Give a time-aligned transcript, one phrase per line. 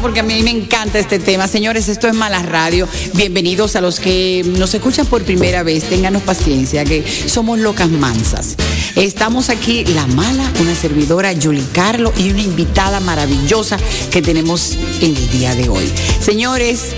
[0.00, 1.48] porque a mí me encanta este tema.
[1.48, 2.88] Señores, esto es Mala Radio.
[3.14, 5.84] Bienvenidos a los que nos escuchan por primera vez.
[5.84, 8.56] Ténganos paciencia, que somos locas mansas.
[8.96, 13.76] Estamos aquí, La Mala, una servidora, Julie Carlo, y una invitada maravillosa
[14.10, 15.90] que tenemos en el día de hoy.
[16.20, 16.94] Señores,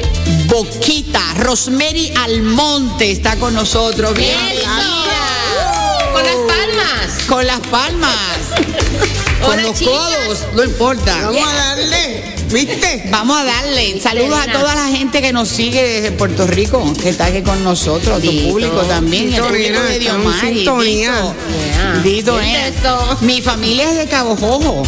[0.47, 4.14] Boquita, Rosemary Almonte está con nosotros.
[4.14, 4.37] Bien.
[6.12, 7.25] Con las palmas.
[7.28, 8.16] Con las palmas.
[9.44, 11.16] con los codos, no importa.
[11.22, 12.17] Vamos a darle.
[12.50, 13.04] ¿Viste?
[13.10, 14.00] Vamos a darle.
[14.00, 17.62] Saludos a toda la gente que nos sigue desde Puerto Rico, que está aquí con
[17.62, 19.98] nosotros, tu público también, el público de
[22.03, 22.72] Dito, eh.
[23.20, 24.82] Mi familia es de Cabo Jojo.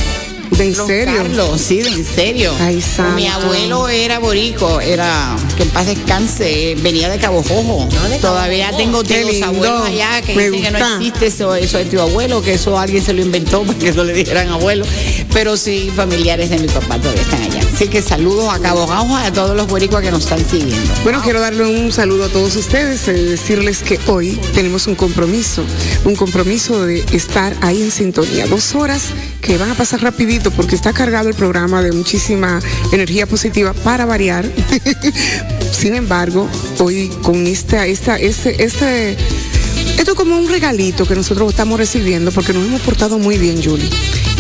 [0.51, 1.15] ¿De en serio?
[1.17, 2.53] Carlos, sí, de en serio.
[2.61, 2.83] Ay,
[3.15, 7.89] Mi abuelo era borico, era, que en paz descanse, venía de Cabo Jojo.
[8.21, 12.43] Todavía tengo tíos abuelos allá que dicen que no existe eso, eso de tu abuelo,
[12.43, 14.85] que eso alguien se lo inventó para que no le dijeran abuelo.
[15.33, 17.61] Pero sí, familiares de mi papá todavía están allá.
[17.73, 20.93] Así que saludos a Cabo Jojo, a todos los boricuas que nos están siguiendo.
[21.03, 24.97] Bueno, quiero darle un saludo a todos ustedes, y eh, decirles que hoy tenemos un
[24.97, 25.65] compromiso,
[26.05, 28.47] un compromiso de estar ahí en sintonía.
[28.47, 32.61] Dos horas que van a pasar rapidito porque está cargado el programa de muchísima
[32.93, 34.45] energía positiva para variar.
[35.73, 36.49] Sin embargo,
[36.79, 39.17] hoy con esta, esta, este, este,
[39.99, 43.63] esto es como un regalito que nosotros estamos recibiendo porque nos hemos portado muy bien,
[43.63, 43.89] Julie.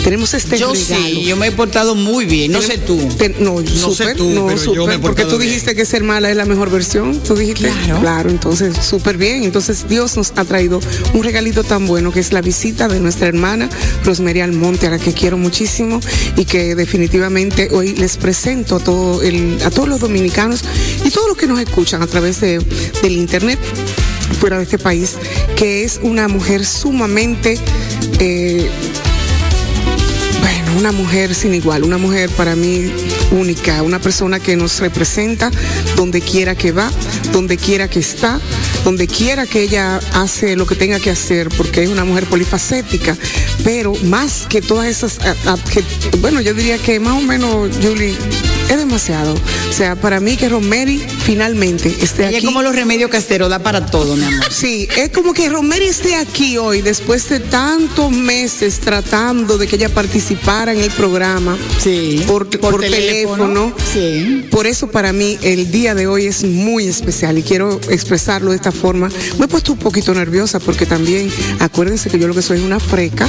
[0.02, 1.04] Tenemos este yo regalo.
[1.04, 2.96] Sí, yo me he portado muy bien, no sé tú.
[3.40, 6.70] no, no sé tú, no, super, porque tú dijiste que ser mala es la mejor
[6.70, 7.68] versión, tú dijiste.
[7.68, 8.00] Claro.
[8.00, 9.44] Claro, entonces súper bien.
[9.44, 10.80] Entonces Dios nos ha traído
[11.12, 13.68] un regalito tan bueno que es la visita de nuestra hermana
[14.04, 16.00] Rosemary Almonte, a la que quiero muchísimo
[16.36, 20.62] y que definitivamente hoy les presento a, todo el, a todos los dominicanos
[21.04, 22.58] y todos los que nos escuchan a través de,
[23.02, 23.58] del internet
[24.38, 25.16] fuera de este país,
[25.56, 27.58] que es una mujer sumamente
[28.18, 28.70] eh,
[30.76, 32.90] una mujer sin igual, una mujer para mí
[33.32, 35.50] única, una persona que nos representa
[35.96, 36.90] donde quiera que va,
[37.32, 38.40] donde quiera que está,
[38.84, 43.16] donde quiera que ella hace lo que tenga que hacer, porque es una mujer polifacética,
[43.64, 45.18] pero más que todas esas,
[46.20, 48.16] bueno, yo diría que más o menos, Julie,
[48.70, 49.34] es demasiado.
[49.34, 52.36] O sea, para mí que Romery finalmente esté aquí.
[52.36, 54.46] Es como los remedios caseros, da para todo, mi amor.
[54.60, 59.76] Sí, es como que Romery esté aquí hoy, después de tantos meses tratando de que
[59.76, 61.56] ella participara en el programa.
[61.82, 62.22] Sí.
[62.26, 63.72] Por, por, teléfono.
[63.92, 64.46] Sí.
[64.50, 68.56] Por eso para mí el día de hoy es muy especial y quiero expresarlo de
[68.56, 69.08] esta forma.
[69.38, 72.64] Me he puesto un poquito nerviosa porque también, acuérdense que yo lo que soy es
[72.64, 73.28] una freca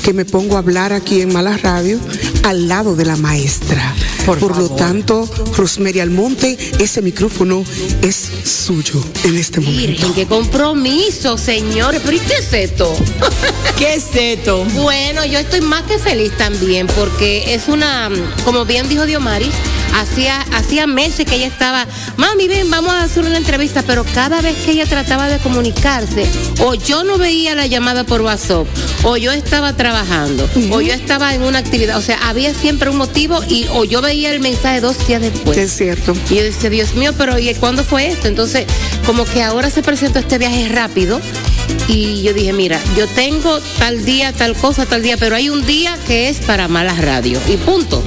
[0.00, 1.98] que me pongo a hablar aquí en Malas Radio
[2.42, 3.94] al lado de la maestra.
[4.24, 7.64] Por, lo tanto, Rosemary Almonte, ese micrófono
[8.02, 10.12] es suyo en este momento.
[10.14, 12.00] qué compromiso, señores.
[12.04, 12.92] Pero ¿y qué es esto?
[13.78, 14.64] ¿Qué es esto?
[14.74, 18.10] Bueno, yo estoy más que feliz también porque es una,
[18.44, 19.54] como bien dijo Diomaris,
[19.94, 24.40] hacía, hacía meses que ella estaba, mami, ven, vamos a hacer una entrevista, pero cada
[24.40, 26.26] vez que ella trataba de comunicarse,
[26.60, 28.66] o yo no veía la llamada por WhatsApp,
[29.04, 32.96] o yo estaba trabajando, o yo estaba en una actividad, o sea, había siempre un
[32.96, 35.56] motivo y o yo veía el mensaje dos días después.
[35.56, 36.14] Es cierto.
[36.28, 38.28] Y yo decía, Dios mío, pero ¿y cuándo fue esto?
[38.28, 38.66] Entonces,
[39.06, 41.20] como que ahora se presentó este viaje rápido.
[41.88, 45.64] Y yo dije, mira, yo tengo tal día, tal cosa, tal día, pero hay un
[45.66, 47.40] día que es para malas radio.
[47.48, 48.02] Y punto.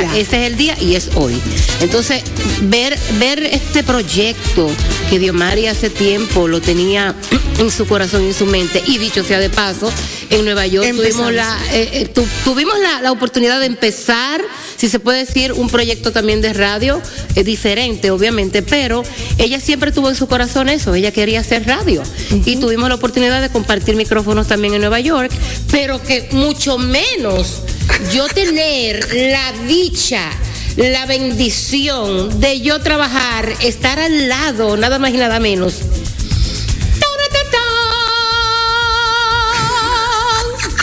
[0.00, 0.18] Sea, Ya.
[0.18, 1.40] ese es el día y es hoy.
[1.80, 2.22] Entonces,
[2.62, 4.70] ver, ver este proyecto
[5.10, 7.14] que Diomari hace tiempo lo tenía
[7.58, 9.90] en su corazón y en su mente, y dicho sea de paso,
[10.30, 11.26] en Nueva York Empezamos.
[11.28, 14.40] tuvimos la, eh, eh, tu- tuvimos la, la oportunidad de empezar,
[14.76, 17.00] si se puede decir, un proyecto también de radio,
[17.36, 19.02] eh, diferente, obviamente, pero
[19.38, 22.02] ella siempre tuvo en su corazón eso, ella quería hacer radio.
[22.44, 25.30] Y tuvimos la oportunidad de compartir micrófonos también en Nueva York,
[25.70, 27.62] pero que mucho menos
[28.12, 30.30] yo tener la dicha.
[30.76, 35.80] La bendición de yo trabajar, estar al lado, nada más y nada menos,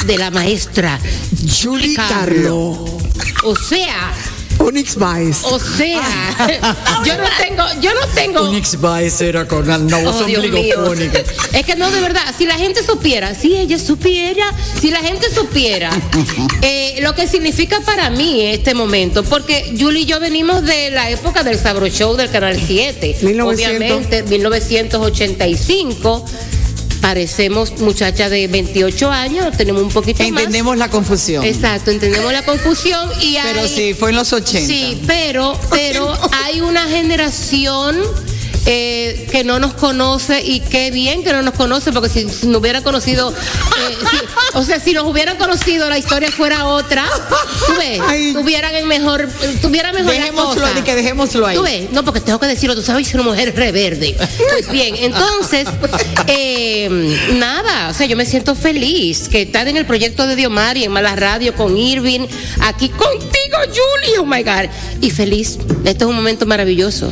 [0.05, 0.99] de la maestra
[1.61, 1.95] Julie.
[1.95, 2.85] Carlo.
[3.43, 4.11] O sea,
[4.63, 5.39] Onyx Vice.
[5.43, 6.01] o sea,
[7.05, 8.39] yo no tengo, yo no tengo.
[8.41, 10.93] Onyx Vice era con la no Oh.
[11.53, 14.45] Es que no, de verdad, si la gente supiera, si ella supiera,
[14.79, 15.89] si la gente supiera
[16.61, 21.09] eh, lo que significa para mí este momento, porque Julie y yo venimos de la
[21.09, 23.53] época del Sabro Show del Canal 7, 1900.
[23.53, 26.25] obviamente, 1985.
[27.03, 30.29] Parecemos muchachas de 28 años, tenemos un poquito más.
[30.29, 31.43] Entendemos la confusión.
[31.43, 34.65] Exacto, entendemos la confusión y hay, Pero sí, fue en los 80.
[34.65, 37.97] Sí, pero, pero hay una generación
[38.65, 42.47] eh, que no nos conoce y qué bien que no nos conoce, porque si, si
[42.47, 47.05] nos hubieran conocido, eh, si- o sea, si nos hubieran conocido, la historia fuera otra,
[47.67, 48.33] tú ves, Ay.
[48.33, 49.27] tuvieran el mejor,
[49.61, 50.73] tuvieran mejor la Dejémoslo, cosa.
[50.73, 51.57] de que dejémoslo ahí.
[51.57, 54.15] Tú ves, no, porque tengo que decirlo, tú sabes, soy una mujer reverde.
[54.51, 55.67] Pues bien, entonces,
[56.27, 60.83] eh, nada, o sea, yo me siento feliz que estar en el proyecto de Diomari,
[60.83, 62.21] en Mala Radio, con Irving,
[62.61, 64.69] aquí contigo, Julie, oh my God.
[65.01, 67.11] Y feliz, este es un momento maravilloso.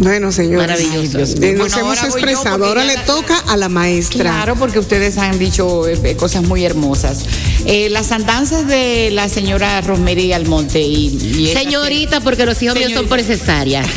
[0.00, 0.66] Bueno, señores.
[0.66, 1.18] Maravilloso.
[1.18, 1.48] Ay, Dios mío.
[1.50, 2.64] Eh, nos Bueno, hemos ahora yo expresado.
[2.64, 4.20] Ahora le la- toca a la maestra.
[4.22, 7.18] Claro, porque ustedes han dicho eh, cosas muy hermosas.
[7.66, 12.76] Eh, las andanzas de la señora Rosemary Almonte y, y esta Señorita, porque los hijos
[12.76, 13.84] míos son por cesárea.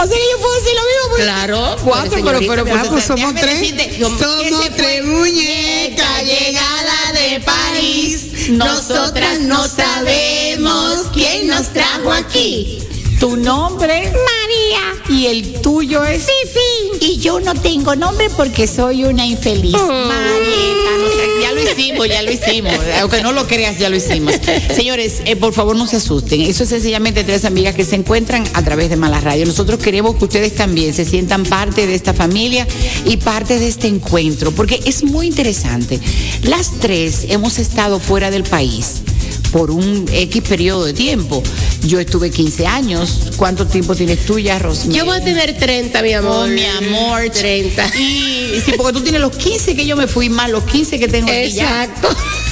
[0.00, 1.08] O sea que yo puedo decir lo mismo.
[1.08, 3.60] porque- Claro, Cuatro, pero, señorita, pero, Ah, pues somos tres.
[3.60, 8.26] decirte, Somos tres muñecas llegadas de París.
[8.50, 12.78] Nosotras no sabemos quién nos trajo aquí.
[13.18, 15.16] Tu nombre, María.
[15.18, 16.22] Y el tuyo es.
[16.22, 17.04] Fifi.
[17.04, 19.72] Y yo no tengo nombre porque soy una infeliz.
[19.72, 22.74] Marieta, no sé, ya lo hicimos, ya lo hicimos.
[23.00, 24.34] Aunque no lo creas, ya lo hicimos.
[24.74, 26.42] Señores, eh, por favor no se asusten.
[26.42, 29.46] Eso es sencillamente tres amigas que se encuentran a través de Mala Radio.
[29.46, 32.66] Nosotros queremos que ustedes también se sientan parte de esta familia
[33.04, 36.00] y parte de este encuentro, porque es muy interesante.
[36.42, 39.02] Las tres hemos estado fuera del país
[39.52, 41.42] por un X periodo de tiempo.
[41.82, 43.30] Yo estuve 15 años.
[43.36, 44.98] ¿Cuánto tiempo tienes tú ya, Rosemary?
[44.98, 46.44] Yo voy a tener 30, mi amor.
[46.44, 47.30] Oh, mi amor.
[47.30, 47.86] 30.
[47.96, 51.08] Y sí, porque tú tienes los 15 que yo me fui más, los 15 que
[51.08, 51.88] tengo aquí ya.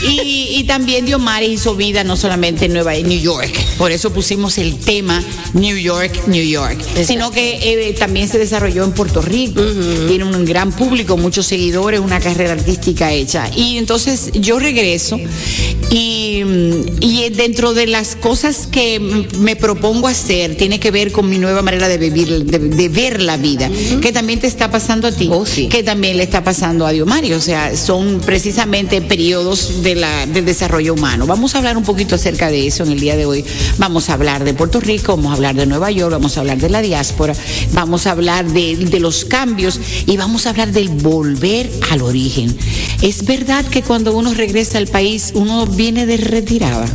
[0.03, 4.13] Y, y también Diomari hizo vida no solamente en Nueva en New York, por eso
[4.13, 5.23] pusimos el tema
[5.55, 9.63] New York, New York, sino que eh, también se desarrolló en Puerto Rico,
[10.07, 13.51] tiene un gran público, muchos seguidores, una carrera artística hecha.
[13.57, 15.19] Y entonces yo regreso
[15.91, 16.43] y,
[17.01, 19.01] y dentro de las cosas que
[19.39, 23.23] me propongo hacer, tiene que ver con mi nueva manera de vivir, de, de ver
[23.23, 23.71] la vida,
[24.03, 25.69] que también te está pasando a ti, Oh, sí.
[25.69, 30.45] que también le está pasando a Diomari, o sea, son precisamente periodos de la, del
[30.45, 31.27] desarrollo humano.
[31.27, 33.45] Vamos a hablar un poquito acerca de eso en el día de hoy.
[33.79, 36.59] Vamos a hablar de Puerto Rico, vamos a hablar de Nueva York, vamos a hablar
[36.59, 37.35] de la diáspora,
[37.73, 42.57] vamos a hablar de, de los cambios y vamos a hablar del volver al origen.
[43.03, 46.87] Es verdad que cuando uno regresa al país, uno viene de retirada.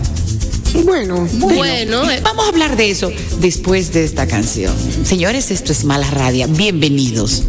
[0.86, 4.74] Bueno, Bueno, eh, Vamos a hablar de eso después de esta canción.
[5.04, 6.48] Señores, esto es Mala Radio.
[6.48, 7.44] Bienvenidos.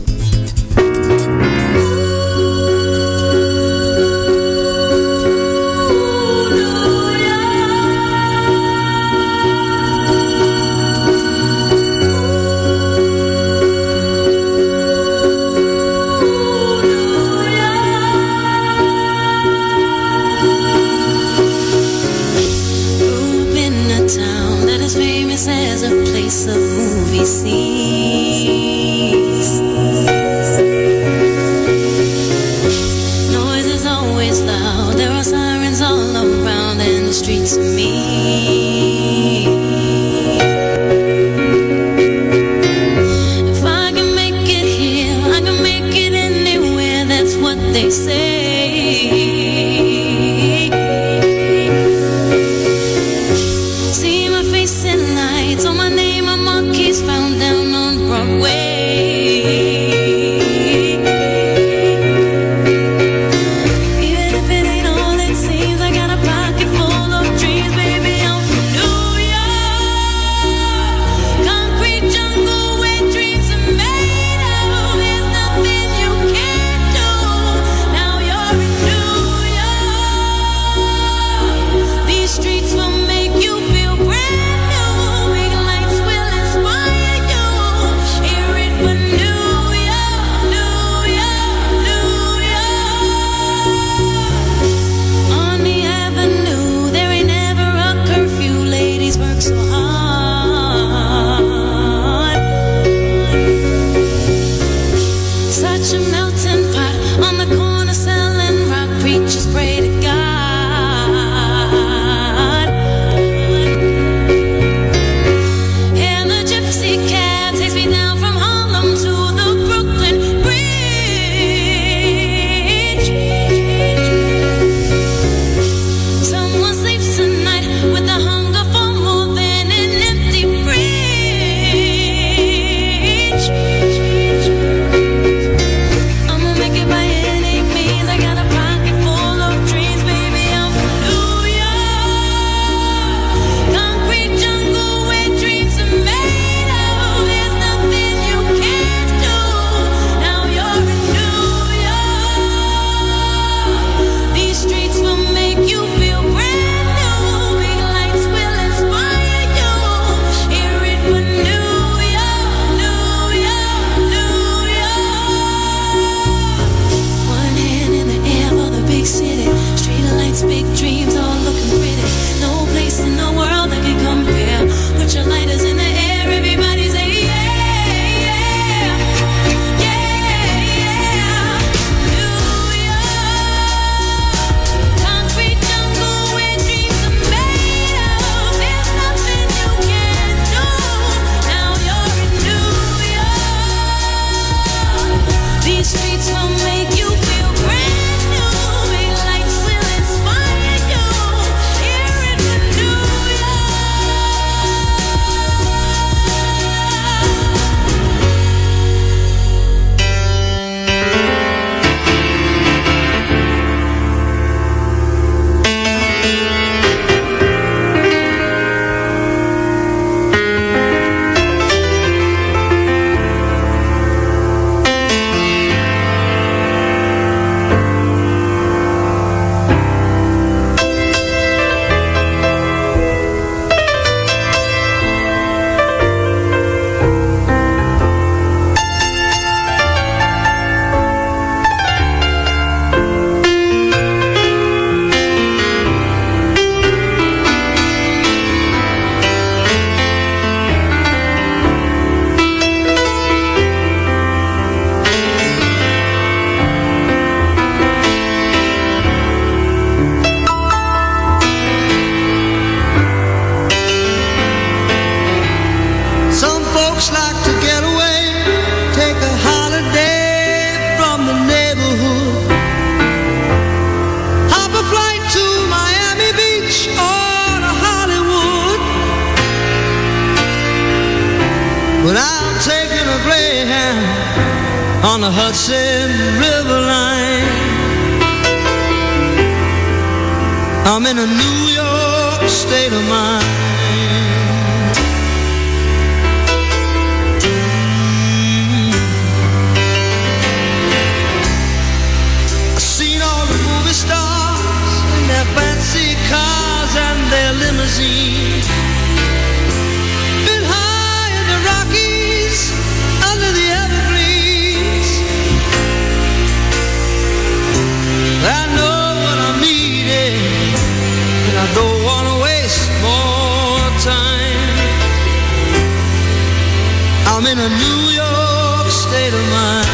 [327.35, 329.89] I'm in a New York state of mind.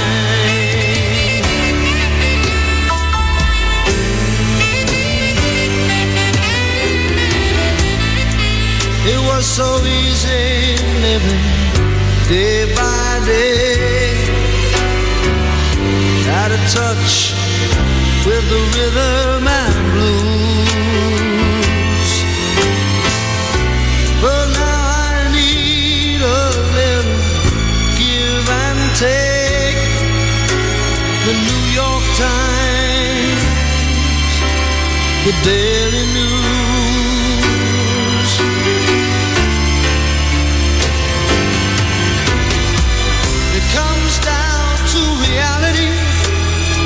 [9.07, 11.47] It was so easy living
[12.28, 14.16] day by day.
[16.26, 17.35] Had a touch
[18.26, 20.48] with the rhythm and blues.
[35.29, 36.31] The Daily News.
[43.59, 45.93] It comes down to reality,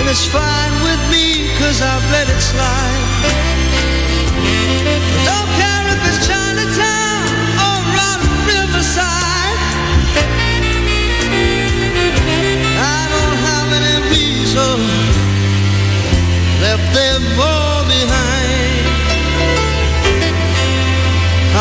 [0.00, 3.51] and it's fine with me, cause I've let it slide.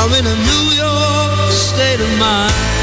[0.03, 2.80] I'm in a New York state of mind.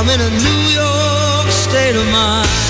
[0.00, 2.69] I'm in a New York state of mind.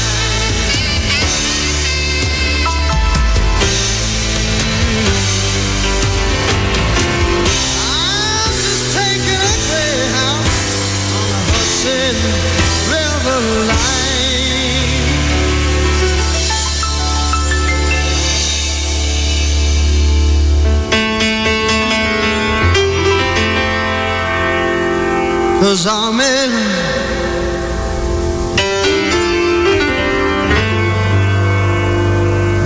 [25.70, 26.50] Cause I'm in.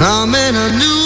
[0.00, 1.03] I'm in a New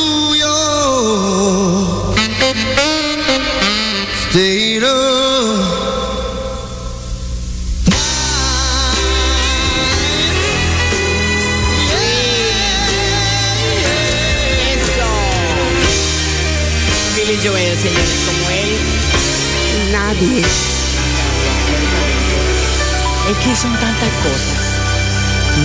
[20.20, 20.40] Nadie.
[23.30, 24.68] Es que son tantas cosas.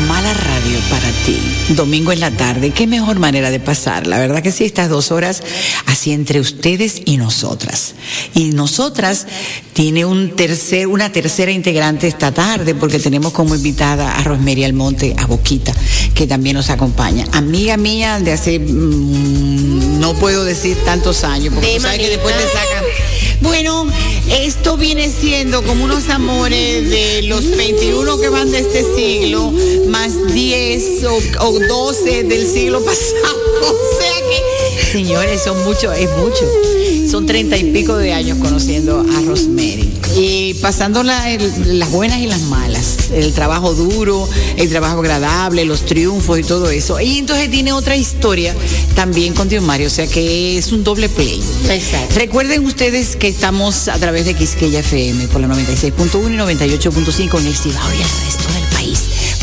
[0.07, 1.39] Mala radio para ti.
[1.69, 2.71] Domingo en la tarde.
[2.71, 4.05] Qué mejor manera de pasar.
[4.05, 5.41] La verdad que sí, estas dos horas
[5.87, 7.95] así entre ustedes y nosotras.
[8.35, 9.25] Y nosotras
[9.73, 15.15] tiene un tercer, una tercera integrante esta tarde porque tenemos como invitada a Rosemary Almonte,
[15.17, 15.73] a Boquita,
[16.13, 17.25] que también nos acompaña.
[17.31, 22.35] Amiga mía de hace, mm, no puedo decir tantos años, porque tú sabes que después
[22.35, 22.83] te sacan
[23.43, 23.85] bueno,
[24.31, 29.51] esto viene siendo como unos amores de los 21 que van de este siglo,
[29.87, 33.37] más 10 o, o 12 del siglo pasado.
[33.61, 36.45] O sea que, señores, son mucho, es mucho.
[37.09, 39.89] Son treinta y pico de años conociendo a Rosemary.
[40.17, 45.65] Y pasando la- el- las buenas y las malas, el trabajo duro, el trabajo agradable,
[45.65, 46.99] los triunfos y todo eso.
[46.99, 48.55] Y entonces tiene otra historia
[48.95, 51.41] también con Dios Mario, o sea que es un doble play.
[51.69, 52.15] Exacto.
[52.15, 57.47] Recuerden ustedes que estamos a través de Quisqueya FM por la 96.1 y 98.5 en
[57.47, 58.72] el Cibao y el resto del.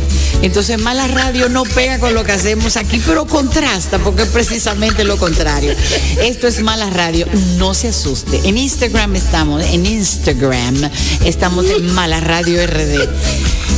[0.42, 5.02] Entonces, mala radio no pega con lo que hacemos aquí, pero contrasta, porque es precisamente
[5.04, 5.74] lo contrario.
[6.20, 8.38] Esto es mala radio, no se asuste.
[8.44, 10.90] En Instagram estamos, en Instagram
[11.24, 13.08] estamos en mala radio RD.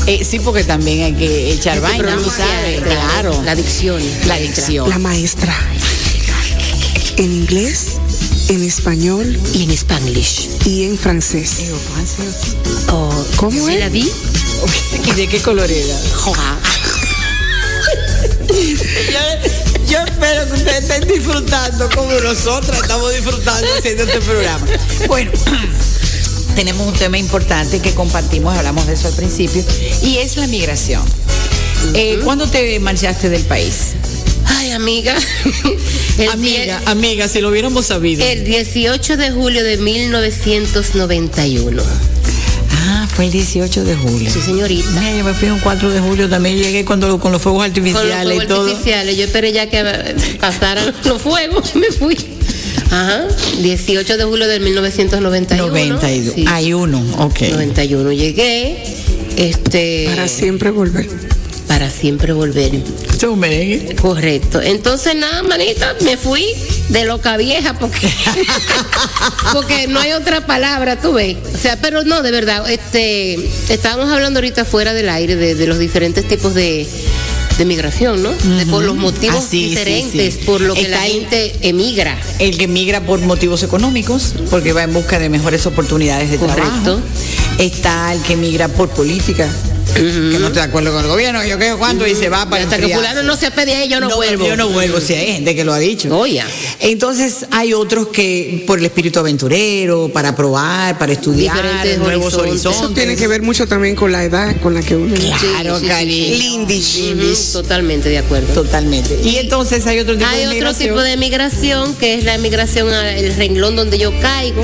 [0.09, 3.41] Eh, sí, porque también hay que echar que vaina, tú sabes, claro.
[3.45, 4.03] La dicción.
[4.27, 4.91] La dicción.
[4.91, 5.57] La maestra.
[7.19, 7.96] En inglés,
[8.49, 10.49] en español Y en Spanglish.
[10.65, 11.51] y en francés.
[12.89, 13.81] Oh, ¿Cómo ¿sí es?
[13.81, 14.11] la vi?
[15.07, 15.97] ¿Y de qué color era?
[16.15, 16.59] Joa.
[18.49, 24.67] Yo, yo espero que ustedes estén disfrutando como nosotras estamos disfrutando haciendo este programa.
[25.09, 25.31] Bueno,
[26.55, 29.65] tenemos un tema importante que compartimos, hablamos de eso al principio,
[30.03, 31.03] y es la migración.
[31.95, 33.95] Eh, ¿Cuándo te marchaste del país?
[34.59, 35.15] Ay, amiga.
[36.19, 38.25] El amiga, amiga, si lo hubiéramos sabido.
[38.25, 41.83] El 18 de julio de 1991.
[42.73, 44.31] ah, fue el 18 de julio.
[44.33, 44.89] Sí, señorita.
[44.93, 47.69] Mira, yo me fui un 4 de julio, también llegué cuando con los fuegos Con
[47.69, 48.67] los artificiales fuegos y todo.
[48.67, 49.17] artificiales.
[49.19, 49.85] Yo esperé ya que
[50.41, 52.17] pasaran los fuegos y me fui.
[52.91, 53.27] Ajá.
[53.61, 55.69] 18 de julio de 1991.
[55.69, 56.35] 92.
[56.35, 56.45] Sí.
[56.49, 57.41] Hay uno, ok.
[57.51, 58.83] 91 llegué.
[59.37, 60.07] Este.
[60.09, 61.07] Para siempre volver.
[61.77, 62.75] Para siempre volver.
[62.75, 63.97] Esto es un merengue.
[63.97, 64.63] Correcto.
[64.63, 66.43] Entonces, nada, manita, me fui
[66.89, 68.09] de loca vieja porque
[69.53, 71.37] porque no hay otra palabra, tú ves.
[71.55, 73.35] O sea, pero no, de verdad, este
[73.69, 76.87] estábamos hablando ahorita fuera del aire de, de los diferentes tipos de
[77.59, 78.31] de migración, ¿no?
[78.33, 80.41] De- por los motivos Ah, sí, diferentes, sí.
[80.47, 82.19] por lo que Está la gente emigra.
[82.39, 86.63] El que migra por motivos económicos, porque va en busca de mejores oportunidades de Correcto.
[86.85, 87.01] trabajo.
[87.59, 89.49] Está el que migra por política,
[89.97, 92.65] que no está de acuerdo con el gobierno, yo qué cuánto, y se va para
[92.65, 94.47] Hasta que fulano no se ahí, yo no, vuelvo.
[94.47, 96.17] Yo no vuelvo, si hay gente que lo ha dicho.
[96.17, 96.43] Oye.
[96.81, 102.67] Entonces hay otros que por el espíritu aventurero, para probar, para estudiar, Diferentes nuevos horizontes.
[102.67, 102.81] horizontes.
[102.83, 105.15] Eso tiene que ver mucho también con la edad con la que uno.
[105.15, 106.27] Claro, Sí, sí, cariño.
[106.27, 106.39] sí.
[106.43, 107.13] Lindish.
[107.15, 108.53] Ujú, Totalmente de acuerdo.
[108.55, 109.19] Totalmente.
[109.25, 110.89] Y entonces hay otro tipo Hay de otro migración.
[110.91, 114.63] tipo de migración que es la migración al renglón donde yo caigo,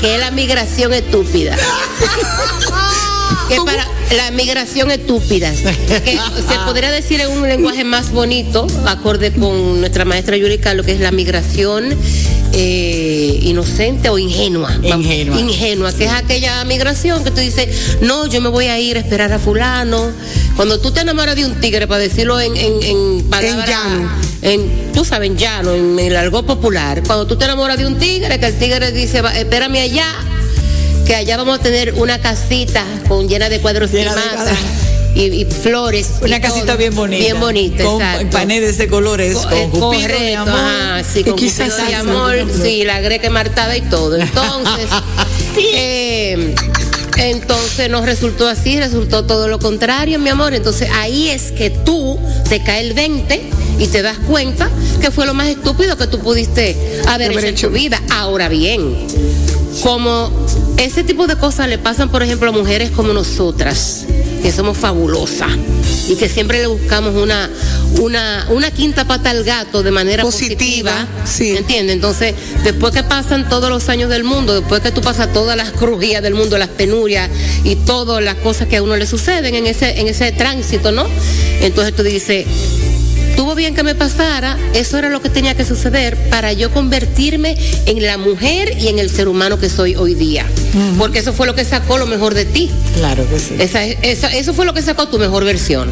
[0.00, 1.56] que es la migración estúpida.
[3.48, 5.50] que para la migración estúpida.
[6.04, 10.86] Que se podría decir en un lenguaje más bonito, acorde con nuestra maestra Yuri Carlos,
[10.86, 11.94] que es la migración
[12.52, 14.72] eh, inocente o ingenua.
[14.82, 15.38] Ingenua.
[15.40, 19.00] Ingenua, que es aquella migración que tú dices, no, yo me voy a ir a
[19.00, 20.10] esperar a fulano.
[20.56, 24.10] Cuando tú te enamoras de un tigre, para decirlo en, en, en palabras- llano.
[24.42, 27.98] en, tú sabes, en llano, en el algo popular, cuando tú te enamoras de un
[27.98, 30.06] tigre, que el tigre dice, "Va, espérame allá,
[31.06, 34.58] que allá vamos a tener una casita con llena de cuadros Llena de cuadros.
[35.14, 36.08] y, y flores.
[36.20, 36.76] Una y casita todo.
[36.78, 37.22] bien bonita.
[37.24, 38.30] Bien bonita, Con exacto.
[38.36, 40.54] paneles de colores, Co- con eh, Cupido de correcto, amor.
[40.60, 44.16] ajá, sí, Y con quizás de amor, sí, la greca martada y todo.
[44.16, 44.86] Entonces,
[45.56, 46.54] eh,
[47.18, 50.54] entonces nos resultó así, resultó todo lo contrario, mi amor.
[50.54, 53.42] Entonces ahí es que tú te cae el 20
[53.78, 54.68] y te das cuenta
[55.00, 57.66] que fue lo más estúpido que tú pudiste haber Haber hecho en hecho.
[57.68, 58.02] tu vida.
[58.10, 58.94] Ahora bien,
[59.82, 60.30] como
[60.78, 64.04] ese tipo de cosas le pasan, por ejemplo, a mujeres como nosotras,
[64.42, 65.50] que somos fabulosas
[66.08, 67.50] y que siempre le buscamos una,
[68.00, 71.24] una, una quinta pata al gato de manera Positiva, positiva.
[71.24, 71.56] sí.
[71.56, 71.96] ¿Entiendes?
[71.96, 75.72] Entonces, después que pasan todos los años del mundo, después que tú pasas todas las
[75.72, 77.28] crujías del mundo, las penurias
[77.64, 81.06] y todas las cosas que a uno le suceden en ese, en ese tránsito, ¿no?
[81.60, 82.46] Entonces tú dices,
[83.36, 87.56] Tuvo bien que me pasara, eso era lo que tenía que suceder para yo convertirme
[87.86, 90.46] en la mujer y en el ser humano que soy hoy día.
[90.98, 92.70] Porque eso fue lo que sacó lo mejor de ti.
[92.96, 93.54] Claro que sí.
[93.58, 95.90] Esa, esa- eso fue lo que sacó tu mejor versión.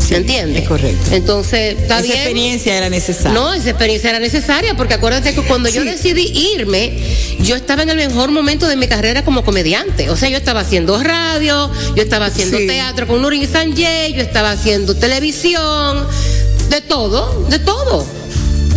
[0.00, 0.60] ¿Se entiende?
[0.60, 1.14] es correcto.
[1.14, 2.16] Entonces, está Esa bien.
[2.16, 3.30] experiencia era necesaria.
[3.32, 6.98] No, esa experiencia era necesaria porque acuérdate que cuando yo decidí irme,
[7.40, 10.10] yo estaba en el mejor momento de mi carrera como comediante.
[10.10, 12.66] O sea, yo estaba haciendo radio, yo estaba haciendo Sí.
[12.66, 16.04] teatro con Nurin Sanjay, yo estaba haciendo televisión,
[16.70, 18.19] de todo, de todo.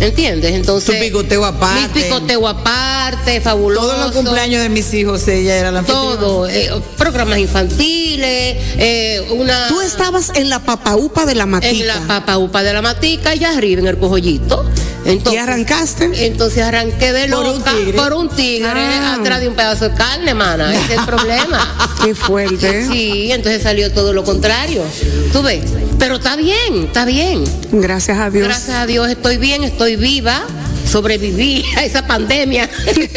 [0.00, 0.52] ¿Entiendes?
[0.52, 0.94] Entonces.
[0.98, 1.80] Tu picoteo aparte.
[1.94, 3.86] Mi picoteo aparte, fabuloso.
[3.88, 5.82] Todos los cumpleaños de mis hijos, ella era la.
[5.82, 9.68] Todo, eh, programas infantiles, eh, una.
[9.68, 11.70] Tú estabas en la papaupa de la matica.
[11.72, 14.68] en la papaupa de la matica, allá arriba, en el cojollito.
[15.06, 16.26] Entonces, ¿Y arrancaste?
[16.26, 17.92] Entonces arranqué de Por un loca tigre.
[17.92, 19.18] por un tigre Ah.
[19.20, 20.74] atrás de un pedazo de carne, mana.
[20.74, 21.90] Ese es el problema.
[22.04, 22.88] Qué fuerte.
[22.90, 24.82] Sí, entonces salió todo lo contrario.
[25.30, 25.62] Tú ves.
[25.98, 27.44] Pero está bien, está bien.
[27.70, 28.48] Gracias a Dios.
[28.48, 30.44] Gracias a Dios estoy bien, estoy viva.
[30.90, 32.68] Sobreviví a esa pandemia.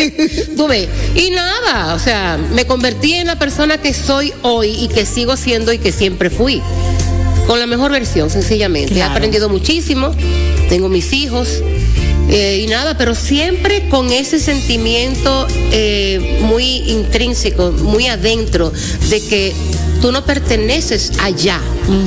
[0.58, 0.88] Tú ves.
[1.16, 5.38] Y nada, o sea, me convertí en la persona que soy hoy y que sigo
[5.38, 6.62] siendo y que siempre fui.
[7.46, 8.94] Con la mejor versión, sencillamente.
[8.94, 9.14] Claro.
[9.14, 10.12] He aprendido muchísimo.
[10.70, 11.62] Tengo mis hijos.
[12.30, 18.74] Eh, y nada, pero siempre con ese sentimiento eh, muy intrínseco, muy adentro,
[19.10, 19.54] de que
[20.02, 21.60] tú no perteneces allá,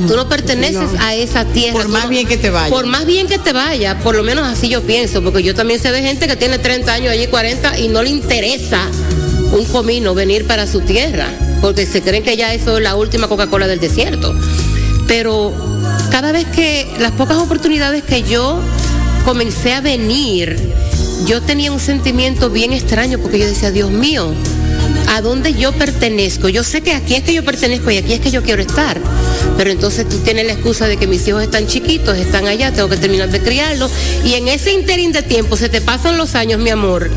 [0.07, 1.79] tú no perteneces a esa tierra.
[1.79, 2.69] Por más no- bien que te vaya.
[2.69, 5.79] Por más bien que te vaya, por lo menos así yo pienso, porque yo también
[5.79, 8.87] sé de gente que tiene 30 años allí, 40, y no le interesa
[9.51, 11.27] un comino venir para su tierra,
[11.61, 14.33] porque se creen que ya eso es la última Coca-Cola del desierto.
[15.07, 15.53] Pero
[16.09, 18.59] cada vez que, las pocas oportunidades que yo
[19.25, 20.57] comencé a venir,
[21.25, 24.33] yo tenía un sentimiento bien extraño, porque yo decía, Dios mío,
[25.11, 26.47] ¿a dónde yo pertenezco?
[26.47, 28.97] Yo sé que aquí es que yo pertenezco y aquí es que yo quiero estar.
[29.57, 32.87] Pero entonces tú tienes la excusa de que mis hijos están chiquitos, están allá, tengo
[32.87, 33.91] que terminar de criarlos.
[34.23, 37.11] Y en ese interín de tiempo se te pasan los años, mi amor.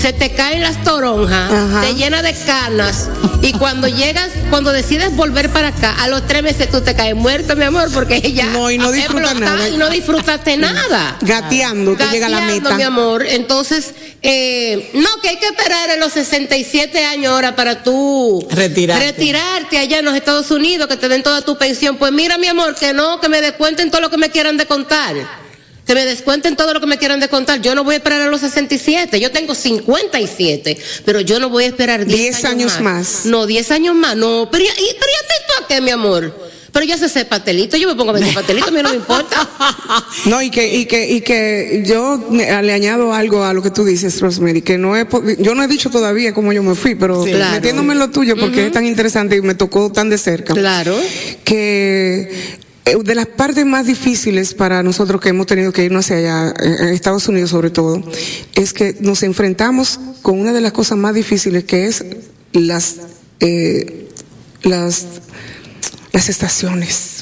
[0.00, 1.80] Se te caen las toronjas, Ajá.
[1.80, 3.08] te llena de canas.
[3.42, 7.14] Y cuando llegas, cuando decides volver para acá, a los tres meses tú te caes
[7.16, 9.68] muerto, mi amor, porque ya No, y no disfrutas nada.
[9.68, 12.74] y no disfrutaste nada Gateando, te llega a la meta.
[12.76, 13.24] mi amor.
[13.26, 19.04] Entonces, eh, no, que hay que esperar a los 67 años ahora para tú Retirarte.
[19.06, 21.96] retirarte allá en los Estados Unidos, que te den toda tu pensión.
[21.96, 25.14] Pues mira, mi amor, que no, que me descuenten todo lo que me quieran descontar.
[25.88, 27.60] Que me descuenten todo lo que me quieran descontar.
[27.62, 29.18] Yo no voy a esperar a los 67.
[29.18, 30.76] Yo tengo 57.
[31.04, 33.24] Pero yo no voy a esperar 10, Diez años más.
[33.24, 34.14] No, 10 años más.
[34.14, 36.48] No, pero, ya- y, pero ya te qué, mi amor.
[36.72, 37.76] Pero ya se ese pastelito.
[37.78, 38.68] Yo me pongo a vender pastelito.
[38.68, 39.48] A mí no me importa.
[40.26, 43.84] No, y que, y que, y que yo le añado algo a lo que tú
[43.84, 45.06] dices, Rosemary, que no he,
[45.38, 47.30] yo no he dicho todavía cómo yo me fui, pero Sí.
[47.30, 47.52] Claro.
[47.54, 50.52] metiéndome en lo tuyo porque es tan interesante y me tocó tan de cerca.
[50.54, 50.94] Claro.
[51.44, 52.30] Que
[52.96, 56.76] de las partes más difíciles para nosotros que hemos tenido que irnos hacia allá, eh,
[56.80, 58.02] en Estados Unidos sobre todo,
[58.54, 62.04] es que nos enfrentamos con una de las cosas más difíciles que es
[62.52, 62.96] las,
[63.40, 64.08] eh,
[64.62, 65.06] las,
[66.12, 67.17] las estaciones.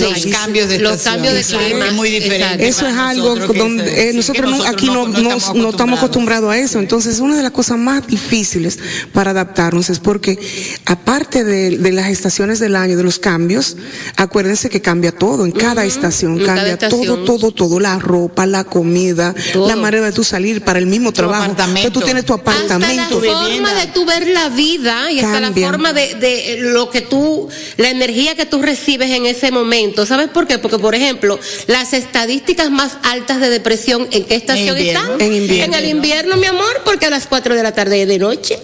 [0.00, 1.14] Los cambios de los estación.
[1.14, 1.86] cambios de Eso clima.
[1.86, 2.66] Es muy diferente.
[2.68, 6.50] Eso es algo nosotros donde eh, sí, nosotros, no- aquí no, no- no estamos acostumbrados
[6.52, 6.78] a eso.
[6.78, 8.78] Entonces, una de las cosas más difíciles
[9.12, 10.38] para adaptarnos es porque,
[10.86, 13.76] aparte de, de las estaciones del año, de los cambios,
[14.16, 16.38] acuérdense que cambia todo en cada estación.
[16.40, 17.06] en cada cambia estación.
[17.06, 17.80] todo, todo, todo.
[17.80, 19.68] La ropa, la comida, Todo.
[19.68, 21.44] la manera de tú salir para el mismo trabajo.
[21.44, 21.90] apartamento.
[21.92, 23.20] Tú tienes tu Hasta la apartamento.
[23.20, 25.68] forma de tú ver la vida y hasta la Cambia.
[25.68, 29.81] forma de, de lo que tú, la energía que tú recibes en ese momento.
[30.06, 30.58] ¿Sabes por qué?
[30.58, 35.12] Porque, por ejemplo, las estadísticas más altas de depresión, ¿en qué estación invierno.
[35.12, 35.20] están?
[35.20, 35.76] En invierno.
[35.76, 38.58] En el invierno, mi amor, porque a las 4 de la tarde de noche.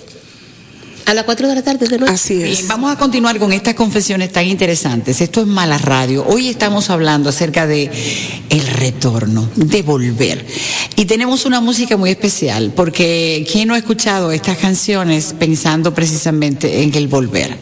[1.09, 2.13] A las 4 de la tarde de noche.
[2.13, 2.51] Así es.
[2.51, 5.23] Bien, vamos a continuar con estas confesiones tan interesantes.
[5.23, 6.27] Esto es Mala Radio.
[6.29, 7.91] Hoy estamos hablando acerca de
[8.51, 10.45] el retorno, de volver.
[10.97, 16.83] Y tenemos una música muy especial, porque ¿quién no ha escuchado estas canciones pensando precisamente
[16.83, 17.57] en el volver?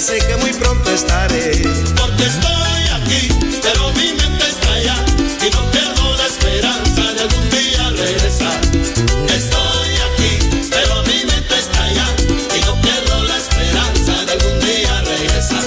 [0.00, 1.50] Sé que muy pronto estaré.
[1.96, 3.28] Porque estoy aquí,
[3.62, 4.94] pero mi mente está allá
[5.44, 8.60] y no pierdo la esperanza de algún día regresar.
[9.28, 10.38] Estoy aquí,
[10.70, 12.06] pero mi mente está allá
[12.56, 15.64] y no pierdo la esperanza de algún día regresar.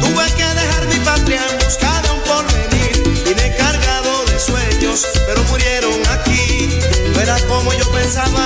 [0.00, 3.24] Tuve que dejar mi patria en busca de un porvenir.
[3.24, 6.68] Vine cargado de sueños, pero murieron aquí.
[7.14, 8.43] No era como yo pensaba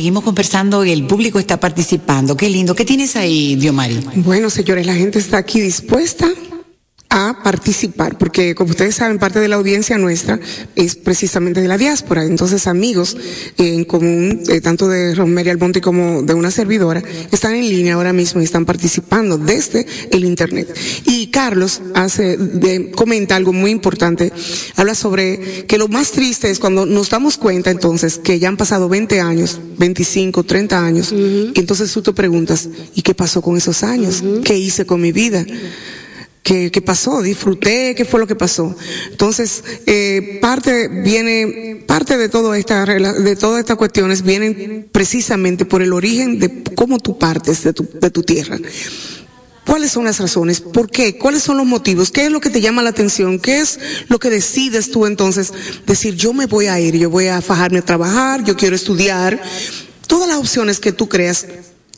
[0.00, 2.34] seguimos conversando y el público está participando.
[2.34, 2.74] Qué lindo.
[2.74, 4.00] ¿Qué tienes ahí, Diomari?
[4.14, 6.26] Bueno, señores, la gente está aquí dispuesta
[7.10, 10.38] a participar, porque como ustedes saben, parte de la audiencia nuestra
[10.76, 12.24] es precisamente de la diáspora.
[12.24, 13.16] Entonces, amigos
[13.58, 18.12] en común, eh, tanto de Rosemary Almonte como de una servidora, están en línea ahora
[18.12, 20.74] mismo y están participando desde el Internet.
[21.30, 24.32] Carlos hace, de- comenta algo muy importante.
[24.76, 28.56] Habla sobre que lo más triste es cuando nos damos cuenta entonces que ya han
[28.56, 33.56] pasado 20 años, 25, 30 años, y entonces tú te preguntas, ¿y qué pasó con
[33.56, 34.22] esos años?
[34.44, 35.44] ¿Qué hice con mi vida?
[36.42, 37.20] ¿Qué, qué pasó?
[37.22, 37.94] ¿Disfruté?
[37.94, 38.74] ¿Qué fue lo que pasó?
[39.10, 45.82] Entonces, eh, parte viene, parte de toda esta, de todas estas cuestiones vienen precisamente por
[45.82, 48.58] el origen de cómo tú partes de tu, de tu tierra.
[49.70, 50.60] ¿Cuáles son las razones?
[50.60, 51.16] ¿Por qué?
[51.16, 52.10] ¿Cuáles son los motivos?
[52.10, 53.38] ¿Qué es lo que te llama la atención?
[53.38, 55.52] ¿Qué es lo que decides tú entonces
[55.86, 59.40] decir, yo me voy a ir, yo voy a fajarme a trabajar, yo quiero estudiar?
[60.08, 61.46] Todas las opciones que tú creas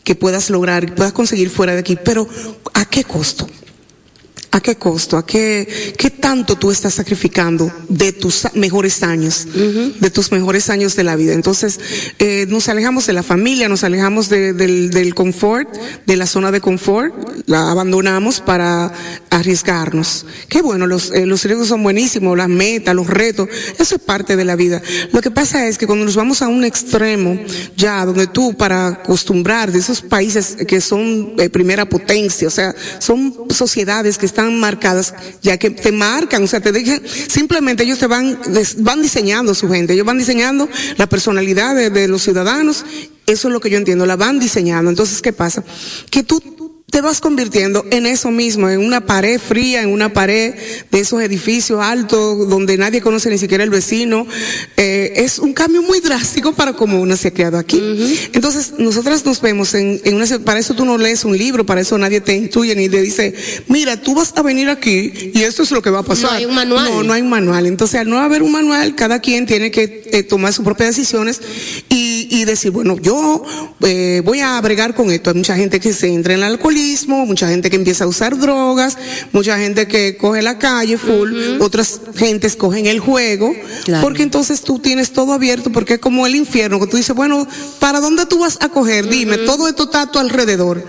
[0.05, 2.29] que puedas lograr, que puedas conseguir fuera de aquí, pero
[2.75, 3.49] ¿a qué costo?
[4.55, 5.17] ¿A qué costo?
[5.17, 9.47] ¿A qué, qué tanto tú estás sacrificando de tus mejores años,
[9.99, 11.33] de tus mejores años de la vida?
[11.33, 11.81] Entonces,
[12.19, 15.75] eh, nos alejamos de la familia, nos alejamos de- del, del confort,
[16.07, 17.15] de la zona de confort,
[17.47, 18.93] la abandonamos para
[19.31, 20.27] arriesgarnos.
[20.51, 23.49] Qué bueno, los, eh, los riesgos son buenísimos, las metas, los retos,
[23.79, 24.83] eso es parte de la vida.
[25.13, 27.39] Lo que pasa es que cuando nos vamos a un extremo,
[27.77, 32.75] ya, donde tú, para acostumbrar de esos países que son eh, primera potencia, o sea,
[32.99, 37.99] son sociedades que están marcadas, ya que te marcan, o sea, te dejan, simplemente ellos
[37.99, 38.39] te van,
[38.79, 42.85] van diseñando su gente, ellos van diseñando la personalidad de, de los ciudadanos,
[43.27, 44.91] eso es lo que yo entiendo, la van diseñando.
[44.91, 45.63] Entonces, ¿qué pasa?
[46.11, 46.41] Que tú
[46.93, 50.55] te vas convirtiendo en eso mismo, en una pared fría, en una pared
[50.91, 54.27] de esos edificios altos donde nadie conoce ni siquiera el vecino.
[54.77, 57.81] Eh, es un cambio muy drástico para como uno se ha quedado aquí.
[58.35, 61.81] Entonces, nosotras nos vemos en, en una, para eso tú no lees un libro, para
[61.81, 63.35] eso nadie te intuye ni te dice,
[63.69, 66.25] mira, tú vas a venir aquí y esto es lo que va a pasar.
[66.25, 66.85] No hay un manual.
[66.85, 67.65] No, no hay un manual.
[67.65, 71.41] Entonces, al no haber un manual, cada quien tiene que eh, tomar sus propias decisiones
[71.89, 73.45] y, y decir, bueno, yo
[73.83, 75.29] eh, voy a bregar con esto.
[75.31, 78.39] Hay mucha gente que se entra en el alcoholismo, mucha gente que empieza a usar
[78.39, 78.97] drogas,
[79.33, 83.53] mucha gente que coge la calle full, otras gentes cogen el juego,
[83.85, 84.03] Claro.
[84.03, 87.47] porque entonces tú tienes todo abierto, porque es como el infierno, que tú dices, bueno,
[87.79, 89.09] ¿para dónde tú vas a coger?
[89.09, 90.83] Dime, todo esto está a tu alrededor.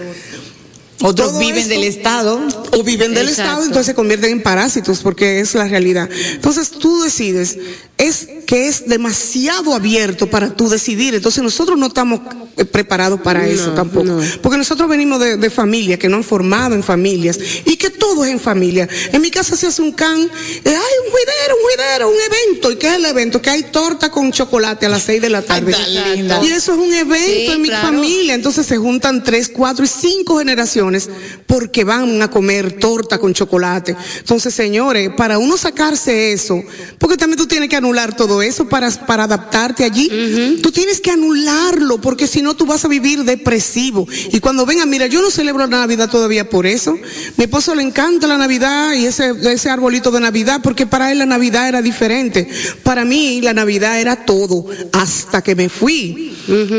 [1.06, 2.40] Otros Todo viven esto- del Estado.
[2.72, 3.42] o viven del Exacto.
[3.42, 6.10] Estado, entonces se convierten en parásitos, porque es la realidad.
[6.36, 7.58] Entonces tú decides,
[7.98, 12.22] es que es demasiado abierto para tú decidir, entonces nosotros no estamos
[12.58, 14.22] eh, preparados para eso tampoco, no.
[14.42, 18.26] porque nosotros venimos de, de familias que no han formado en familias y que todo
[18.26, 18.88] es en familia.
[19.12, 20.30] En mi casa se hace un can, eh,
[20.66, 23.42] hay un juidero, un juidero, un evento, ¿y qué es el evento?
[23.42, 25.74] Que hay torta con chocolate a las seis de la tarde.
[26.18, 27.88] Y eso es un evento Sí, en mi claro.
[27.88, 31.10] familia, entonces se juntan tres, cuatro y cinco generaciones
[31.48, 33.96] porque van a comer torta con chocolate.
[34.18, 36.62] Entonces, señores, para uno sacarse eso,
[37.00, 41.12] porque también tú tienes que anular todo eso para, para adaptarte allí, tú tienes que
[41.12, 44.08] anularlo, porque si no tú vas a vivir depresivo.
[44.32, 46.98] Y cuando venga, mira, yo no celebro la Navidad todavía por eso.
[47.38, 51.20] Mi esposo le encanta la Navidad y ese, ese arbolito de Navidad, porque para él
[51.20, 52.48] la Navidad era diferente.
[52.84, 56.34] Para mí la Navidad era todo, hasta que me fui.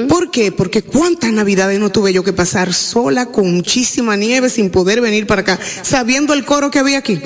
[0.08, 0.52] ¿Por qué?
[0.52, 5.26] Porque cuántas Navidades no tuve yo que pasar sola con muchísima nieve sin poder venir
[5.26, 7.20] para acá, sabiendo el coro que había aquí.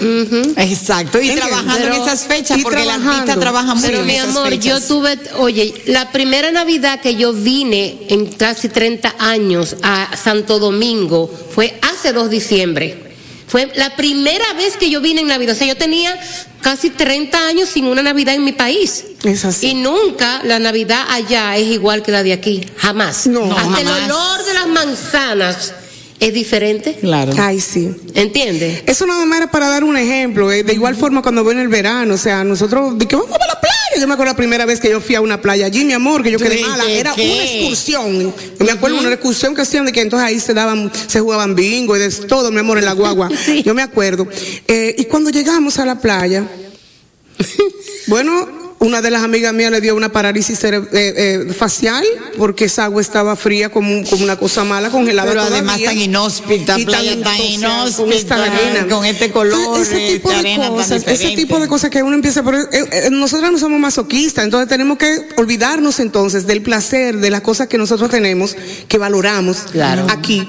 [0.57, 1.21] Exacto.
[1.21, 1.49] Y ¿Entiendes?
[1.49, 4.81] trabajando en esas fechas, porque el artista trabaja mucho Pero en mi esas amor, yo
[4.81, 11.31] tuve, oye, la primera Navidad que yo vine en casi 30 años a Santo Domingo
[11.55, 13.09] fue hace 2 de diciembre.
[13.47, 15.55] Fue la primera vez que yo vine en Navidad.
[15.55, 16.15] O sea, yo tenía
[16.61, 19.05] casi 30 años sin una Navidad en mi país.
[19.25, 19.69] Es así.
[19.69, 22.67] Y nunca la Navidad allá es igual que la de aquí.
[22.77, 23.27] Jamás.
[23.27, 23.81] No, Hasta jamás.
[23.81, 25.73] el olor de las manzanas
[26.21, 26.95] es diferente.
[27.01, 27.33] Claro.
[27.39, 27.91] Ay, sí.
[28.15, 28.83] ¿Entiendes?
[28.87, 30.51] Eso nada más era para dar un ejemplo.
[30.51, 33.47] eh, De igual forma cuando viene el verano, o sea, nosotros, de que vamos a
[33.47, 33.75] la playa.
[33.99, 36.23] Yo me acuerdo la primera vez que yo fui a una playa allí, mi amor,
[36.23, 36.85] que yo quedé ¿Qué, mala.
[36.91, 37.23] Era qué?
[37.33, 38.35] una excursión.
[38.59, 41.55] Yo me acuerdo una excursión que hacían de que entonces ahí se daban, se jugaban
[41.55, 43.29] bingo y de todo, mi amor, en la guagua.
[43.65, 44.29] Yo me acuerdo.
[44.69, 46.45] Eh, y cuando llegamos a la playa,
[48.07, 52.05] bueno, una de las amigas mías le dio una parálisis eh, eh, facial
[52.37, 55.89] porque esa agua estaba fría como, un- como una cosa mala, congelada Pero además todavía.
[55.91, 58.87] tan inhóspita, Y playa tan inhóspita, con esta arena.
[58.89, 62.43] con este color, Ese tipo de arena cosas, ese tipo de cosas que uno empieza
[62.45, 62.55] por...
[62.55, 67.41] eh, eh, nosotras no somos masoquistas, entonces tenemos que olvidarnos entonces del placer, de las
[67.41, 68.57] cosas que nosotros tenemos,
[68.87, 70.07] que valoramos Claro.
[70.09, 70.49] aquí.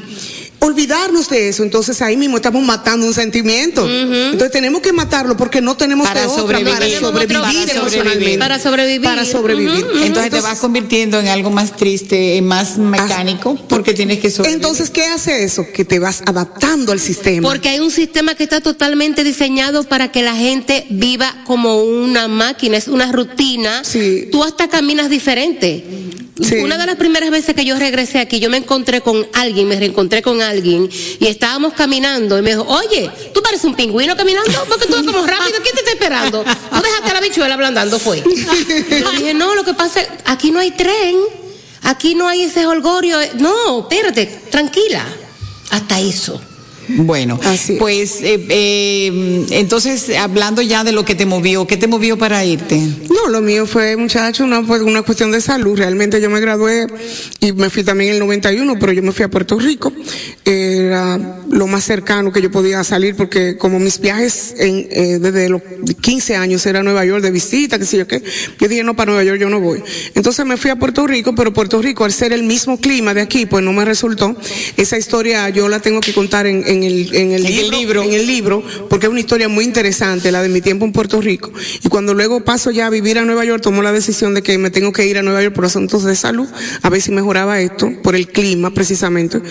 [0.62, 3.88] Olvidarnos de eso, entonces ahí mismo estamos matando un sentimiento.
[3.90, 6.74] Entonces tenemos que matarlo porque no tenemos Para de otra, sobrevivir.
[6.74, 7.82] para sobrevivir otro vicio.
[7.82, 8.38] emocionalmente.
[8.40, 9.02] Para sobrevivir.
[9.02, 9.86] Para sobrevivir.
[10.04, 14.56] Entonces te vas convirtiendo en algo más triste, más mecánico, porque tienes que sobrevivir.
[14.62, 15.66] Entonces, ¿qué hace eso?
[15.74, 17.48] Que te vas adaptando al sistema.
[17.48, 22.28] Porque hay un sistema que está totalmente diseñado para que la gente viva como una
[22.28, 23.84] máquina, es una rutina.
[23.84, 24.28] Sí.
[24.32, 25.86] Tú hasta caminas diferente.
[26.42, 26.56] Sí.
[26.58, 29.78] Una de las primeras veces que yo regresé aquí, yo me encontré con alguien, me
[29.78, 34.66] reencontré con alguien y estábamos caminando y me dijo, oye, tú pareces un pingüino caminando
[34.70, 36.44] porque tú vas como rápido, ¿quién te está esperando?
[36.44, 38.20] Tú dejaste a la bichuela ablandando, fue.
[38.90, 41.18] Yo dije, no, lo que pasa es, aquí no hay tren,
[41.84, 45.06] aquí no hay ese holgorio, no, espérate, tranquila,
[45.72, 46.42] hasta eso.
[46.98, 47.80] Bueno, Así es.
[47.80, 52.44] pues eh, eh, entonces hablando ya de lo que te movió, ¿qué te movió para
[52.44, 52.78] irte?
[53.10, 55.78] No, lo mío fue, muchacho, una, una cuestión de salud.
[55.78, 56.88] Realmente yo me gradué
[57.40, 59.94] y me fui también en el 91, pero yo me fui a Puerto Rico.
[60.46, 61.20] Era
[61.50, 65.62] lo más cercano que yo podía salir porque como mis viajes en, eh, desde los
[66.02, 68.24] 15 años era Nueva York de visita, qué sé yo qué,
[68.60, 69.84] yo dije, no, para Nueva York yo no voy.
[70.16, 73.22] Entonces me fui a Puerto Rico, pero Puerto Rico, al ser el mismo clima de
[73.22, 74.36] aquí, pues no me resultó.
[74.78, 78.04] Esa historia yo la tengo que contar en, en el, en el En el libro,
[78.04, 81.22] en el libro, porque es una historia muy interesante, la de mi tiempo en Puerto
[81.22, 81.52] Rico.
[81.84, 84.58] Y cuando luego paso ya a vivir a Nueva York, tomo la decisión de que
[84.58, 86.48] me tengo que ir a Nueva York por asuntos de salud,
[86.82, 89.42] a ver si mejoraba esto, por el clima precisamente.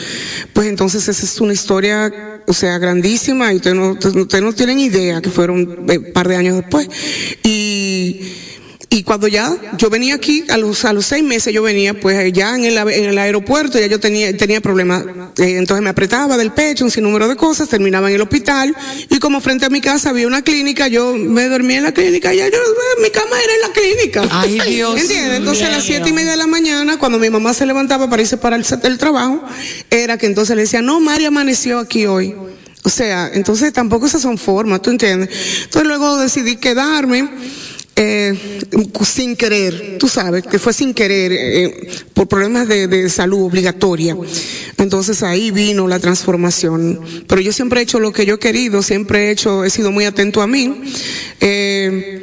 [0.52, 4.78] Pues entonces esa es una historia, o sea, grandísima, y ustedes no, ustedes no tienen
[4.80, 6.88] idea que fueron eh, un par de años después.
[7.42, 8.20] Y
[8.91, 12.32] y cuando ya yo venía aquí, a los, a los seis meses yo venía, pues
[12.32, 15.05] ya en el, en el aeropuerto ya yo tenía, tenía problemas.
[15.36, 18.74] Eh, entonces me apretaba del pecho, un sinnúmero de cosas, terminaba en el hospital.
[19.11, 22.32] Y como frente a mi casa había una clínica, yo me dormía en la clínica,
[22.32, 24.28] ya yo, eh, mi cama era en la clínica.
[24.30, 25.39] Ay, Dios ¿Entiendes?
[25.39, 28.22] Entonces a las siete y media de la mañana, cuando mi mamá se levantaba para
[28.22, 29.45] irse para el, el trabajo,
[29.91, 32.34] era que entonces le decía, no, María amaneció aquí hoy.
[32.84, 35.28] O sea, entonces tampoco esas son formas, ¿tú entiendes?
[35.64, 37.28] Entonces luego decidí quedarme.
[38.01, 38.32] Eh,
[39.05, 44.16] sin querer, tú sabes, que fue sin querer, eh, por problemas de, salud obligatoria.
[44.76, 47.01] Entonces ahí vino la transformación.
[47.26, 49.90] Pero yo siempre he hecho lo que yo he querido, siempre he hecho, he sido
[49.90, 50.80] muy atento a mí.
[51.40, 52.22] Eh,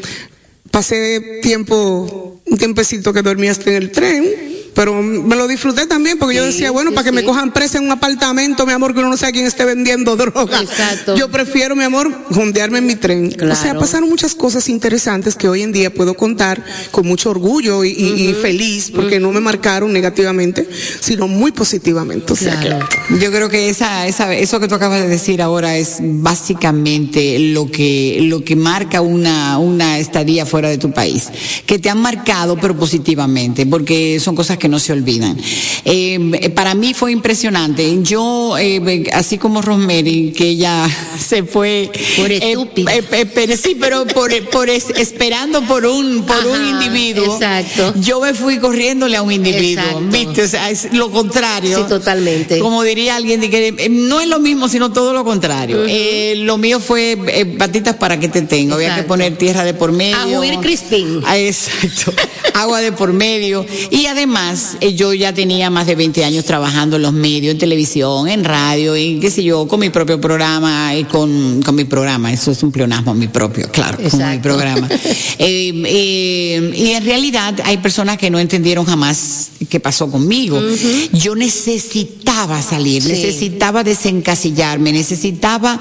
[0.72, 6.20] pasé tiempo, un tiempecito que dormí hasta en el tren, pero me lo disfruté también
[6.20, 8.94] porque yo decía, bueno, sí, para que me cojan presa en un apartamento, mi amor,
[8.94, 10.62] que uno no sabe quién esté vendiendo droga.
[10.62, 11.16] Exacto.
[11.16, 13.36] Yo prefiero, mi amor, jondearme en mi tren.
[13.52, 17.84] O sea, pasaron muchas cosas interesantes que hoy en día puedo contar con mucho orgullo
[17.84, 20.68] y, y- y feliz porque no me marcaron negativamente,
[21.00, 22.34] sino muy positivamente.
[22.34, 22.88] O sea Claro.
[23.10, 27.40] que Yo creo que esa, esa, eso que tú acabas de decir ahora es básicamente
[27.40, 31.30] lo que, lo que marca una, una estadía fuera de tu país.
[31.66, 35.38] Que te han marcado, pero positivamente, porque son cosas que no se olvidan.
[35.86, 37.98] Eh, para mí fue impresionante.
[38.02, 40.88] Yo, eh, así como Rosemary, que ella
[41.20, 41.90] se fue.
[42.18, 42.94] Por eh, estúpida.
[42.96, 47.34] eh, pero sí, pero por, por es- esperando por un, por un individuo.
[47.36, 47.94] exacto.
[48.00, 49.84] Yo me fui corriéndole a un individuo.
[49.84, 50.06] Exacto.
[50.12, 50.44] ¿Viste?
[50.44, 51.78] O sea, es lo contrario.
[51.78, 52.60] Sí, totalmente.
[52.60, 55.84] Como diría alguien, de que no es lo mismo, sino todo lo contrario.
[55.88, 57.18] Eh, lo mío fue
[57.58, 58.76] patitas para que te tenga.
[58.76, 60.16] Había que poner tierra de por medio.
[60.18, 61.22] A huir crispín.
[61.26, 62.14] Ah, exacto.
[62.54, 63.66] Agua de por medio.
[63.92, 67.60] Y además, eh, yo ya tenía más de 20 años trabajando en los medios, en
[67.60, 71.86] televisión, en radio, y qué sé yo, con mi propio programa, y con, con mi
[71.86, 72.32] programa.
[72.32, 74.88] Eso es un pleonasmo, mi propio, claro, con mi programa.
[75.38, 80.62] Eh, eh, y en realidad hay personas que no entendieron jamás qué pasó conmigo.
[81.12, 83.10] Yo necesitaba salir, Sí.
[83.10, 85.80] necesitaba desencasillarme, necesitaba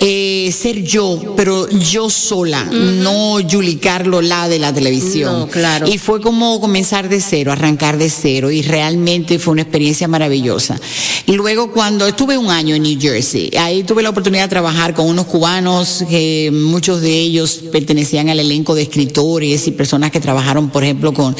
[0.00, 5.40] eh, ser yo, pero yo sola, no Julie Carlo la de la televisión.
[5.40, 5.86] No, claro.
[5.88, 10.80] Y fue como comenzar de cero, arrancar de cero, y realmente fue una experiencia maravillosa.
[11.26, 14.94] Y luego cuando estuve un año en New Jersey, ahí tuve la oportunidad de trabajar
[14.94, 20.20] con unos cubanos, que muchos de ellos pertenecían al elenco de escritores y personas que
[20.20, 21.36] trabajaron, por ejemplo, con,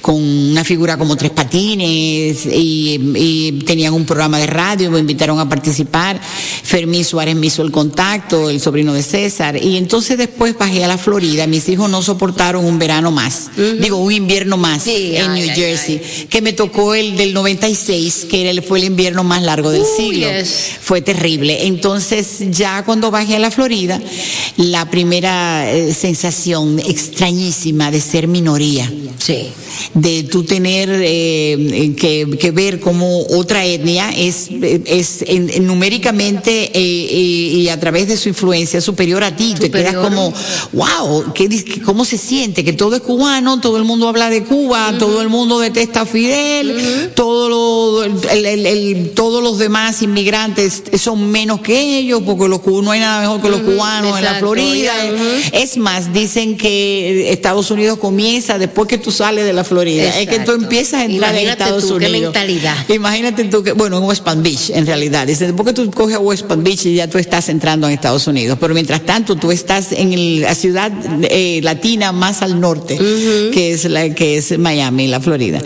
[0.00, 5.38] con una figura como Tres Patines, y, y tenían un programa de radio, me invitaron
[5.38, 6.20] a participar.
[6.62, 10.88] Fermín Suárez me hizo el contacto, el sobrino de César, y entonces después bajé a
[10.88, 11.46] la Florida.
[11.46, 13.50] Mis hijos no soportaron un verano más,
[13.80, 17.32] digo, un invierno más Sí, en ay, New ay, Jersey, que me tocó el del
[17.34, 20.28] 96, que era el- fue el invierno más largo del siglo.
[20.30, 20.72] yes.
[20.80, 21.66] Fue terrible.
[21.66, 24.00] Entonces, ya cuando bajé a la Florida,
[24.56, 29.48] la primera eh, sensación extrañísima de ser minoría Sí.
[29.94, 34.48] de tú tener eh, que, que ver como otra etnia es,
[34.86, 39.54] es en- en numéricamente eh, eh, y a través de su influencia superior a ti.
[39.58, 40.32] Te quedas como,
[40.72, 41.48] wow, ¿qué,
[41.84, 42.64] ¿cómo se siente?
[42.64, 46.06] Que todo es cubano, todo el mundo habla de Cuba, todo el mundo detesta a
[46.06, 52.48] Fidel, todo lo- el- el- el- todos los demás inmigrantes son menos que ellos, porque
[52.48, 54.92] los no hay nada mejor que los cubanos en la Florida.
[55.52, 60.18] Es más, dicen que Estados Unidos comienza después que tú sales de la Florida.
[60.18, 62.32] Es que tú empiezas a entrar en Estados tú, qué Unidos.
[62.34, 62.76] mentalidad.
[62.88, 65.26] Imagínate tú que, bueno, en West Palm Beach, en realidad.
[65.26, 67.94] Dicen, después que tú coges a West Palm Beach y ya tú estás entrando en
[67.94, 68.58] Estados Unidos.
[68.60, 70.92] Pero mientras tanto, tú estás en el- la ciudad
[71.22, 72.96] eh, latina más al norte,
[73.52, 75.60] que es la que es Miami, la Florida.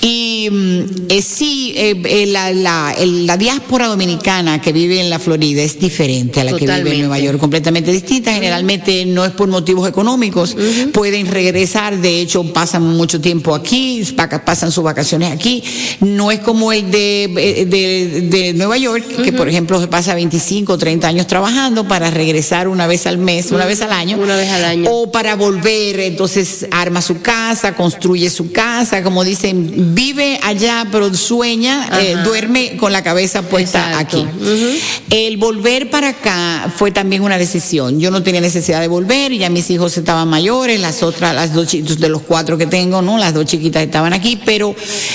[0.00, 5.18] Y mm, eh, sí, eh, eh, la, la- la diáspora dominicana que vive en la
[5.18, 7.00] Florida es diferente a la que vive en.
[7.00, 8.32] Nueva York, completamente distinta.
[8.32, 10.56] Generalmente no es por motivos económicos,
[10.92, 14.02] pueden regresar, de hecho pasan mucho tiempo aquí,
[14.44, 15.62] pasan sus vacaciones aquí.
[16.00, 20.14] No es como el de, eh, de, de Nueva York, que por ejemplo se pasa
[20.14, 24.16] 25 o 30 años trabajando para regresar una vez al mes, una vez al año.
[24.18, 24.90] Una vez al año.
[24.90, 29.55] O para volver, entonces arma su casa, construye su casa, como dicen,
[29.94, 34.26] vive allá pero sueña, eh, duerme con la cabeza puesta Exacto.
[34.28, 34.80] aquí.
[35.10, 38.00] El volver para acá fue también una decisión.
[38.00, 41.68] Yo no tenía necesidad de volver, ya mis hijos estaban mayores, las otras, las dos
[41.72, 43.18] de los cuatro que tengo, ¿no?
[43.18, 44.74] Las dos chiquitas estaban aquí, pero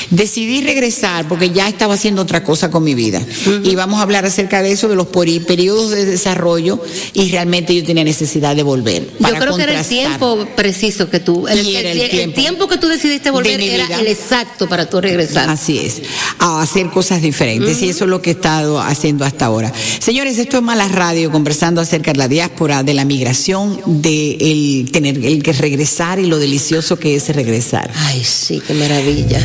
[0.09, 3.21] decidí regresar porque ya estaba haciendo otra cosa con mi vida.
[3.63, 6.81] Y vamos a hablar acerca de eso, de los peri- periodos de desarrollo,
[7.13, 9.07] y realmente yo tenía necesidad de volver.
[9.19, 12.09] Yo creo que era el tiempo preciso que tú, el, Y era el el- el
[12.11, 12.35] tiempo.
[12.35, 13.99] tiempo que tú decidiste volver De era vida.
[13.99, 15.49] el exacto para tú regresar.
[15.49, 16.01] Así es,
[16.39, 19.71] a hacer cosas diferentes y eso es lo que he estado haciendo hasta ahora.
[19.99, 24.91] Señores, esto es Malas Radio, conversando acerca de la diáspora, de la migración, de el
[24.91, 27.91] tener el que regresar y lo delicioso que es regresar.
[27.93, 29.41] Ay, sí, qué maravilla.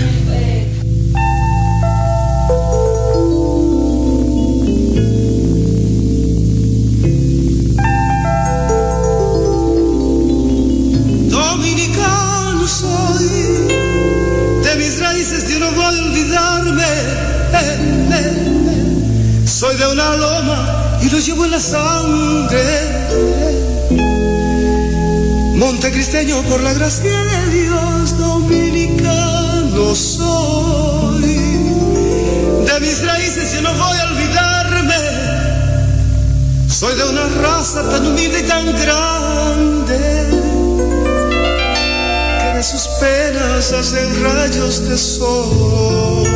[21.07, 22.65] Y lo llevo en la sangre.
[25.55, 31.23] Montecristeño por la gracia de Dios, dominicano soy.
[32.67, 34.95] De mis raíces yo no voy a olvidarme.
[36.69, 39.99] Soy de una raza tan humilde y tan grande
[42.41, 46.36] que de sus penas hacen rayos de sol.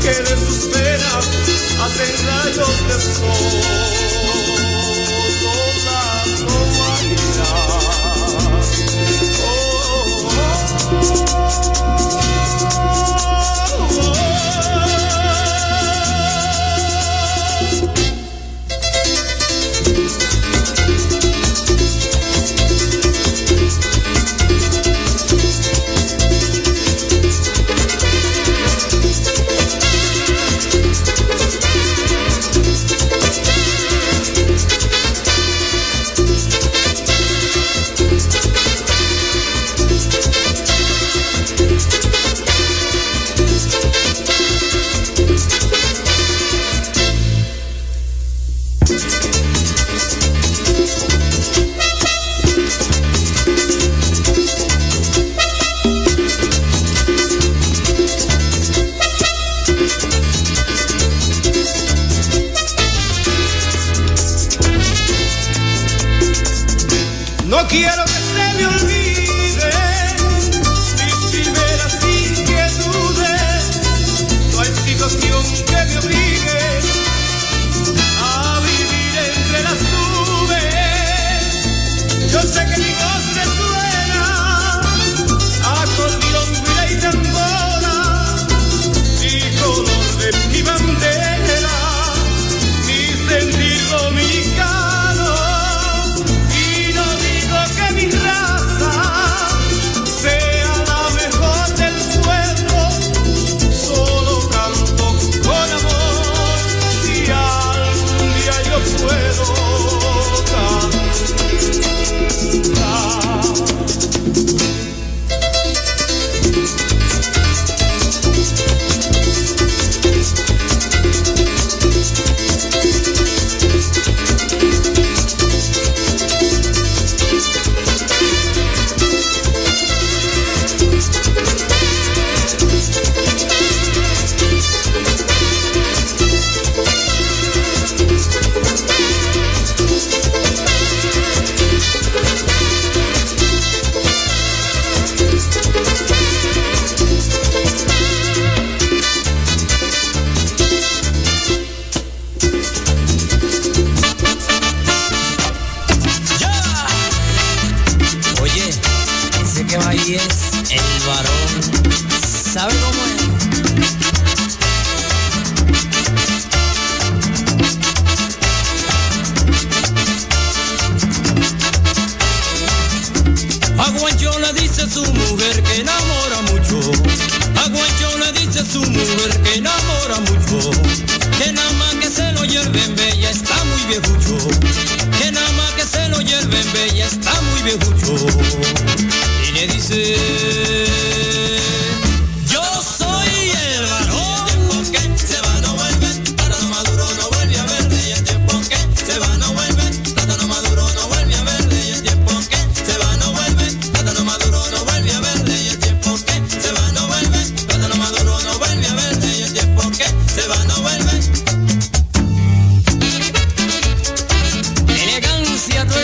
[0.00, 1.28] Que de sus penas
[1.80, 4.49] hacen rayos de sol.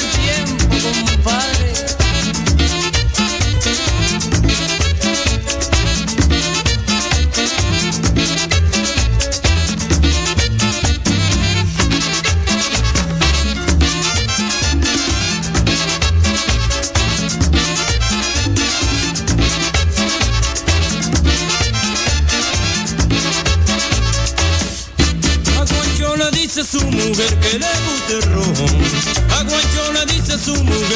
[0.06, 0.66] tiempo,
[1.10, 1.55] compadre.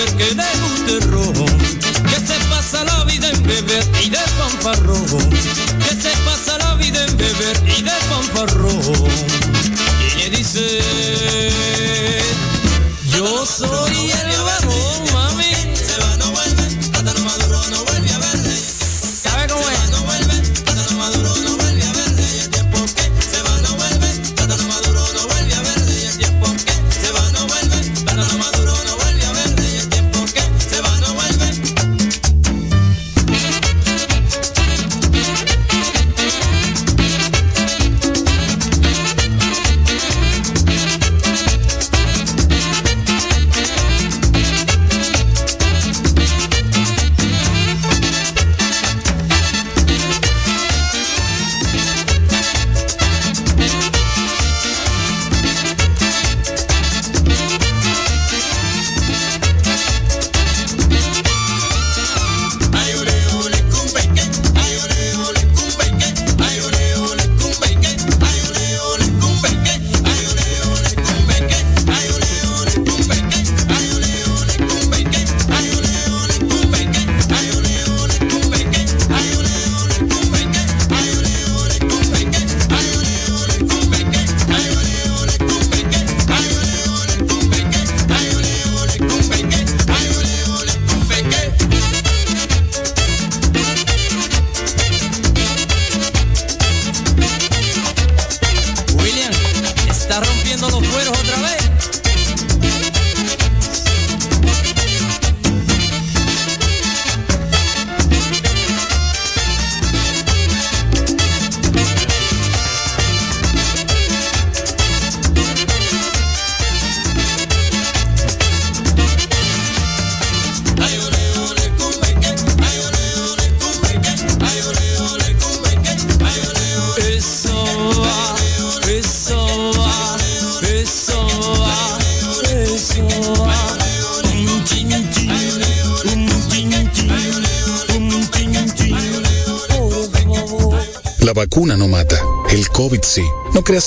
[0.05, 0.39] es que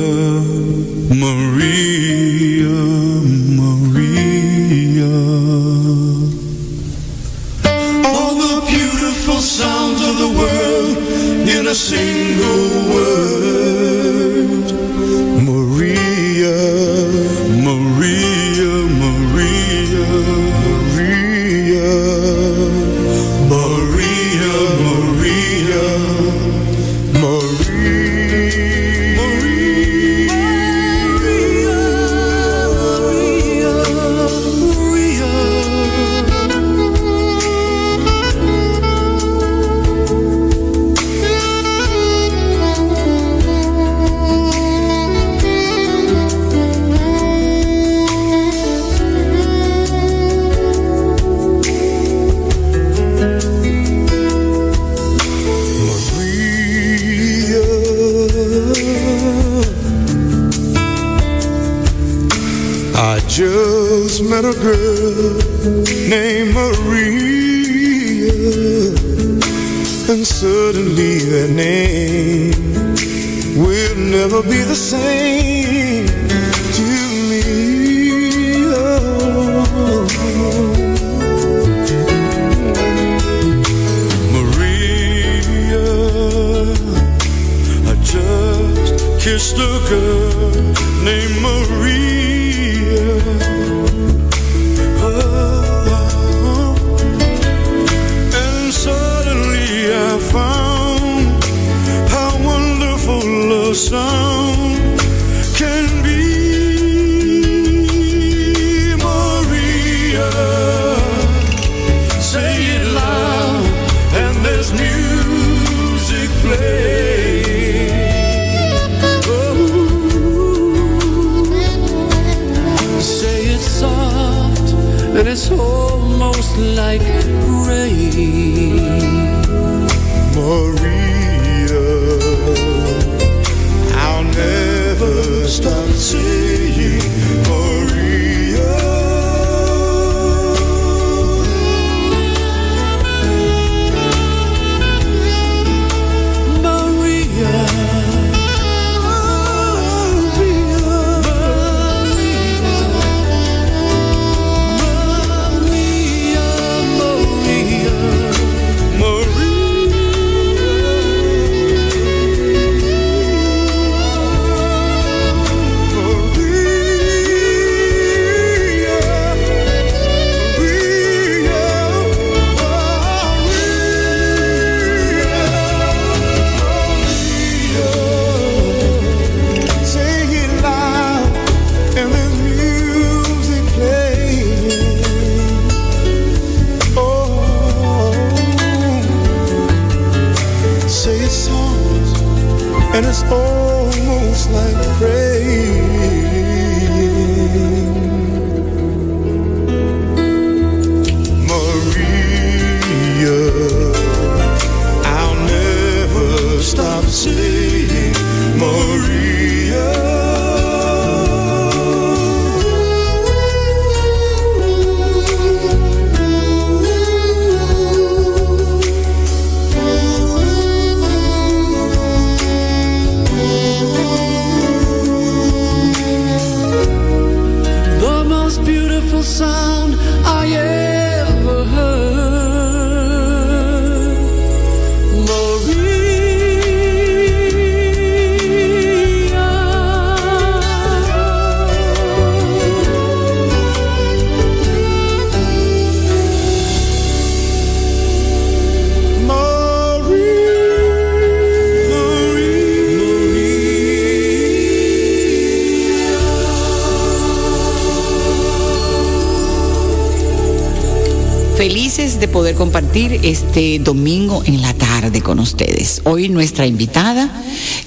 [262.19, 266.01] De poder compartir este domingo en la tarde con ustedes.
[266.03, 267.29] Hoy nuestra invitada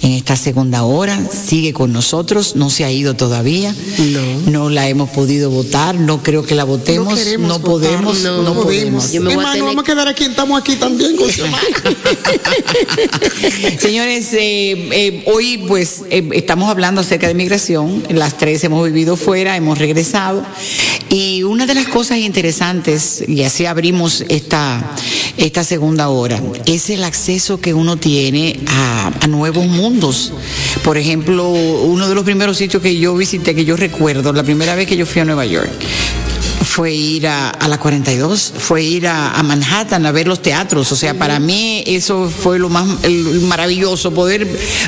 [0.03, 3.75] en esta segunda hora sigue con nosotros, no se ha ido todavía.
[3.99, 4.51] No.
[4.53, 9.11] No la hemos podido votar, no creo que la votemos, no, podemos, no, podemos.
[9.11, 11.45] Yo me voy a Hermano, tener- vamos a quedar aquí, estamos aquí también con su
[11.45, 11.65] hermano.
[13.81, 18.05] Señores, eh, eh, hoy pues eh, estamos hablando acerca de migración.
[18.11, 20.45] Las tres hemos vivido fuera, hemos regresado.
[21.13, 24.95] Y una de las cosas interesantes, y así abrimos esta,
[25.37, 30.33] esta segunda hora, es el acceso que uno tiene a, a nuevos mundos.
[30.85, 34.77] Por ejemplo, uno de los primeros sitios que yo visité, que yo recuerdo, la primera
[34.77, 35.73] vez que yo fui a Nueva York,
[36.71, 40.93] fue ir a, a la 42, fue ir a, a Manhattan a ver los teatros.
[40.93, 44.47] O sea, para mí eso fue lo más el- maravilloso, poder,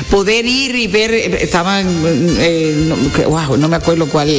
[0.09, 1.85] poder ir y ver, estaban,
[2.39, 4.29] eh, no, wow, no me acuerdo cuál,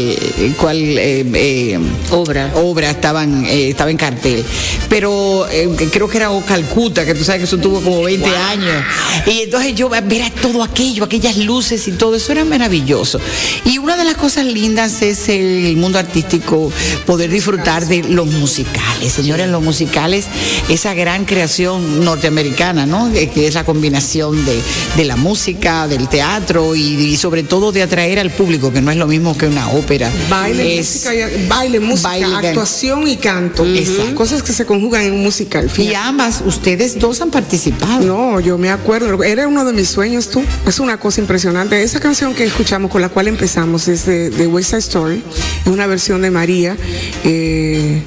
[0.59, 1.79] cuál eh, eh,
[2.11, 2.51] Obra.
[2.57, 4.43] obra estaban, eh, estaba en cartel.
[4.89, 8.27] Pero eh, creo que era O Calcuta, que tú sabes que eso tuvo como 20
[8.37, 8.83] años.
[9.27, 13.21] Y entonces yo ver todo aquello, aquellas luces y todo eso era maravilloso.
[13.67, 16.73] Y una de las cosas lindas es el mundo artístico,
[17.05, 19.13] poder disfrutar de los musicales.
[19.13, 20.27] Señores, los musicales,
[20.69, 23.13] esa gran creación norteamericana, ¿no?
[23.13, 24.61] Que que es la combinación de,
[24.97, 28.91] de la música, del teatro y, y sobre todo de atraer al público, que no
[28.91, 30.11] es lo mismo que una ópera.
[30.31, 33.65] Baile, Es- música, y- baile, música, Baile, actuación y canto.
[33.67, 34.15] Exacto.
[34.15, 35.69] Cosas que se conjugan en un musical.
[35.77, 38.01] Y ambas, ustedes dos han participado.
[38.05, 40.43] No, yo me acuerdo, era uno de mis sueños, tú.
[40.67, 41.83] Es una cosa impresionante.
[41.83, 45.23] Esa canción que escuchamos, con la cual empezamos, es de, de West Side Story,
[45.65, 46.77] es una versión de María,
[47.25, 48.03] eh,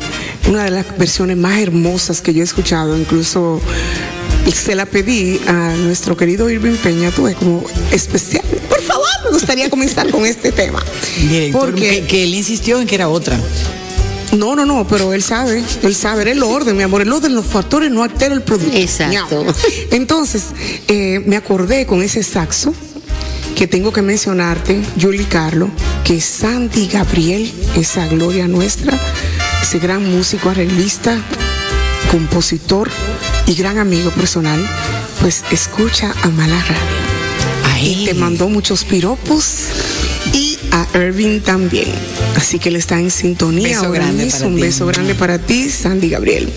[0.47, 3.59] una de las versiones más hermosas que yo he escuchado, incluso
[4.53, 8.43] se la pedí a nuestro querido Irving Peña, tuve como especial.
[8.69, 10.81] Por favor, me gustaría comenzar con este tema.
[11.29, 13.37] Director, Porque que, que él insistió en que era otra.
[14.37, 17.35] no, no, no, pero él sabe, él sabe, era el orden, mi amor, el orden,
[17.35, 18.77] los factores no altera el producto.
[18.77, 19.45] Exacto.
[19.91, 20.43] Entonces,
[20.87, 22.73] eh, me acordé con ese saxo
[23.57, 25.71] que tengo que mencionarte, Julie Carlo,
[26.03, 28.93] que Sandy Gabriel, esa gloria nuestra,
[29.63, 31.19] ese gran músico, arreglista,
[32.11, 32.87] compositor
[33.47, 34.63] y gran amigo personal,
[35.21, 37.07] pues escucha a Mala Radio
[37.81, 39.69] y te mandó muchos piropos
[40.33, 41.87] y a Irving también.
[42.35, 43.69] Así que él está en sintonía.
[43.69, 44.39] Beso ahora grande mismo.
[44.39, 44.61] para Un ti.
[44.61, 46.47] beso grande para ti, Sandy Gabriel.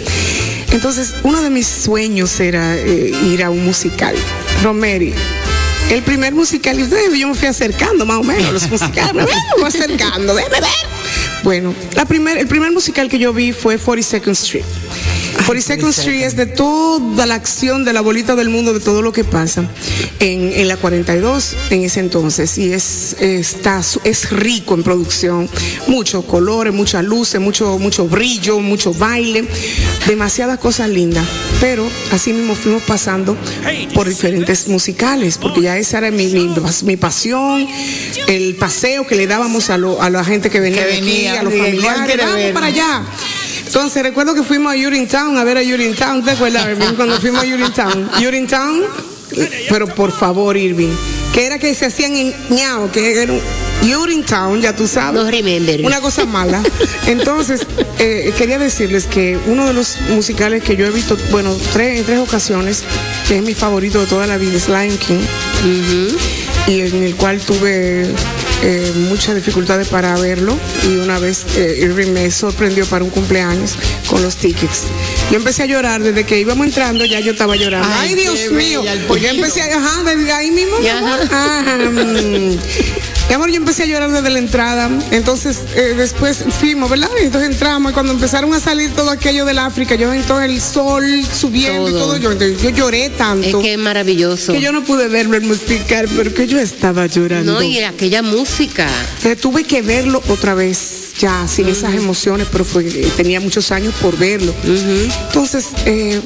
[0.70, 4.14] Entonces, uno de mis sueños era eh, ir a un musical.
[4.62, 5.14] Romeri.
[5.90, 9.26] El primer musical, y ustedes, yo me fui acercando más o menos, los musicales, me
[9.26, 10.70] fui acercando, déjame ver.
[11.42, 14.64] Bueno, la primer, el primer musical que yo vi fue 42nd Street.
[15.46, 19.12] 42nd Street es de toda la acción de la bolita del mundo, de todo lo
[19.12, 19.64] que pasa
[20.20, 22.56] en, en la 42 en ese entonces.
[22.58, 25.48] Y es, está, es rico en producción,
[25.86, 29.44] muchos colores, muchas luces, mucho, mucho brillo, mucho baile,
[30.06, 31.26] demasiadas cosas lindas.
[31.60, 33.36] Pero así mismo fuimos pasando
[33.94, 36.48] por diferentes musicales, porque ya esa era mi, mi,
[36.84, 37.66] mi pasión,
[38.28, 41.26] el paseo que le dábamos a, lo- a la gente que venía, Que de aquí,
[41.26, 43.02] a los familiares, vamos para allá.
[43.70, 46.94] Entonces recuerdo que fuimos a Urinetown a ver a Urinetown, ¿te acuerdas, Irving?
[46.96, 48.10] Cuando fuimos a Urinetown.
[48.26, 48.82] Urinetown,
[49.68, 50.90] pero por favor, Irving,
[51.32, 53.40] que era que se hacían en ñao, que era un
[53.88, 55.22] Urinetown, ya tú sabes.
[55.22, 55.86] No remember.
[55.86, 56.60] Una cosa mala.
[57.06, 57.64] Entonces,
[58.00, 62.04] eh, quería decirles que uno de los musicales que yo he visto, bueno, tres, en
[62.04, 62.82] tres ocasiones,
[63.28, 65.20] que es mi favorito de toda la vida, es Lion King
[66.66, 68.12] y en el cual tuve
[68.62, 73.76] eh, muchas dificultades para verlo y una vez eh, Irving me sorprendió para un cumpleaños
[74.08, 74.82] con los tickets.
[75.30, 77.88] Yo empecé a llorar desde que íbamos entrando, ya yo estaba llorando.
[77.90, 78.82] Ay, Ay, Dios mío.
[78.82, 79.34] Pues pollito.
[79.34, 80.76] empecé a, ajá, desde ahí mismo.
[80.76, 82.58] Ajá, mm.
[83.30, 84.90] Mi amor, yo empecé a llorar desde la entrada.
[85.12, 87.08] Entonces, eh, después fuimos, ¿verdad?
[87.22, 90.60] Y entonces entramos y cuando empezaron a salir todo aquello del África, yo entonces el
[90.60, 92.16] sol subiendo y Todo.
[92.16, 93.46] yo, yo lloré tanto.
[93.46, 94.52] Es que es maravilloso.
[94.52, 97.52] Que yo no pude verlo el musical, pero que yo estaba llorando.
[97.52, 98.88] No, y aquella música.
[99.40, 102.82] Tuve que verlo otra vez, ya, sin esas emociones, pero fue,
[103.16, 104.52] tenía muchos años por verlo.
[104.64, 106.20] Entonces, eh,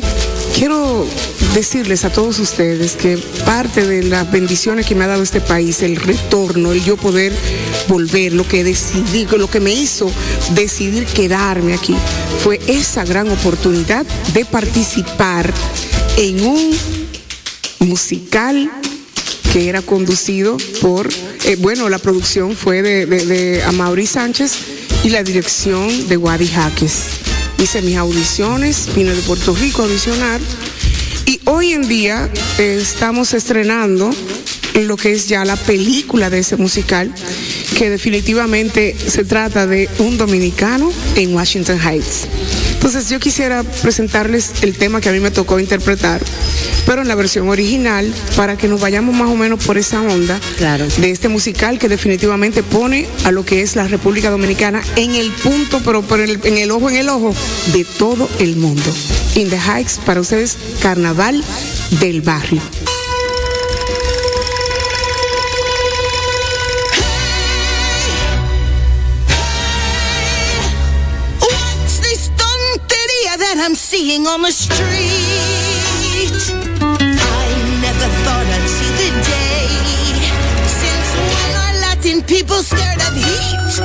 [0.54, 1.06] quiero
[1.54, 5.82] decirles a todos ustedes que parte de las bendiciones que me ha dado este país,
[5.82, 7.32] el retorno, el yo poder
[7.88, 10.10] volver, lo que decidí, lo que me hizo
[10.54, 11.96] decidir quedarme aquí,
[12.42, 15.52] fue esa gran oportunidad de participar
[16.16, 16.76] en un
[17.80, 18.70] musical
[19.52, 21.08] que era conducido por,
[21.44, 24.52] eh, bueno, la producción fue de, de, de Amaury Sánchez
[25.04, 27.33] y la dirección de Wadi Jaques.
[27.64, 30.38] Hice mis audiciones, vine de Puerto Rico a audicionar
[31.24, 34.10] y hoy en día eh, estamos estrenando
[34.74, 37.10] lo que es ya la película de ese musical,
[37.78, 42.28] que definitivamente se trata de un dominicano en Washington Heights.
[42.84, 46.20] Entonces yo quisiera presentarles el tema que a mí me tocó interpretar,
[46.84, 50.38] pero en la versión original, para que nos vayamos más o menos por esa onda
[50.58, 50.86] Claro.
[50.98, 55.30] de este musical que definitivamente pone a lo que es la República Dominicana en el
[55.30, 57.34] punto, pero por el- en el ojo, en el ojo
[57.72, 58.94] de todo el mundo.
[59.34, 61.42] In the Heights, para ustedes, Carnaval
[62.00, 62.60] del Barrio.
[74.08, 74.84] That on the street?
[76.92, 77.46] I
[77.80, 79.68] never thought I'd see the day
[80.80, 83.80] since when are Latin people scared of heat?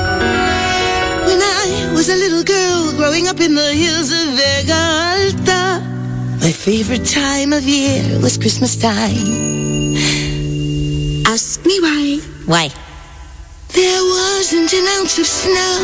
[1.26, 4.80] When I was a little girl, growing up in the hills of Vega
[5.16, 5.80] Alta.
[6.40, 9.96] My favorite time of year was Christmas time.
[11.26, 12.20] Ask me why.
[12.46, 12.68] Why?
[13.72, 15.76] There wasn't an ounce of snow,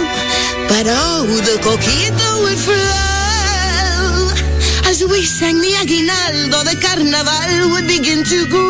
[0.68, 3.15] but oh, the coquito would flow.
[4.96, 8.64] As we sang the aguinaldo, the carnaval would begin to grow.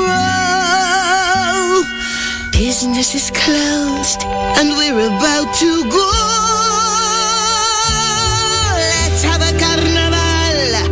[2.51, 4.25] Business is closed,
[4.59, 6.11] and we're about to go.
[8.75, 10.91] Let's have a carnaval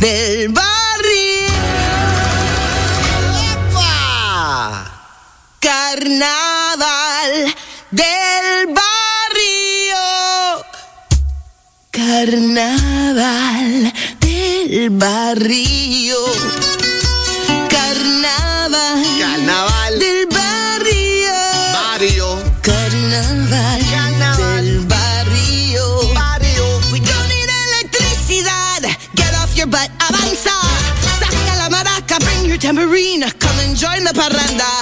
[0.00, 1.52] del barrio.
[5.60, 7.52] Carnaval
[7.92, 10.64] del barrio.
[11.92, 13.92] Carnaval
[14.68, 16.16] del barrio.
[17.68, 19.02] Carnaval.
[19.20, 19.98] Carnaval.
[19.98, 21.32] del barrio.
[21.72, 22.42] Barrio.
[22.62, 26.00] Carnaval, del barrio.
[26.92, 28.82] We don't need electricidad.
[29.14, 30.52] Get off your butt, avanza.
[31.20, 33.24] Saca la maraca, bring your tambourine.
[33.38, 34.75] Come and join the parranda.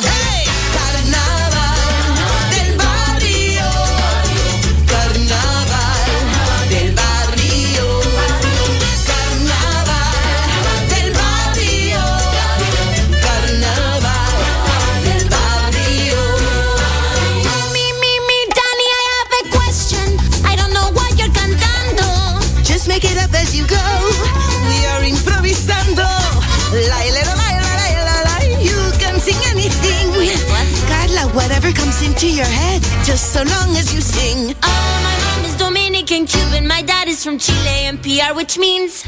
[32.14, 34.54] Into your head, just so long as you sing.
[34.62, 36.64] Oh, my mom is Dominican Cuban.
[36.64, 39.04] My dad is from Chile and PR, which means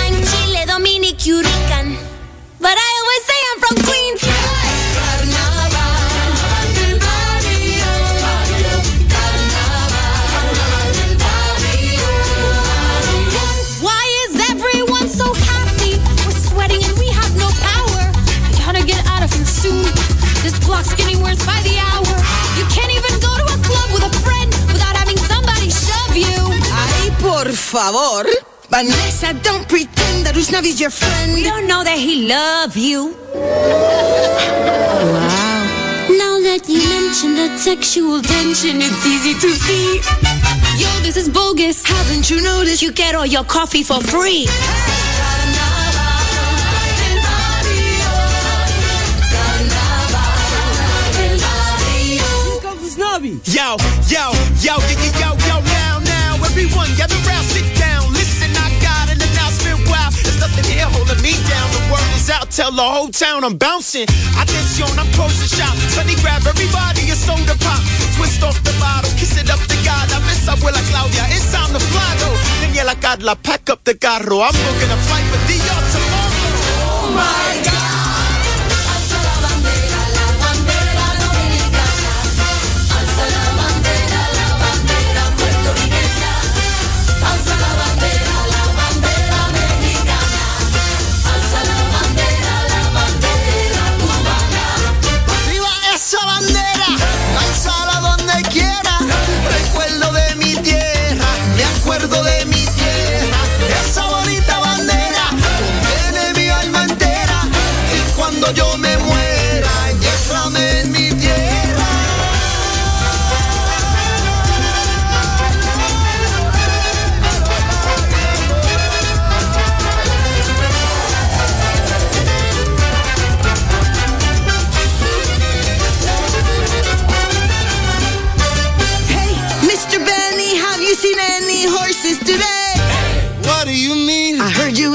[0.00, 1.98] I'm Chile, Dominic, Rican.
[2.58, 4.22] But I always say I'm from Queens.
[13.84, 16.00] Why is everyone so happy?
[16.24, 18.02] We're sweating and we have no power.
[18.48, 19.84] We gotta get out of here soon.
[20.42, 22.15] This block's getting worse by the hour.
[22.58, 26.40] You can't even go to a club with a friend without having somebody shove you.
[26.72, 28.24] Ay, por favor.
[28.68, 31.34] Vanessa, don't pretend that Usnavi Usnavi's your friend.
[31.34, 33.14] We don't know that he love you.
[34.96, 36.08] Wow.
[36.08, 40.00] Now that you mention that sexual tension, it's easy to see.
[40.82, 41.84] Yo, this is bogus.
[41.84, 42.82] Haven't you noticed?
[42.82, 44.46] You get all your coffee for free.
[53.26, 53.74] Yo, yo,
[54.06, 54.30] yo,
[54.62, 59.18] yo, yo, yo, yo, now, now, everyone gather round, sit down, listen, I got an
[59.18, 63.10] announcement, wow, there's nothing here holding me down, the word is out, tell the whole
[63.10, 64.06] town I'm bouncing,
[64.38, 67.82] attention, I'm closing shop, Sonny grab everybody a soda pop,
[68.14, 71.74] twist off the bottle, kiss it up to God, I miss abuela Claudia, it's time
[71.74, 75.65] to fly though, Daniela Carla, pack up the carro, I'm booking a flight for DR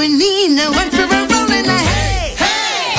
[0.02, 2.34] and Nina went for a roll in the hay.
[2.36, 2.96] Hey!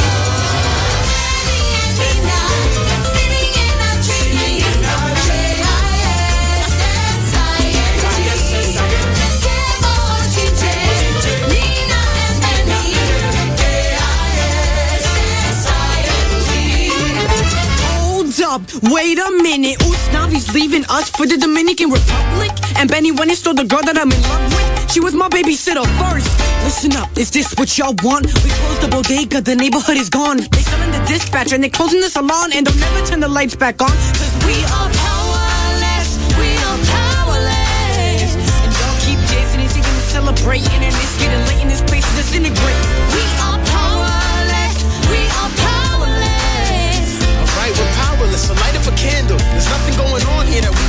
[17.86, 20.03] Hold up, wait a minute.
[20.34, 22.52] Usnavi's leaving us for the Dominican Republic.
[22.78, 24.92] And Benny went and stole the girl that I'm in love with.
[24.92, 26.28] She was my babysitter first.
[26.64, 28.26] Listen up, is this what y'all want?
[28.26, 30.38] We closed the bodega, the neighborhood is gone.
[30.38, 33.56] They selling the dispatcher and they closing the salon and they'll never turn the lights
[33.56, 33.90] back on.
[33.90, 38.34] Cause we are powerless, we are powerless.
[38.64, 42.06] And y'all keep dancing and singing and celebrating and it's getting late in this place
[42.10, 43.03] to disintegrate.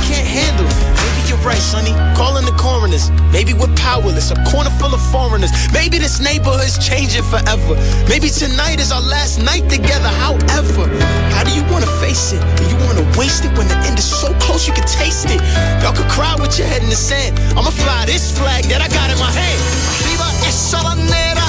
[0.05, 0.69] Can't handle.
[1.01, 1.93] Maybe you're right, sonny.
[2.13, 3.09] Calling the coroners.
[3.33, 5.51] Maybe we're powerless, a corner full of foreigners.
[5.73, 7.73] Maybe this neighborhood's changing forever.
[8.07, 10.09] Maybe tonight is our last night together.
[10.21, 10.85] However,
[11.33, 12.41] how do you wanna face it?
[12.57, 15.41] Do you wanna waste it when the end is so close you can taste it?
[15.81, 17.39] Y'all could cry with your head in the sand.
[17.57, 19.59] I'ma fly this flag that I got in my hand.
[20.05, 21.45] Arriba esa bandera,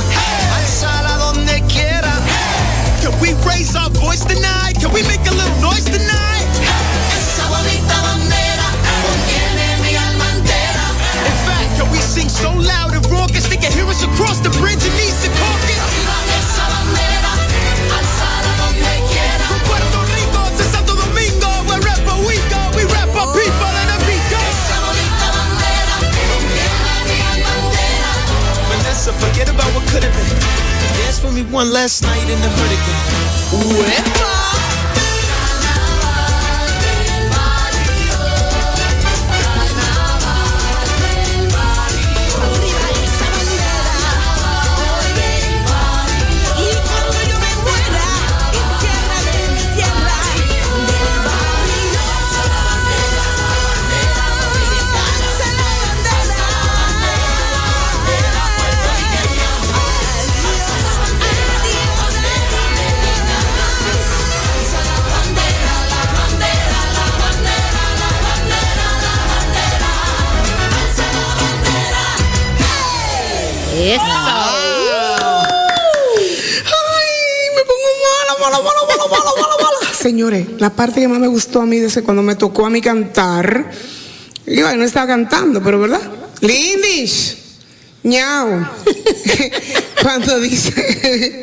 [1.21, 2.15] donde quiera.
[3.03, 4.75] Can we raise our voice tonight?
[4.81, 6.36] Can we make a little noise tonight?
[12.17, 15.83] Sing so loud and raucous they can hear us across the bridge Caucus?
[16.73, 17.33] Bandera,
[17.97, 19.45] alzala donde quiera.
[19.51, 23.97] From Puerto Rico to Santo Domingo, wherever we go, we rap our people and.
[28.71, 30.39] Vanessa, forget about what could have been.
[30.99, 33.05] Dance for me one last night in the hood again.
[33.53, 34.26] Y
[80.07, 82.81] Señores, la parte que más me gustó a mí desde cuando me tocó a mí
[82.81, 83.71] cantar,
[84.47, 86.01] yo no estaba cantando, pero ¿verdad?
[86.41, 87.37] Lindish,
[88.05, 88.69] ñao.
[90.03, 91.43] cuando dice,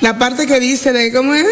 [0.00, 1.46] la parte que dice de cómo es.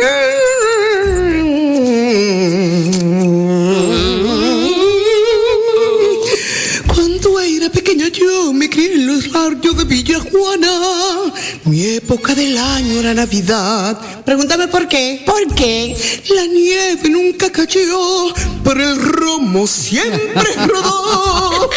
[8.44, 11.32] Yo me crié en los barrios de Villa Juana.
[11.64, 13.98] Mi época del año era Navidad.
[14.24, 15.22] Pregúntame por qué.
[15.26, 15.96] ¿Por qué?
[16.34, 18.32] La nieve nunca cayó,
[18.64, 21.70] pero el romo siempre rodó.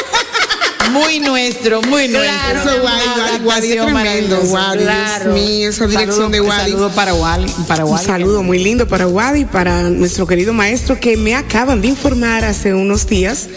[0.92, 2.72] Muy nuestro, muy nuestro.
[2.72, 6.72] Eso, Wadi, Wadi, es tremendo, Wadi, Dios mío, esa dirección de Wadi.
[6.72, 7.46] Un saludo para Wadi.
[7.68, 8.06] Para Un Wadi.
[8.06, 12.46] saludo muy lindo para Wadi y para nuestro querido maestro que me acaban de informar
[12.46, 13.48] hace unos días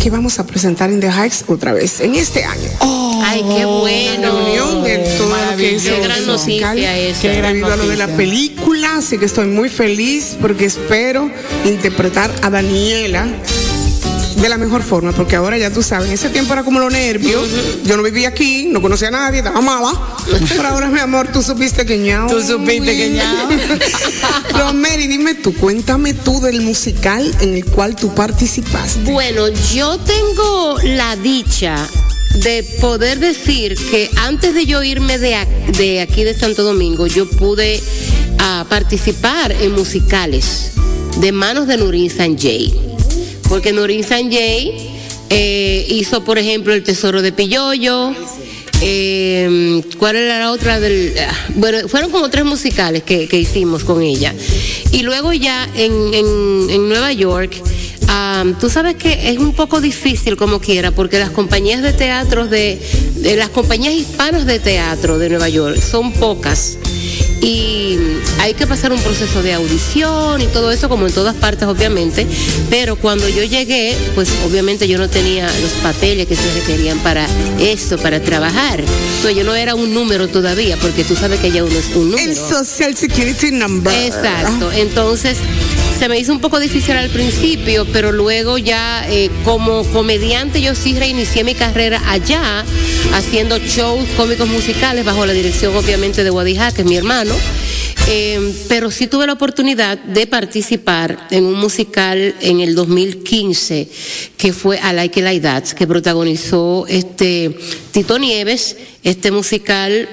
[0.00, 2.70] que vamos a presentar en The Heights otra vez en este año.
[3.22, 4.22] Ay, qué bueno.
[4.22, 7.20] reunión de todo lo que es Qué gran noticia musical, esa.
[7.20, 8.16] que Qué gran a lo de la noticia.
[8.16, 11.30] película, así que estoy muy feliz porque espero
[11.66, 13.26] interpretar a Daniela
[14.40, 16.92] de la mejor forma, porque ahora ya tú sabes, en ese tiempo era como los
[16.92, 17.46] nervios,
[17.84, 19.92] yo no vivía aquí, no conocía a nadie, estaba mala,
[20.48, 22.28] pero ahora mi amor, tú supiste que ñao.
[22.28, 23.48] Tú supiste que ñao.
[24.52, 29.10] Pero Mary, dime tú, cuéntame tú del musical en el cual tú participaste.
[29.10, 31.76] Bueno, yo tengo la dicha
[32.42, 35.36] de poder decir que antes de yo irme de,
[35.76, 37.82] de aquí de Santo Domingo, yo pude
[38.38, 40.72] ah, participar en musicales
[41.18, 42.90] de manos de Nurin Sanjay.
[43.50, 44.72] Porque Nurin Sanjay
[45.28, 48.14] eh, hizo, por ejemplo, El Tesoro de Pilloyo.
[48.80, 50.80] eh, ¿Cuál era la otra?
[50.80, 54.32] Del, ah, bueno, fueron como tres musicales que, que hicimos con ella.
[54.92, 57.52] Y luego ya en, en- en Nueva York,
[58.08, 62.46] ah, tú sabes que es un poco difícil como quiera, porque las compañías de teatro
[62.46, 62.80] de,
[63.16, 66.78] de las compañías hispanas de teatro de Nueva York son pocas
[67.40, 67.98] y
[68.38, 72.26] hay que pasar un proceso de audición y todo eso como en todas partes obviamente
[72.68, 77.26] pero cuando yo llegué pues obviamente yo no tenía los papeles que se requerían para
[77.58, 81.64] esto para trabajar entonces yo no era un número todavía porque tú sabes que ya
[81.64, 83.92] uno es un número El Social Security Number.
[83.92, 84.70] Exacto.
[84.72, 85.38] Entonces,
[86.00, 90.74] se me hizo un poco difícil al principio, pero luego ya eh, como comediante yo
[90.74, 92.64] sí reinicié mi carrera allá,
[93.12, 97.34] haciendo shows cómicos musicales bajo la dirección obviamente de Wadija, que es mi hermano.
[98.08, 103.86] Eh, pero sí tuve la oportunidad de participar en un musical en el 2015
[104.38, 107.54] que fue I Like Like That, que protagonizó este
[107.90, 110.08] Tito Nieves, este musical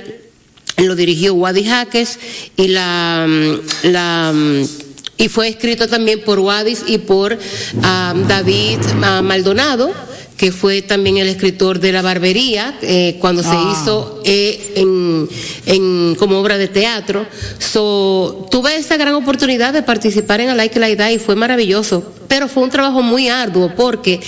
[0.76, 2.19] lo dirigió Wadi Jaques
[2.57, 4.86] y la, mm, la mm,
[5.18, 7.38] y fue escrito también por Wadis y por
[7.84, 9.91] ah, David ah, Maldonado
[10.38, 13.73] que fue también el escritor de La Barbería, eh, cuando se Ah.
[13.73, 15.27] hizo eh, en,
[15.65, 17.26] en- como obra de teatro.
[17.57, 21.35] So, tuve esa gran oportunidad de participar en A Like It Like That y fue
[21.35, 24.19] maravilloso, pero fue un trabajo muy arduo porque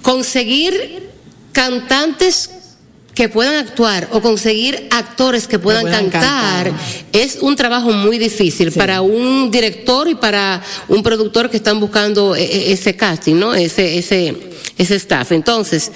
[0.00, 1.10] conseguir
[1.50, 2.50] cantantes
[3.14, 6.86] que puedan actuar o conseguir actores que puedan, puedan cantar, cantar.
[7.12, 12.34] es un trabajo muy difícil para un director y para un productor que están buscando
[12.34, 13.54] e- e- ese casting, ¿no?
[13.54, 14.34] Ese, ese,
[14.78, 15.32] ese staff.
[15.32, 15.92] Entonces,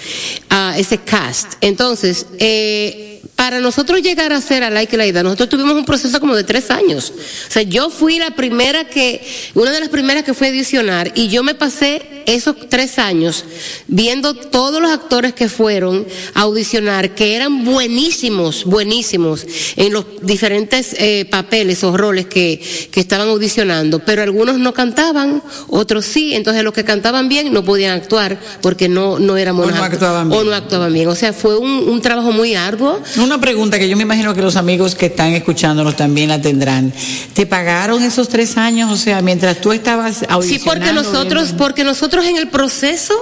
[0.50, 1.54] ah, ese cast.
[1.62, 6.34] Entonces, eh, para nosotros llegar a ser a Like Laida, nosotros tuvimos un proceso como
[6.34, 7.12] de tres años.
[7.48, 11.12] O sea, yo fui la primera que, una de las primeras que fue a audicionar
[11.14, 13.44] y yo me pasé esos tres años
[13.86, 19.46] viendo todos los actores que fueron a audicionar, que eran buenísimos, buenísimos
[19.76, 22.60] en los diferentes eh, papeles o roles que,
[22.90, 27.64] que estaban audicionando, pero algunos no cantaban, otros sí, entonces los que cantaban bien no
[27.64, 30.40] podían actuar porque no, no éramos O no actuaban bien.
[30.40, 31.08] o no actuaban bien.
[31.08, 33.00] O sea, fue un, un trabajo muy arduo.
[33.26, 36.92] Una pregunta que yo me imagino que los amigos que están escuchándonos también la tendrán.
[37.34, 38.88] ¿Te pagaron esos tres años?
[38.92, 40.70] O sea, mientras tú estabas Sí, audicionando.
[40.72, 43.14] porque nosotros, viendo- porque nosotros en el proceso,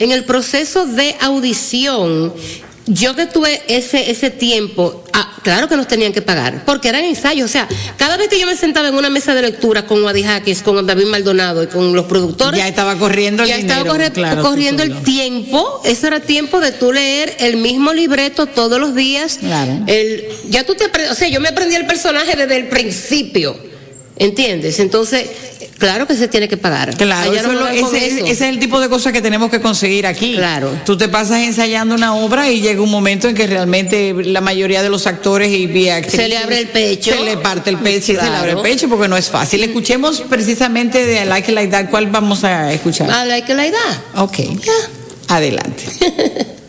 [0.00, 2.32] en el proceso de audición,
[2.86, 7.04] yo que tuve ese, ese tiempo, ah, claro que nos tenían que pagar, porque eran
[7.04, 7.48] ensayos.
[7.48, 7.66] O sea,
[7.96, 10.86] cada vez que yo me sentaba en una mesa de lectura con Wadi Jaques, con
[10.86, 12.60] David Maldonado y con los productores.
[12.60, 15.80] Ya estaba corriendo el ya estaba claro, corriendo el tiempo.
[15.84, 19.38] Eso era tiempo de tú leer el mismo libreto todos los días.
[19.38, 19.84] Claro.
[19.86, 23.56] El, ya tú te o sea, yo me aprendí el personaje desde el principio.
[24.16, 24.78] ¿Entiendes?
[24.78, 25.28] Entonces,
[25.78, 26.96] claro que se tiene que pagar.
[26.96, 28.24] Claro, Allá eso no lo- ese, eso.
[28.26, 30.34] ese es el tipo de cosas que tenemos que conseguir aquí.
[30.36, 30.70] Claro.
[30.86, 34.82] Tú te pasas ensayando una obra y llega un momento en que realmente la mayoría
[34.82, 37.12] de los actores y y actrices Se le abre el pecho.
[37.12, 39.62] Se le parte el pecho, se le abre el pecho porque no es fácil.
[39.64, 41.90] Escuchemos precisamente de I Like It Like That.
[41.90, 43.08] ¿Cuál vamos a escuchar?
[43.08, 44.02] La edad.
[44.16, 44.38] Ok.
[45.28, 45.84] Adelante.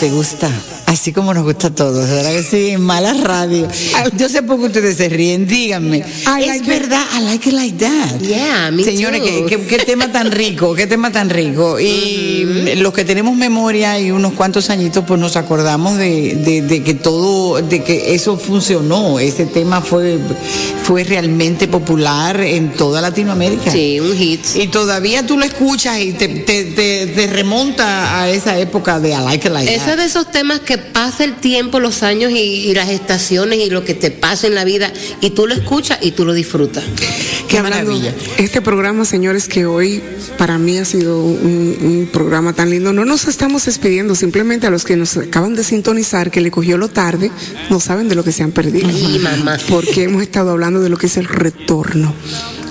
[0.00, 0.50] te gusta,
[0.86, 2.76] así como nos gusta a todos, ¿verdad que sí?
[2.78, 3.68] Mala radio.
[4.16, 5.98] Yo sé por qué ustedes se ríen, díganme.
[5.98, 8.18] es verdad, I like it like that.
[8.20, 9.46] Yeah, me Señores, too.
[9.46, 11.78] ¿qué, qué, qué tema tan rico, qué tema tan rico.
[11.78, 16.82] Y los que tenemos memoria y unos cuantos añitos, pues nos acordamos de, de- de
[16.82, 19.18] que todo, de que eso funcionó.
[19.20, 20.18] Ese tema fue,
[20.90, 23.70] fue realmente popular en toda Latinoamérica.
[23.70, 24.44] Sí, un hit.
[24.56, 29.10] Y todavía tú lo escuchas y te, te, te- te remonta a esa época de
[29.10, 32.38] I like it like Eso de esos temas que pasa el tiempo, los años y,
[32.68, 35.98] y las estaciones y lo que te pasa en la vida y tú lo escuchas
[36.02, 36.82] y tú lo disfrutas.
[37.50, 38.14] Qué Hablando- maravilla.
[38.38, 40.00] Este programa, señores, que hoy
[40.38, 42.92] para mí ha sido un, un programa tan lindo.
[42.92, 46.78] No nos estamos despidiendo, simplemente a los que nos acaban de sintonizar, que le cogió
[46.78, 47.30] lo tarde,
[47.68, 48.88] no saben de lo que se han perdido.
[48.88, 49.58] Ay, mamá.
[49.68, 52.14] Porque hemos estado hablando de lo que es el retorno.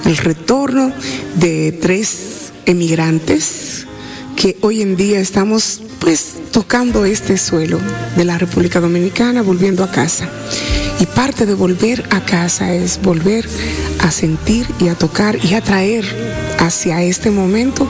[0.05, 0.93] El retorno
[1.35, 3.85] de tres emigrantes
[4.37, 7.79] que hoy en día estamos pues tocando este suelo
[8.15, 10.29] de la República Dominicana, volviendo a casa.
[10.99, 13.47] Y parte de volver a casa es volver
[13.99, 16.05] a sentir y a tocar y a traer
[16.59, 17.87] hacia este momento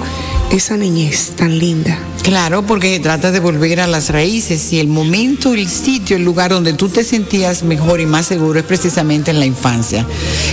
[0.52, 1.98] esa niñez tan linda.
[2.24, 6.52] Claro, porque trata de volver a las raíces y el momento, el sitio, el lugar
[6.52, 10.06] donde tú te sentías mejor y más seguro es precisamente en la infancia.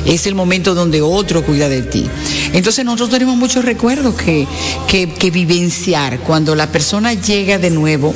[0.07, 2.07] Es el momento donde otro cuida de ti.
[2.53, 4.47] Entonces nosotros tenemos muchos recuerdos que,
[4.89, 6.21] que, que vivenciar.
[6.21, 8.15] Cuando la persona llega de nuevo,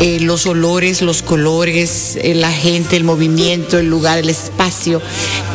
[0.00, 5.00] eh, los olores, los colores, eh, la gente, el movimiento, el lugar, el espacio,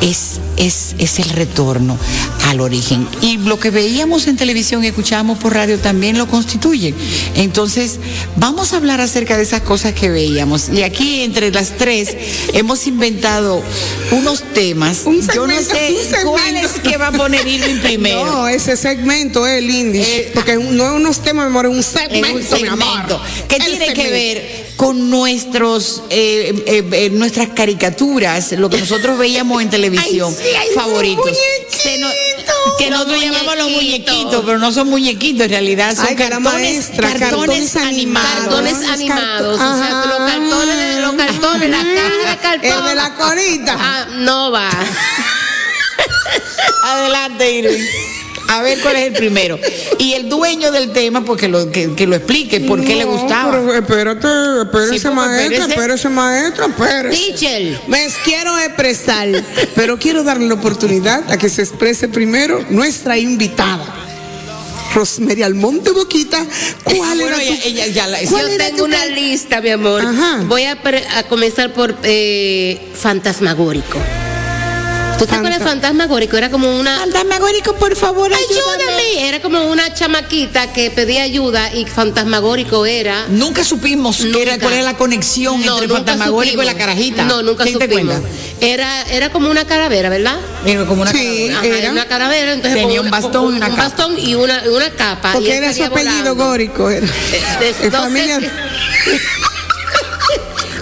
[0.01, 1.97] es, es, es el retorno
[2.47, 3.07] al origen.
[3.21, 6.93] Y lo que veíamos en televisión y escuchábamos por radio también lo constituye.
[7.35, 7.99] Entonces,
[8.35, 10.69] vamos a hablar acerca de esas cosas que veíamos.
[10.69, 12.15] Y aquí, entre las tres,
[12.53, 13.61] hemos inventado
[14.11, 15.01] unos temas.
[15.05, 18.25] Un Yo no sé cuál es que va a poner Irving primero.
[18.25, 20.31] No, ese segmento es el índice.
[20.33, 22.87] porque no es unos temas, mi amor, es un segmento, en un mi amor.
[22.87, 28.79] segmento que El tiene que ver con nuestros eh, eh, eh, nuestras caricaturas, lo que
[28.79, 31.37] nosotros veíamos en televisión Ay, sí, favoritos.
[32.77, 34.43] Que Los nosotros llamamos los muñequitos.
[34.45, 38.31] pero no son muñequitos, en realidad son Ay, cartones, maestra, cartones cartones animados.
[38.39, 42.79] Cartones animados, o sea, los cartones, los cartones, la caja de cartón.
[42.79, 43.77] El de la corita.
[43.79, 44.69] Ah, no va.
[46.83, 47.83] Adelante, Irving.
[48.49, 49.57] A ver cuál es el primero.
[49.97, 53.05] Y el dueño del tema, pues que lo, que, que lo explique, por qué le
[53.05, 53.51] gustaba.
[53.51, 54.27] Pero espérate,
[54.63, 55.71] espérese, Sí, pues, maestra, espérese.
[55.73, 57.17] espérese, maestra, espérese.
[57.37, 57.79] Teacher.
[57.87, 59.29] Me quiero expresar,
[59.75, 63.85] pero quiero darle la oportunidad a que se exprese primero nuestra invitada.
[64.93, 66.45] Rosemary Almonte Boquita,
[66.83, 69.59] ¿cuál Ah, era bueno, tu- ella, ella ya la- ¿Cuál Yo era tengo una lista,
[69.59, 70.05] mi amor.
[70.05, 70.41] Ajá.
[70.45, 70.77] Voy a
[71.27, 73.97] comenzar por eh, Fantasmagórico.
[75.17, 76.35] ¿Tú te acuerdas Fantasmagórico?
[76.37, 76.99] Era como una...
[76.99, 78.83] Fantasmagórico, por favor, ayúdame.
[78.83, 79.29] Ayúdame.
[79.29, 83.27] Era como una chamaquita que pedía ayuda y Fantasmagórico era...
[83.29, 84.63] Nunca supimos qué era, Nunca.
[84.65, 86.87] cuál era la conexión No, entre nunca Fantasmagórico y la supimos.
[86.87, 87.23] carajita.
[87.25, 88.15] No, nunca ¿Quién te supimos.
[88.19, 88.29] cuenta?
[88.59, 90.37] Era, era como una calavera, ¿verdad?
[90.65, 91.17] Era como una Sí.
[91.47, 91.57] calavera.
[91.59, 91.91] Ajá, Era.
[91.91, 93.83] una calavera, entonces Tenía un bastón y una un capa.
[93.89, 95.31] bastón y una, una capa.
[95.33, 96.35] Porque era su apellido volando.
[96.35, 96.89] górico.
[96.89, 97.05] Era.
[97.07, 98.51] Eh, Es no, familia- sé si,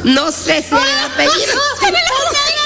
[0.10, 1.54] no sé si era el apellido.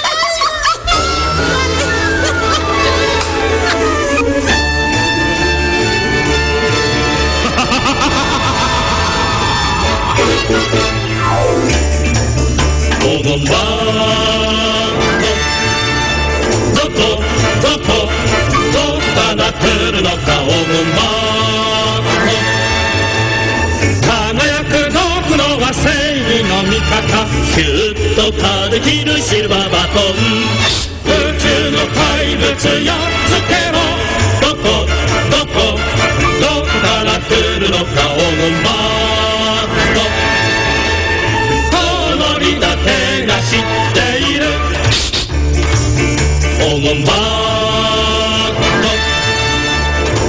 [27.56, 30.14] ヒュッとかできるシルバーバトン
[31.06, 32.46] 宇宙の怪物
[32.84, 32.98] やっ
[33.30, 33.80] つけろ
[34.42, 34.86] どこ
[35.32, 35.80] どこ
[36.42, 39.25] どこから来るのか黄金バ
[46.86, 46.98] どこ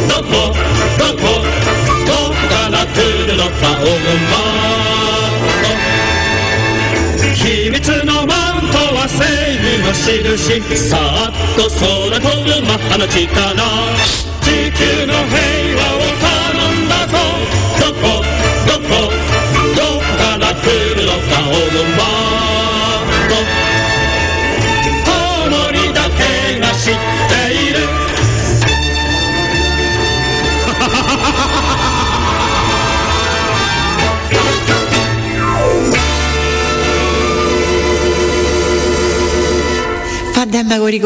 [0.09, 1.29] どこ
[2.07, 2.97] どこから来
[3.27, 7.77] るのか黄金バー秘密
[8.07, 9.21] のマントは正
[9.53, 10.97] 義の印さ
[11.29, 11.85] っと空
[12.19, 13.21] 飛ぶマッハの力
[14.41, 16.25] 地球の平和を頼
[16.73, 17.13] んだぞ
[17.81, 18.25] どこ
[18.67, 19.13] どこ
[19.77, 20.65] どこから来
[20.97, 23.56] るのか黄金バーこ
[26.87, 27.01] E gerçek
[27.31, 27.97] değilim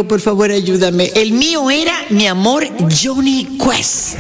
[0.09, 1.05] por favor, ayúdame.
[1.15, 4.19] El mío era mi amor Johnny Quest.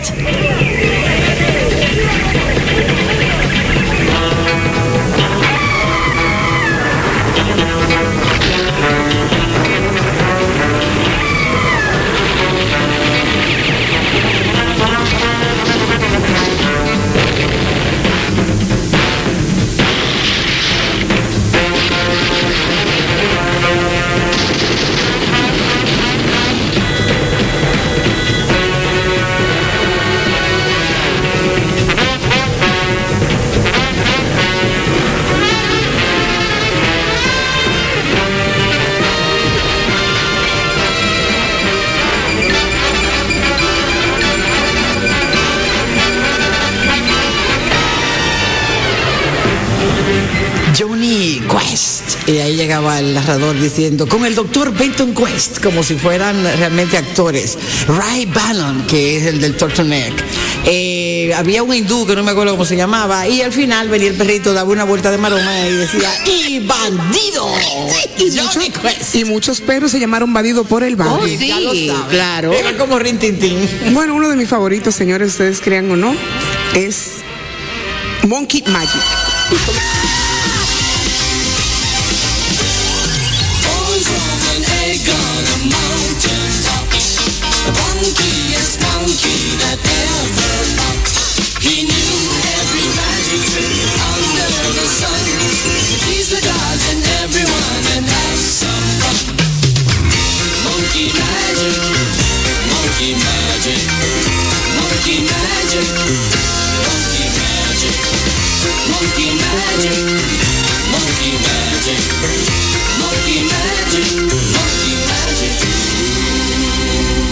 [50.88, 52.26] Quest.
[52.26, 56.96] Y ahí llegaba el narrador diciendo, con el doctor Benton Quest, como si fueran realmente
[56.96, 57.58] actores.
[57.86, 60.14] Ray Ballon, que es el del Turtleneck.
[60.64, 63.28] Eh, había un hindú que no me acuerdo cómo se llamaba.
[63.28, 67.46] Y al final venía el perrito, daba una vuelta de maroma y decía, ¡y bandido!
[68.20, 71.20] Y muchos, y muchos perros se llamaron Badido por el barrio.
[71.22, 72.08] Oh, sí, Ya lo saben.
[72.10, 72.52] claro.
[72.52, 73.56] Era como Rintintín.
[73.92, 76.14] Bueno, uno de mis favoritos, señores, ustedes crean o no,
[76.74, 77.12] es
[78.26, 79.00] Monkey Magic.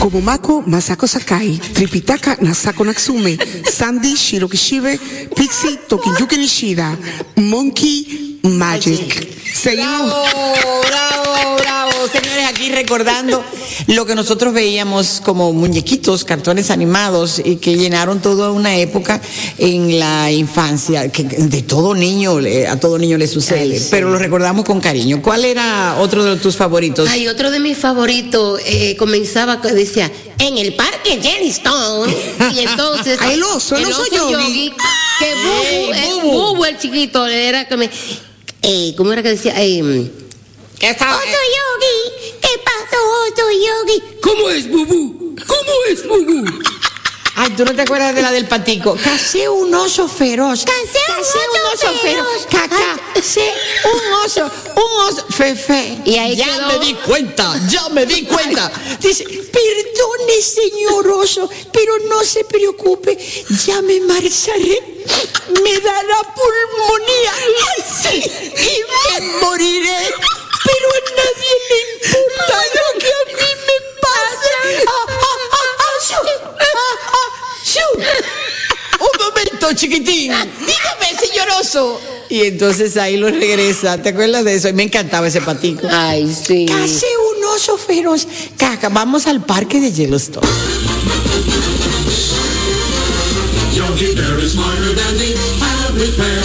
[0.00, 3.36] Como Mako Masako Sakai, Tripitaka Nasako Natsume,
[3.70, 4.98] Sandy Shirokishibe,
[5.34, 6.96] Pixie Tokiyuki Nishida,
[7.36, 9.28] Monkey Magic.
[9.54, 10.10] Seguimos.
[10.10, 11.27] Bravo, bravo, bravo.
[12.68, 13.42] Recordando
[13.86, 19.20] lo que nosotros veíamos como muñequitos, cartones animados y que llenaron toda una época
[19.58, 22.38] en la infancia, que de todo niño,
[22.68, 25.22] a todo niño le sucede, pero lo recordamos con cariño.
[25.22, 27.08] ¿Cuál era otro de tus favoritos?
[27.08, 32.14] Ay, otro de mis favoritos eh, comenzaba que decía en el parque Jellystone
[32.54, 34.72] y entonces Ah, el oso, el oso Yogi.
[35.18, 36.30] que Bubu, eh, Bubu.
[36.54, 37.90] Bubu, el chiquito era que me
[38.62, 39.54] eh, ¿cómo era que decía?
[39.56, 40.10] Eh,
[40.78, 44.02] ¿Qué está- Oso Yogi, ¿qué pasó Oso Yogi?
[44.22, 45.34] ¿Cómo es, Bubu?
[45.46, 46.44] ¿Cómo es, Bubu?
[47.34, 48.96] Ay, ¿tú no te acuerdas de la del patico?
[49.02, 50.64] Casé un oso feroz.
[50.64, 52.46] Casé un oso feroz.
[52.50, 53.52] Casé
[53.84, 55.98] un oso, un oso fefe.
[56.04, 56.66] Y ahí ya quedó.
[56.68, 58.72] me di cuenta, ya me di cuenta.
[59.00, 63.16] Dice, perdone señor oso, pero no se preocupe,
[63.66, 64.96] ya me marcharé.
[65.62, 67.32] Me dará pulmonía
[68.02, 68.22] sí,
[68.56, 70.12] y me moriré.
[70.68, 74.54] Pero a nadie le importa lo que a mí me pase.
[74.86, 75.96] Ah, ah, ah, ah,
[76.78, 77.28] ah, ah.
[79.00, 80.32] Un momento, chiquitín.
[80.32, 82.00] Dígame, señor oso.
[82.28, 83.96] Y entonces ahí lo regresa.
[84.02, 84.68] ¿Te acuerdas de eso?
[84.68, 85.88] Y me encantaba ese patico.
[85.90, 86.66] Ay, sí.
[86.68, 88.26] Casi un oso feroz.
[88.56, 90.46] Caca, vamos al parque de Yellowstone.
[93.72, 96.37] Yogi Bear is smarter than the average bear.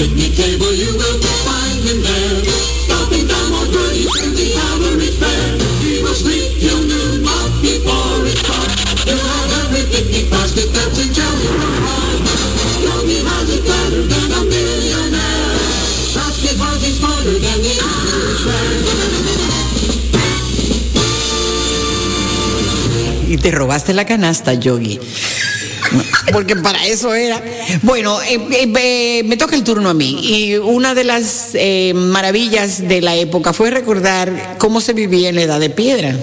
[0.00, 2.40] Picnic table you will find him there.
[2.88, 5.60] Stopping down more goodies than the average bear.
[5.84, 8.72] He will sleep till noon, but before it's dark,
[9.04, 12.16] he'll have every picnic basket that's in Jelly Roll.
[12.80, 15.60] Yogi has it better than a millionaire.
[16.16, 18.72] That's because he's smarter than the average bear.
[23.28, 24.98] Y te robaste la canasta, Yogi.
[26.32, 27.42] Porque para eso era.
[27.82, 30.18] Bueno, eh, eh, me toca el turno a mí.
[30.22, 35.36] Y una de las eh, maravillas de la época fue recordar cómo se vivía en
[35.36, 36.14] la edad de piedra.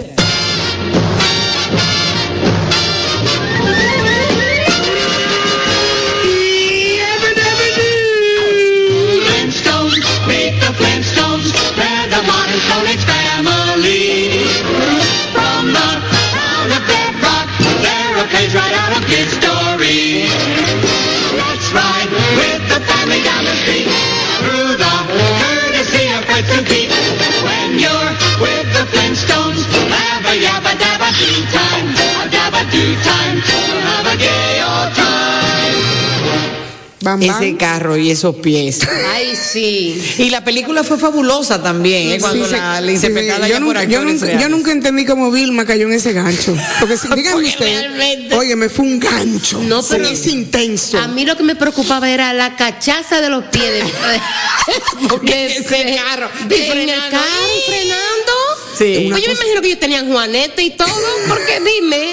[37.07, 37.43] Bam, bam.
[37.43, 38.79] Ese carro y esos pies.
[39.13, 40.15] Ay, sí.
[40.17, 42.17] Y la película fue fabulosa también, ¿eh?
[42.19, 43.51] cuando Sí, la, la sí, interpretada sí.
[43.53, 44.49] ya yo, por nunca, yo, actores nunca, yo reales.
[44.57, 46.55] nunca entendí cómo Vilma cayó en ese gancho.
[46.79, 49.59] Porque si, díganme Porque usted, realmente- oye, me fue un gancho.
[49.63, 50.97] No, Sí, pero- es intenso.
[50.99, 53.83] A mí lo que me preocupaba era la cachaza de los pies de,
[55.09, 57.11] Porque de- ese carro, de- y en el frenando.
[57.11, 58.33] carro frenando.
[58.77, 59.07] Sí.
[59.09, 60.87] Pues yo me imagino que ellos tenían juanete y todo,
[61.27, 62.11] porque dime,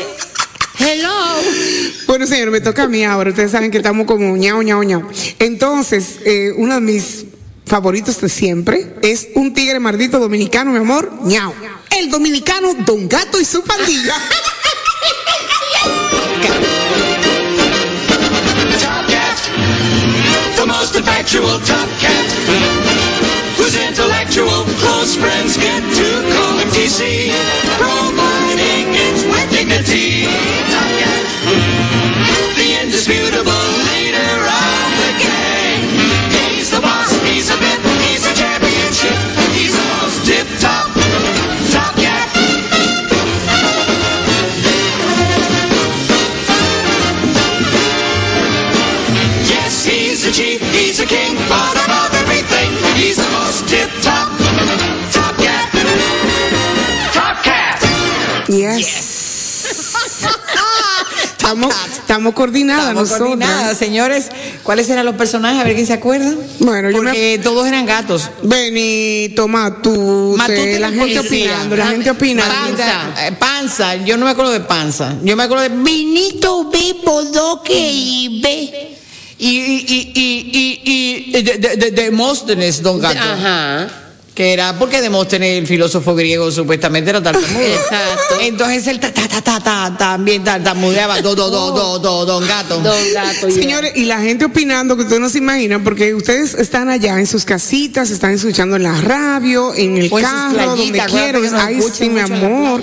[0.78, 1.40] hello.
[2.06, 3.30] Bueno, señor, me toca a mí ahora.
[3.30, 5.08] Ustedes saben que estamos como ñao, ñao, ñao.
[5.38, 7.24] Entonces, eh, uno de mis
[7.66, 11.54] favoritos de siempre es un tigre maldito dominicano, mi amor, ñao.
[11.90, 14.14] El dominicano Don Gato y su pandilla.
[29.84, 30.53] Top
[31.54, 35.82] The indisputable leader of the gang.
[36.30, 37.50] He's the boss, he's
[38.04, 39.18] he's championship.
[39.52, 40.86] He's the most tip top,
[41.74, 42.28] top cat.
[49.46, 54.28] Yes, he's a chief, he's king, but above everything, he's the most tip top,
[55.12, 55.70] top cat.
[57.12, 57.44] Top!
[58.48, 58.78] Yes.
[59.64, 60.60] yes.
[61.54, 63.28] Estamos, estamos coordinadas Estamos nosotras.
[63.28, 64.28] coordinadas, señores.
[64.62, 65.60] ¿Cuáles eran los personajes?
[65.60, 66.32] A ver quién se acuerda.
[66.60, 68.30] Bueno, yo Porque todos eran gatos.
[68.42, 72.54] Benito, Matute, Matute la gente opinando, la gente opinando.
[72.54, 75.14] Panza, eh, panza, yo no me acuerdo de panza.
[75.22, 78.90] Yo me acuerdo de Vinito ve bodoque y ve.
[79.36, 83.18] Y, y, y, y, y, y de, de, de- Demóstenes, don Gato.
[83.18, 83.88] Ajá.
[84.34, 87.60] Que era porque Demóstenes, el filósofo griego, supuestamente era tartamudo.
[87.64, 88.34] Exacto.
[88.40, 91.20] Entonces él ta, ta, ta, ta, ta, también tartamudeaba.
[91.20, 92.80] Do, do, do, do, do, don Gato.
[92.80, 93.48] Don Gato.
[93.48, 93.62] yeah.
[93.62, 97.28] Señores, y la gente opinando que ustedes no se imaginan, porque ustedes están allá en
[97.28, 101.44] sus casitas, están escuchando en la radio, en el O carro, donde quieran.
[101.44, 102.82] escuchan sí, mi amor.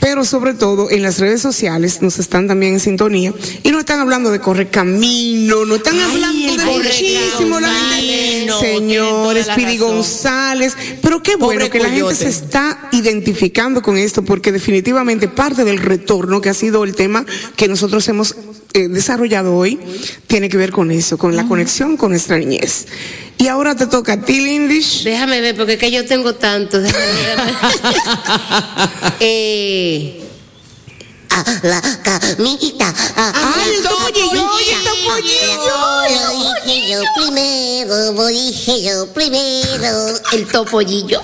[0.00, 4.00] Pero sobre todo en las redes sociales nos están también en sintonía y no están
[4.00, 8.52] hablando de correr camino, no están Ay, hablando de muchísimo la gente.
[8.60, 9.78] Señores, Pidi.
[9.78, 15.28] González, pero qué bueno Pobre que la gente se está identificando con esto porque definitivamente
[15.28, 17.24] parte del retorno que ha sido el tema
[17.56, 18.34] que nosotros hemos
[18.74, 19.78] eh, desarrollado hoy
[20.26, 22.86] tiene que ver con eso, con la conexión con nuestra niñez.
[23.38, 25.04] Y ahora te toca a ti, Lindish.
[25.04, 26.82] Déjame ver, porque es que yo tengo tantos.
[26.82, 27.38] Déjame ver.
[29.20, 30.27] eh,
[31.30, 32.92] a la camita.
[33.16, 34.48] a- ¡Ay, el topollillo!
[34.56, 35.76] ¡Ay, el topollillo!
[36.28, 40.20] Lo dije yo primero, lo dije yo primero.
[40.32, 41.20] el topollillo.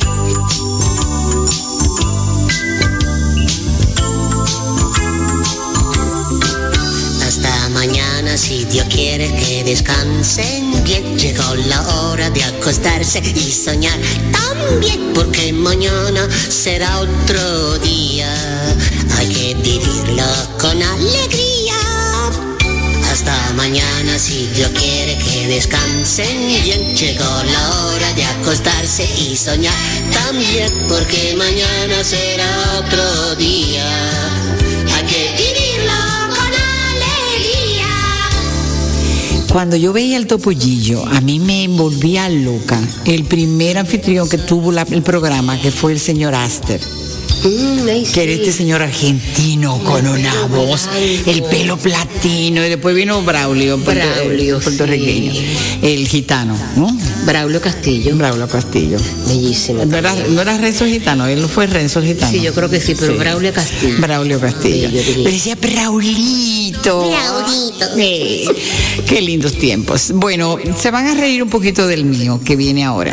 [7.27, 11.19] Hasta mañana, si Dios quiere que descansen bien.
[11.19, 13.99] Llegó la hora de acostarse y soñar
[14.33, 18.31] también, porque mañana será otro día.
[19.17, 20.27] Hay que vivirlo
[20.61, 21.75] con alegría.
[23.11, 26.95] Hasta mañana, si Dios quiere que descansen bien.
[26.95, 29.75] Llegó la hora de acostarse y soñar
[30.13, 32.47] también, porque mañana será
[32.79, 33.87] otro día.
[34.95, 36.53] Hay que vivirlo con
[36.93, 37.89] alegría.
[39.51, 42.79] Cuando yo veía el topollillo, a mí me envolvía loca.
[43.07, 46.81] El primer anfitrión que tuvo el programa, que fue el señor Aster.
[47.45, 50.89] Mm, ay, Que era este señor argentino con una voz,
[51.27, 55.47] el pelo platino, y después vino Braulio, Braulio, puertorriqueño, sí.
[55.83, 56.97] el gitano, ¿no?
[57.27, 58.17] Braulio Castillo.
[58.17, 58.99] Braulio Castillo.
[59.27, 59.85] Bellísimo.
[59.85, 62.33] No era, no era Renzo Gitano, él no fue Renzo Gitano.
[62.33, 63.97] Sí, yo creo que sí, pero Braulio Castillo.
[63.99, 64.89] Braulio Castillo.
[64.93, 67.11] Pero decía Braulito.
[67.11, 67.87] Braulito.
[67.99, 68.47] Eh,
[69.07, 70.13] qué lindos tiempos.
[70.15, 73.13] Bueno, se van a reír un poquito del mío que viene ahora.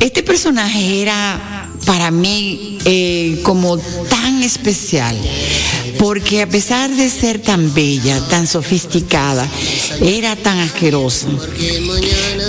[0.00, 5.16] Este personaje era para mí eh, como tan especial,
[5.98, 9.46] porque a pesar de ser tan bella, tan sofisticada,
[10.00, 11.28] era tan asquerosa.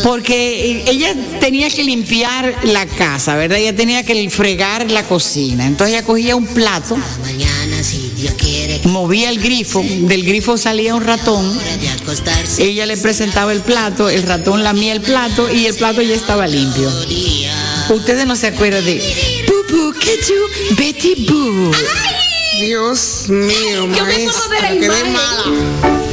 [0.03, 3.57] Porque ella tenía que limpiar la casa, ¿verdad?
[3.59, 5.65] Ella tenía que fregar la cocina.
[5.65, 6.97] Entonces ella cogía un plato,
[8.85, 11.59] movía el grifo, del grifo salía un ratón,
[12.59, 16.47] ella le presentaba el plato, el ratón lamía el plato y el plato ya estaba
[16.47, 16.89] limpio.
[17.89, 21.71] Ustedes no se acuerdan de Bubu, que tú, Betty Boo.
[22.59, 25.13] Dios mío, Yo me acuerdo de la maestra, quedé imagen.
[25.13, 26.10] mala.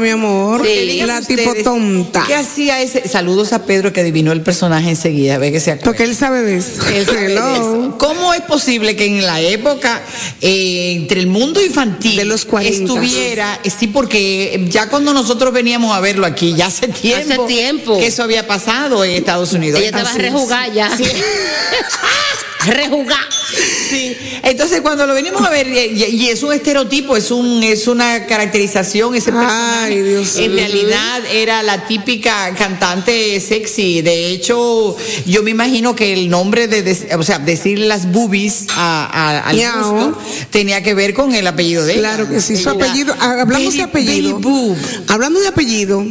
[0.00, 0.62] Mi amor.
[0.62, 2.24] Díganme La tipo tonta.
[2.26, 3.08] ¿Qué hacía ese?
[3.08, 5.84] Saludos a Pedro que adivinó el personaje enseguida, ve que se acuerda.
[5.84, 6.86] Porque él sabe de eso.
[6.88, 7.54] Él sabe de Hello.
[7.54, 7.94] eso.
[7.98, 10.02] ¿Cómo es posible que en la época
[10.40, 12.78] eh, entre el mundo infantil De los 40.
[12.84, 17.98] estuviera, sí, porque ya cuando nosotros veníamos a verlo aquí, ya hace tiempo, Hace tiempo.
[17.98, 19.78] que eso había pasado en Estados Unidos.
[19.80, 20.24] Ella estaba Así es.
[20.24, 20.90] rejugada ya.
[22.66, 23.18] rejugar.
[23.88, 24.16] Sí.
[24.42, 28.26] Entonces cuando lo venimos a ver, y, y es un estereotipo, es un es una
[28.26, 34.02] caracterización, ese personaje Ay, Dios en realidad era la típica cantante sexy.
[34.02, 34.96] De hecho,
[35.26, 39.48] yo me imagino que el nombre de, de- o sea, decir las boobies a, a-
[39.48, 40.18] al gusto
[40.50, 42.00] tenía que ver con el apellido de ella.
[42.00, 43.14] Claro que sí, su apellido.
[43.18, 44.40] ah, Hablamos de apellido.
[45.08, 46.04] Hablando de apellido,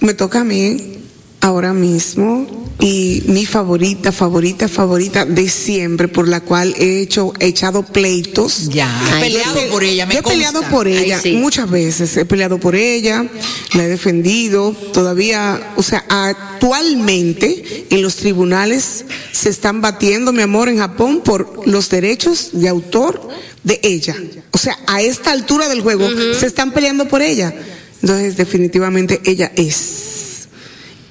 [0.00, 0.98] me toca a mí
[1.40, 7.46] ahora mismo y mi favorita, favorita, favorita de siempre, por la cual he hecho, he
[7.46, 8.68] echado pleitos.
[8.68, 11.32] Ya, he peleado por ella, me Yo he peleado por Ay, ella sí.
[11.32, 13.26] muchas veces, he peleado por ella,
[13.74, 20.68] la he defendido, todavía, o sea, actualmente en los tribunales se están batiendo, mi amor,
[20.68, 23.28] en Japón por los derechos de autor
[23.62, 24.16] de ella.
[24.52, 26.08] O sea, a esta altura del juego
[26.38, 27.54] se están peleando por ella.
[28.02, 30.48] Entonces, definitivamente ella es.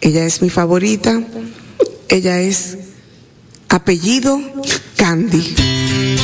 [0.01, 1.21] Ella es mi favorita.
[2.09, 2.77] Ella es
[3.69, 4.41] apellido
[4.95, 6.18] Candy.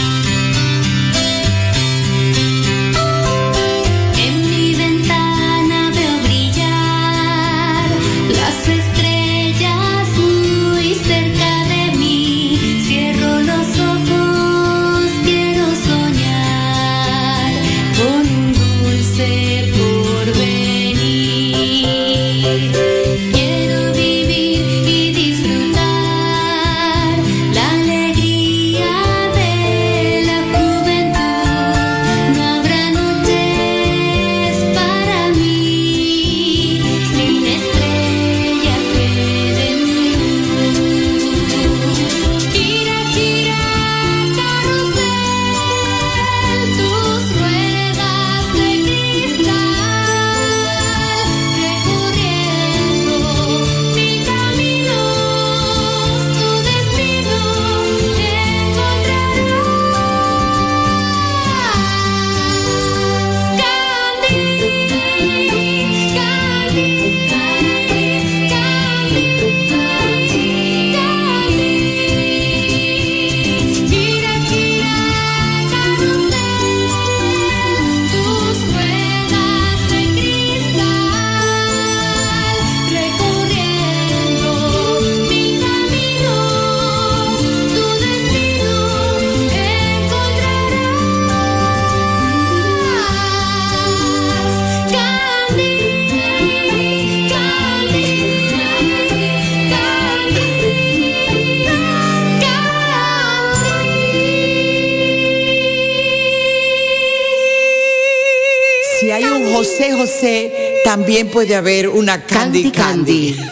[111.05, 113.35] También puede haber una Candy Candy.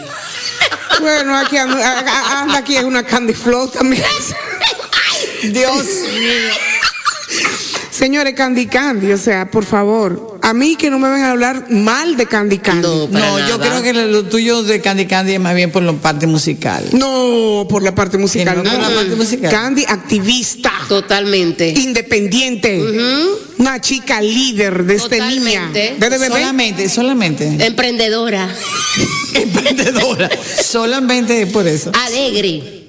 [1.00, 4.02] Bueno, aquí anda, aquí es una Candy Flow también.
[5.42, 6.50] Dios mío.
[7.90, 11.66] Señores, Candy Candy, o sea, por favor, a mí que no me vengan a hablar
[11.70, 12.82] mal de Candy Candy.
[12.86, 15.82] No, para No, yo creo que lo tuyo de Candy Candy es más bien por
[15.82, 16.84] la parte musical.
[16.92, 18.62] No, por la parte musical.
[18.62, 19.50] No, por la parte musical.
[19.50, 21.68] Candy, activista, Totalmente.
[21.68, 22.80] independiente,
[23.58, 25.66] una chica líder de este niña.
[25.68, 25.96] Totalmente.
[25.98, 26.28] Desde bebé.
[26.40, 27.66] Solamente, solamente.
[27.66, 28.48] Emprendedora,
[29.34, 30.30] Emprendedora.
[30.62, 31.90] solamente por eso.
[31.94, 32.84] alegre,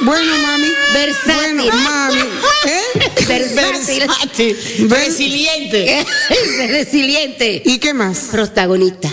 [0.00, 0.68] Bueno, mami.
[0.94, 1.54] versátil.
[1.56, 2.20] Bueno, mami.
[2.66, 2.80] ¿Eh?
[3.26, 3.98] versátil.
[4.00, 4.56] Versátil.
[4.90, 6.06] Resiliente.
[6.68, 7.62] Resiliente.
[7.64, 8.18] ¿Y qué más?
[8.30, 9.10] Protagonista.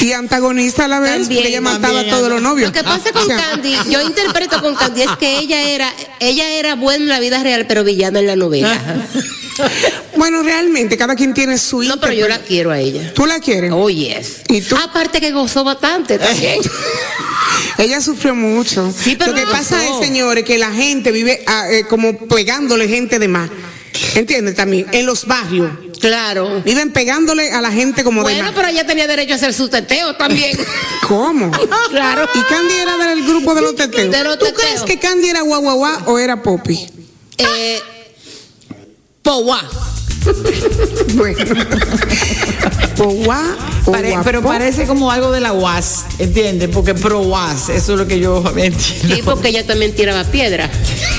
[0.00, 2.68] Y antagonista a la vez, También, porque ella mataba a todos los novios.
[2.68, 5.90] Lo que pasa con O sea, Candy, yo interpreto con Candy es que ella era,
[6.20, 9.06] ella era buena en la vida real, pero villana en la novela.
[10.16, 13.12] Bueno, realmente, cada quien tiene su No, pero yo la quiero a ella.
[13.14, 13.70] ¿Tú la quieres?
[13.72, 14.42] Oh, yes.
[14.48, 14.76] ¿Y tú?
[14.76, 16.60] Aparte que gozó bastante también.
[17.78, 18.92] Ella sufrió mucho.
[18.92, 20.00] Sí, pero Lo que pasa gozó.
[20.00, 23.50] es, señores, que la gente vive ah, eh, como pegándole gente de más.
[24.14, 24.54] ¿Entiendes?
[24.54, 25.70] También, en los barrios.
[26.00, 26.62] Claro.
[26.64, 29.68] Viven pegándole a la gente como de Bueno, pero ella tenía derecho a hacer su
[29.68, 30.58] teteo también.
[31.08, 31.50] ¿Cómo?
[31.90, 32.28] Claro.
[32.34, 34.10] ¿Y Candy era del grupo de los teteos?
[34.10, 34.62] De los ¿Tú teteos.
[34.62, 36.86] crees que Candy era guau o era Poppy?
[37.38, 37.80] Eh,
[39.26, 39.60] Powa.
[41.16, 41.38] Bueno.
[43.84, 44.22] Pare- guapo.
[44.24, 46.68] pero parece como algo de la UAS, ¿entiendes?
[46.72, 49.14] Porque pro UAS, eso es lo que yo entiendo.
[49.16, 50.70] Sí, porque ella también tiraba piedra.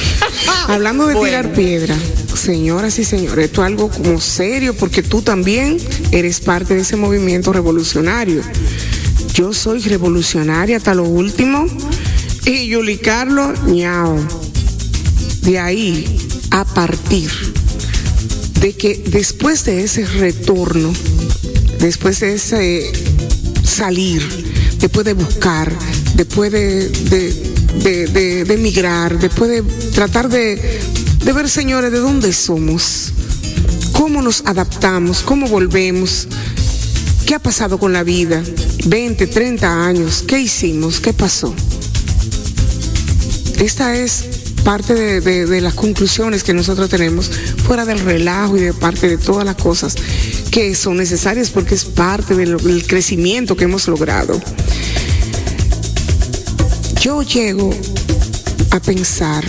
[0.69, 1.27] Hablando de Bueno.
[1.27, 1.95] tirar piedra,
[2.33, 5.77] señoras y señores, esto es algo como serio porque tú también
[6.11, 8.41] eres parte de ese movimiento revolucionario.
[9.33, 11.65] Yo soy revolucionaria hasta lo último
[12.45, 14.17] y Yuli Carlos, ñao.
[15.41, 16.17] De ahí
[16.51, 17.29] a partir
[18.61, 20.91] de que después de ese retorno,
[21.79, 22.91] después de ese
[23.63, 24.21] salir,
[24.79, 25.71] después de buscar,
[26.15, 27.33] después de, de-
[27.83, 29.61] de, de- de emigrar, después de
[29.91, 30.79] tratar de,
[31.23, 33.11] de ver, señores, de dónde somos,
[33.91, 36.27] cómo nos adaptamos, cómo volvemos,
[37.25, 38.41] qué ha pasado con la vida,
[38.85, 41.53] 20, 30 años, qué hicimos, qué pasó.
[43.59, 44.25] Esta es
[44.67, 47.31] parte de, las conclusiones que nosotros tenemos
[47.65, 49.95] fuera del relajo y de parte de todas las cosas
[50.51, 54.37] que son necesarias porque es parte del crecimiento que hemos logrado.
[56.99, 57.73] Yo llego
[58.71, 59.45] a pensar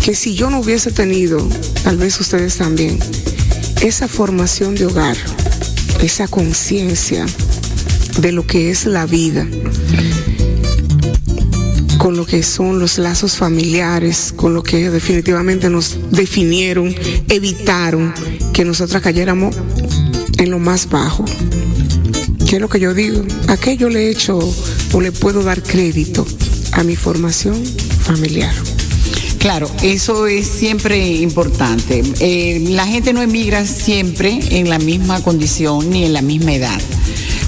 [0.00, 1.44] que si yo no hubiese tenido,
[1.82, 3.00] tal vez ustedes también,
[3.80, 5.16] esa formación de hogar,
[6.02, 7.26] esa conciencia
[8.18, 9.44] de lo que es la vida,
[12.06, 16.94] con lo que son los lazos familiares, con lo que definitivamente nos definieron,
[17.28, 18.14] evitaron
[18.52, 19.56] que nosotras cayéramos
[20.38, 21.24] en lo más bajo.
[22.48, 23.24] ¿Qué es lo que yo digo?
[23.48, 24.38] ¿A qué yo le he hecho
[24.92, 26.24] o le puedo dar crédito
[26.70, 27.60] a mi formación
[28.02, 28.54] familiar?
[29.40, 32.04] Claro, eso es siempre importante.
[32.20, 36.80] Eh, la gente no emigra siempre en la misma condición ni en la misma edad.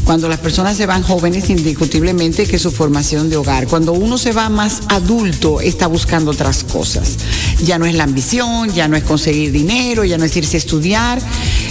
[0.09, 3.67] Cuando las personas se van jóvenes, indiscutiblemente que su formación de hogar.
[3.67, 7.19] Cuando uno se va más adulto, está buscando otras cosas.
[7.63, 10.61] Ya no es la ambición, ya no es conseguir dinero, ya no es irse a
[10.61, 11.21] estudiar.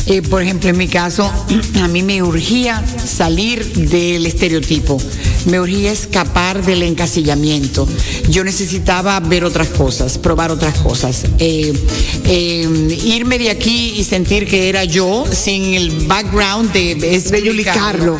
[0.08, 1.32] Eh, por ejemplo, en mi caso,
[1.82, 4.98] a mí me urgía salir del estereotipo.
[5.46, 7.88] Me urgía escapar del encasillamiento.
[8.30, 11.24] Yo necesitaba ver otras cosas, probar otras cosas.
[11.40, 11.74] Eh,
[12.26, 18.20] eh, irme de aquí y sentir que era yo sin el background de, explicarlo.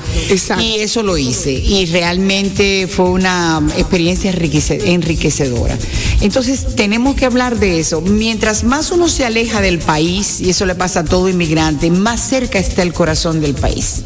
[0.62, 1.52] Y eso lo hice.
[1.52, 5.78] Y realmente fue una experiencia enriquece- enriquecedora.
[6.22, 8.02] Entonces tenemos que hablar de eso.
[8.02, 12.20] Mientras más uno se aleja del país, y eso le pasa a todo inmigrante, más
[12.20, 14.02] cerca está el corazón del país.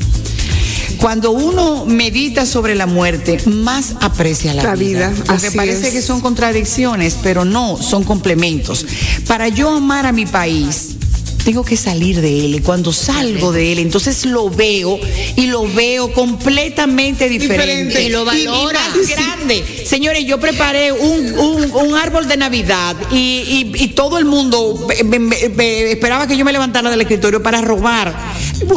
[0.98, 5.94] Cuando uno medita sobre la muerte, más aprecia la, La vida, Porque así parece es.
[5.94, 8.86] que son contradicciones, pero no, son complementos.
[9.28, 10.98] Para yo amar a mi país,
[11.44, 12.56] tengo que salir de él.
[12.56, 15.00] Y cuando salgo de él, entonces lo veo
[15.36, 17.66] y lo veo completamente diferente.
[17.66, 18.04] Diferente.
[18.04, 18.80] Y lo valora.
[18.96, 19.64] más grande.
[19.86, 23.18] Señores, yo preparé un, un- un árbol de Navidad y,
[23.76, 27.42] y- y todo el mundo me- me- me- esperaba que yo me levantara del escritorio
[27.44, 28.14] para robar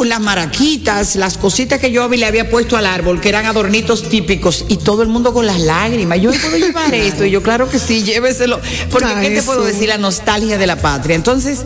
[0.05, 4.65] las maraquitas, las cositas que yo le había puesto al árbol, que eran adornitos típicos,
[4.67, 6.19] y todo el mundo con las lágrimas.
[6.21, 8.59] Yo puedo llevar esto, y yo claro que sí, lléveselo.
[8.89, 9.89] Porque ¿qué te puedo decir?
[9.89, 11.15] La nostalgia de la patria.
[11.15, 11.61] Entonces,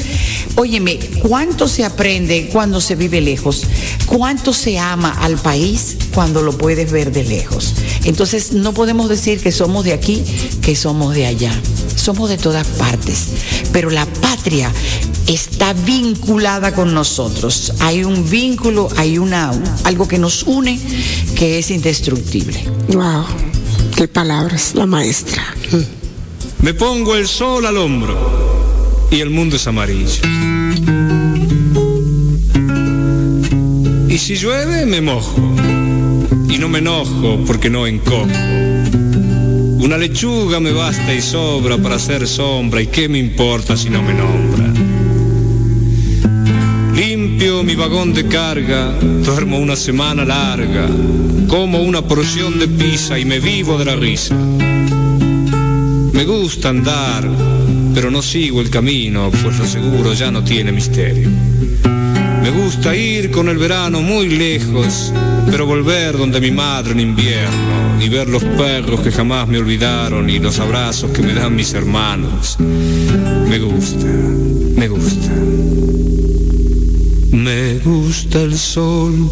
[0.56, 3.64] óyeme, ¿cuánto se aprende cuando se vive lejos?
[4.06, 7.74] ¿Cuánto se ama al país cuando lo puedes ver de lejos?
[8.06, 10.24] Entonces, no podemos decir que somos de aquí,
[10.62, 11.54] que somos de allá.
[11.96, 13.28] Somos de todas partes.
[13.72, 14.72] Pero la patria
[15.30, 17.73] está vinculada con nosotros.
[17.80, 19.51] Hay un vínculo, hay una
[19.84, 20.80] algo que nos une
[21.35, 22.64] que es indestructible.
[22.89, 23.26] Wow,
[23.95, 25.43] qué palabras, la maestra.
[26.61, 30.22] Me pongo el sol al hombro y el mundo es amarillo.
[34.10, 35.39] Y si llueve me mojo
[36.49, 38.26] y no me enojo porque no encojo.
[39.80, 44.01] Una lechuga me basta y sobra para hacer sombra y qué me importa si no
[44.01, 44.48] me nombra.
[47.20, 50.88] Limpio mi vagón de carga, duermo una semana larga,
[51.50, 54.36] como una porción de pizza y me vivo de la risa.
[56.14, 57.30] Me gusta andar,
[57.94, 61.28] pero no sigo el camino, pues lo seguro ya no tiene misterio.
[62.41, 65.12] Me gusta ir con el verano muy lejos,
[65.52, 70.30] pero volver donde mi madre en invierno y ver los perros que jamás me olvidaron
[70.30, 72.56] y los abrazos que me dan mis hermanos.
[72.60, 75.69] Me gusta, me gusta.
[77.44, 79.30] Me gusta el sol,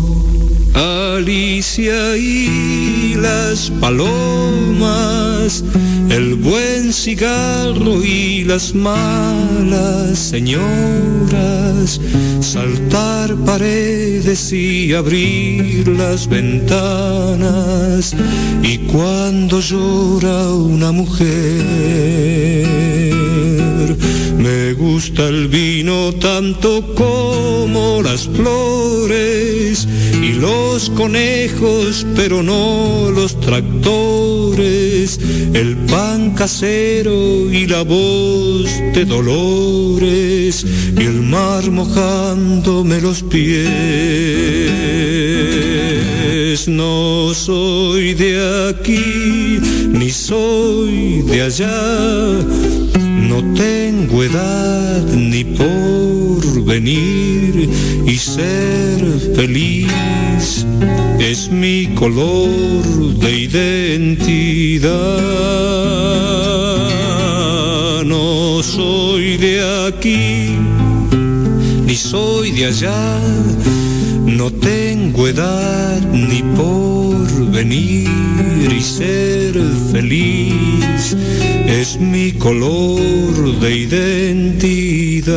[0.73, 5.61] Alicia y las palomas,
[6.09, 11.99] el buen cigarro y las malas señoras,
[12.39, 18.15] saltar paredes y abrir las ventanas,
[18.63, 21.27] y cuando llora una mujer,
[24.37, 29.87] me gusta el vino tanto como las flores
[30.21, 35.19] y los conejos, pero no los tractores,
[35.53, 40.65] el pan casero y la voz de dolores
[40.97, 43.67] y el mar mojándome los pies.
[46.67, 49.59] No soy de aquí,
[49.89, 52.86] ni soy de allá.
[53.27, 57.69] No tengo edad ni por venir
[58.05, 58.99] y ser
[59.35, 60.65] feliz
[61.19, 64.89] es mi color de identidad.
[68.05, 69.55] No soy de
[69.87, 70.55] aquí
[71.85, 73.19] ni soy de allá,
[74.25, 77.06] no tengo edad ni por
[77.57, 79.53] venir y ser
[79.91, 81.17] feliz
[81.65, 85.27] es mi color de identidad.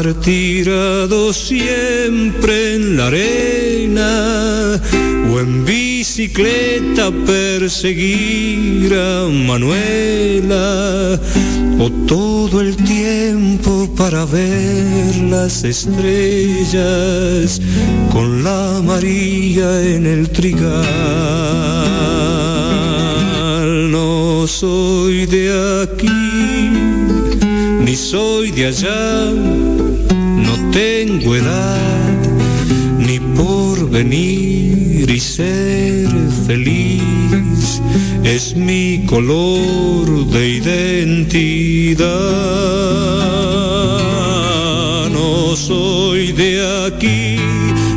[0.00, 4.80] Estar tirado siempre en la arena
[5.30, 11.20] o en bicicleta perseguir a Manuela
[11.78, 17.60] o todo el tiempo para ver las estrellas
[18.12, 20.72] con la María en el trigal.
[23.92, 26.23] No soy de aquí
[27.94, 29.30] ni soy de allá,
[30.46, 32.18] no tengo edad
[32.98, 36.08] ni por venir y ser
[36.44, 37.80] feliz.
[38.24, 42.08] Es mi color de identidad.
[45.12, 46.52] No soy de
[46.86, 47.36] aquí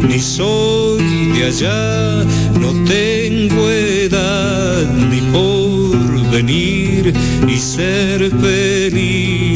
[0.08, 2.24] ni soy de allá,
[2.62, 5.98] no tengo edad ni por
[6.30, 7.12] venir
[7.48, 9.47] y ser feliz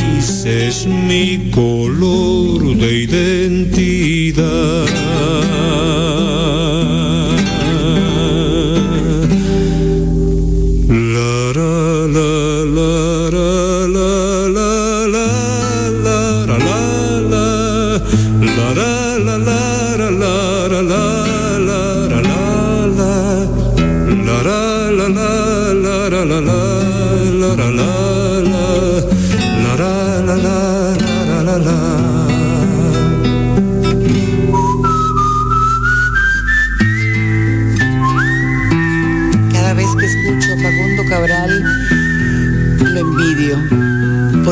[0.45, 4.41] es mi color de identidad.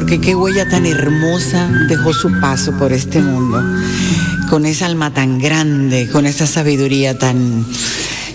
[0.10, 3.64] Porque qué huella tan hermosa dejó su paso por este mundo,
[4.50, 7.64] con esa alma tan grande, con esa sabiduría tan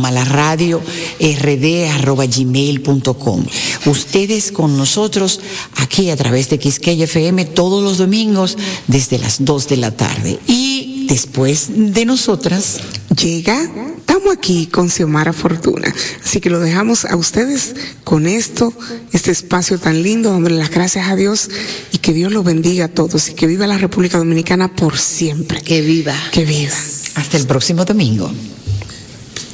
[2.29, 3.45] malaradiord.gmail.com.
[3.87, 5.41] Ustedes con nosotros
[5.77, 8.57] aquí a través de Quisqueya FM todos los domingos
[8.87, 10.39] desde las 2 de la tarde.
[10.47, 12.81] Y después de nosotras
[13.21, 13.63] llega,
[13.99, 15.93] estamos aquí con Xiomara Fortuna.
[16.25, 17.75] Así que lo dejamos a ustedes
[18.05, 18.73] con esto,
[19.13, 21.49] este espacio tan lindo, dándole las gracias a Dios
[21.93, 25.63] y que Dios los bendiga a todos y que viva la República Dominicana por siempre.
[25.63, 26.15] Que viva.
[26.33, 26.75] Que viva.
[27.15, 28.31] Hasta el próximo domingo.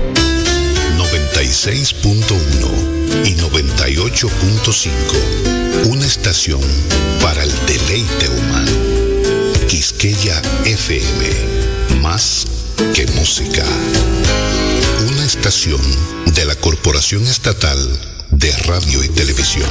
[0.99, 5.89] 96.1 y 98.5.
[5.89, 6.61] Una estación
[7.21, 8.71] para el deleite humano.
[9.67, 12.01] Quisqueya FM.
[12.01, 12.47] Más
[12.95, 13.65] que música.
[15.41, 17.79] De la Corporación Estatal
[18.31, 19.71] de Radio y Televisión.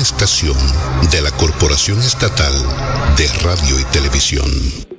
[0.00, 0.56] Estación
[1.10, 2.54] de la Corporación Estatal
[3.18, 4.89] de Radio y Televisión.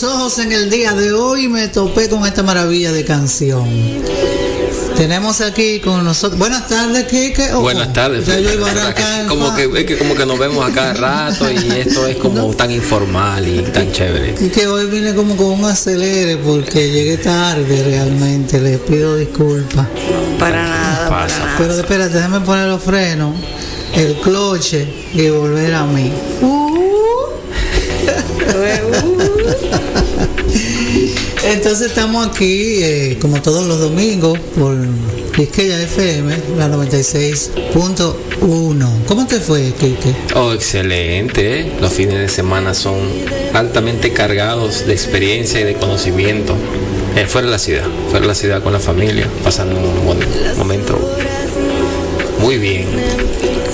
[0.00, 3.68] Los ojos en el día de hoy y me topé con esta maravilla de canción.
[4.96, 6.38] Tenemos aquí con nosotros.
[6.38, 7.52] Buenas tardes, Kike.
[7.52, 8.24] Ojo, Buenas tardes.
[8.24, 9.26] Ya yo iba a arrancar.
[9.26, 12.46] como que es que como que nos vemos a cada rato y esto es como
[12.54, 14.36] tan informal y tan chévere.
[14.40, 18.58] Y que hoy vine como con un acelere porque llegué tarde realmente.
[18.58, 19.86] Les pido disculpas.
[20.38, 21.10] Para nada.
[21.10, 21.56] Pasa.
[21.58, 23.34] Pero espérate, déjame poner los frenos,
[23.92, 26.10] el cloche y volver a mí.
[31.44, 34.76] Entonces estamos aquí, eh, como todos los domingos, por
[35.34, 38.88] Quisqueya FM, la 96.1.
[39.06, 40.14] ¿Cómo te fue, Quique?
[40.34, 41.72] Oh, excelente.
[41.80, 42.98] Los fines de semana son
[43.54, 46.54] altamente cargados de experiencia y de conocimiento.
[47.16, 50.18] Eh, fuera de la ciudad, fuera de la ciudad con la familia, pasando un buen
[50.58, 50.98] momento.
[52.40, 52.86] Muy bien.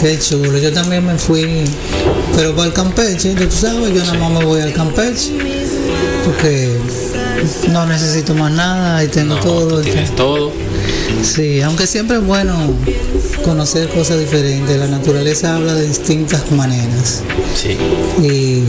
[0.01, 0.59] Qué chulo.
[0.59, 1.65] Yo también me fui,
[2.35, 5.32] pero para el Campeche, tú sabes, yo nada más me voy al Campeche,
[6.27, 6.77] porque
[7.70, 9.77] no necesito más nada y tengo No, todo.
[9.78, 10.51] tú tienes todo.
[11.23, 12.55] Sí, aunque siempre es bueno
[13.44, 14.77] conocer cosas diferentes.
[14.77, 17.23] La naturaleza habla de distintas maneras
[17.55, 17.77] Sí.
[18.27, 18.62] y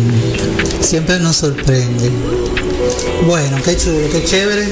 [0.85, 2.09] siempre nos sorprende.
[3.25, 4.67] Bueno, qué chulo, qué chévere.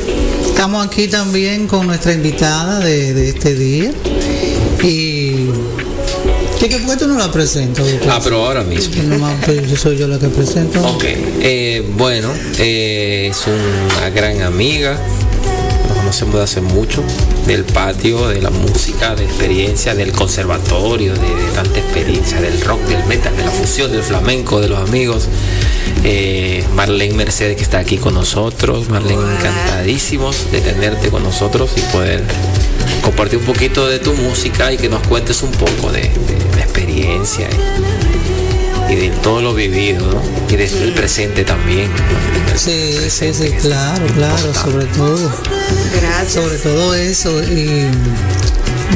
[0.45, 3.91] Estamos aquí también con nuestra invitada de, de este día.
[4.84, 5.15] Y.
[6.66, 7.86] ¿Qué, qué, ¿Por qué tú no la presentas?
[8.10, 9.04] Ah, pero ahora mismo.
[9.04, 10.82] No, yo soy yo la que presento.
[10.84, 14.98] Ok, eh, bueno, eh, es una gran amiga,
[15.88, 17.04] nos conocemos de hace mucho,
[17.46, 22.82] del patio, de la música, de experiencia, del conservatorio, de, de tanta experiencia, del rock,
[22.88, 25.28] del metal, de la fusión, del flamenco, de los amigos.
[26.04, 31.82] Eh, Marlene Mercedes que está aquí con nosotros, Marlene encantadísimos de tenerte con nosotros y
[31.92, 32.24] poder
[33.04, 36.12] compartir un poquito de tu música y que nos cuentes un poco de
[36.76, 37.47] experiencia
[38.89, 40.22] y, y de todo lo vivido, ¿no?
[40.49, 41.89] Y del presente también.
[41.89, 42.57] ¿no?
[42.57, 45.31] Sí, sí, sí, claro, claro, sobre todo.
[46.27, 47.41] Sobre todo eso.
[47.43, 47.89] Y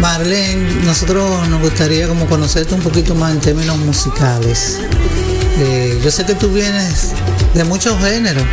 [0.01, 4.79] Marlene, nosotros nos gustaría como conocerte un poquito más en términos musicales.
[5.59, 7.13] Eh, yo sé que tú vienes
[7.53, 8.43] de muchos géneros.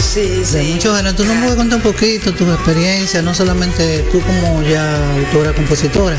[0.00, 1.16] Sí, De muchos géneros.
[1.16, 6.16] Tú nos puedes contar un poquito tus experiencias, no solamente tú como ya autora, compositora,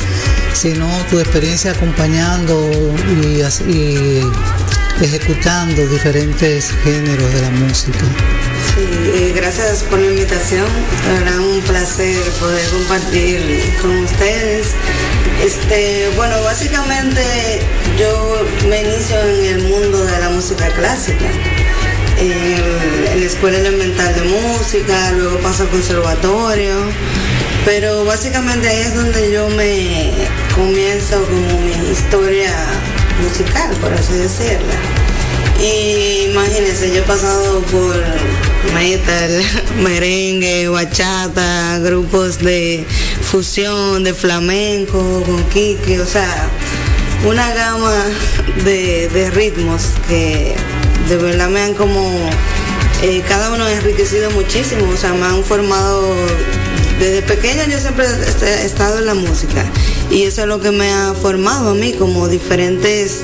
[0.54, 2.70] sino tu experiencia acompañando
[3.22, 4.22] y,
[5.02, 8.00] ejecutando diferentes géneros de la música.
[8.76, 8.86] Sí,
[9.16, 10.68] eh, gracias por la invitación.
[11.04, 13.42] Será un placer poder compartir
[13.82, 14.68] con ustedes.
[15.44, 17.22] Este, bueno, básicamente
[18.00, 21.26] yo me inicio en el mundo de la música clásica.
[22.22, 26.76] En, en la Escuela Elemental de Música, luego paso al conservatorio.
[27.66, 30.12] Pero básicamente ahí es donde yo me
[30.56, 32.54] comienzo como mi historia
[33.22, 34.74] musical, por así decirla.
[35.60, 37.96] Y imagínense, yo he pasado por
[38.74, 39.44] metal,
[39.84, 42.84] merengue, bachata, grupos de
[43.22, 46.50] fusión, de flamenco, con Kike, o sea,
[47.28, 48.06] una gama
[48.64, 50.56] de ritmos que
[51.10, 52.02] de verdad me han como,
[53.04, 56.02] eh, cada uno ha enriquecido muchísimo, o sea, me han formado,
[57.00, 59.66] desde pequeña yo siempre he estado en la música
[60.12, 63.22] y eso es lo que me ha formado a mí como diferentes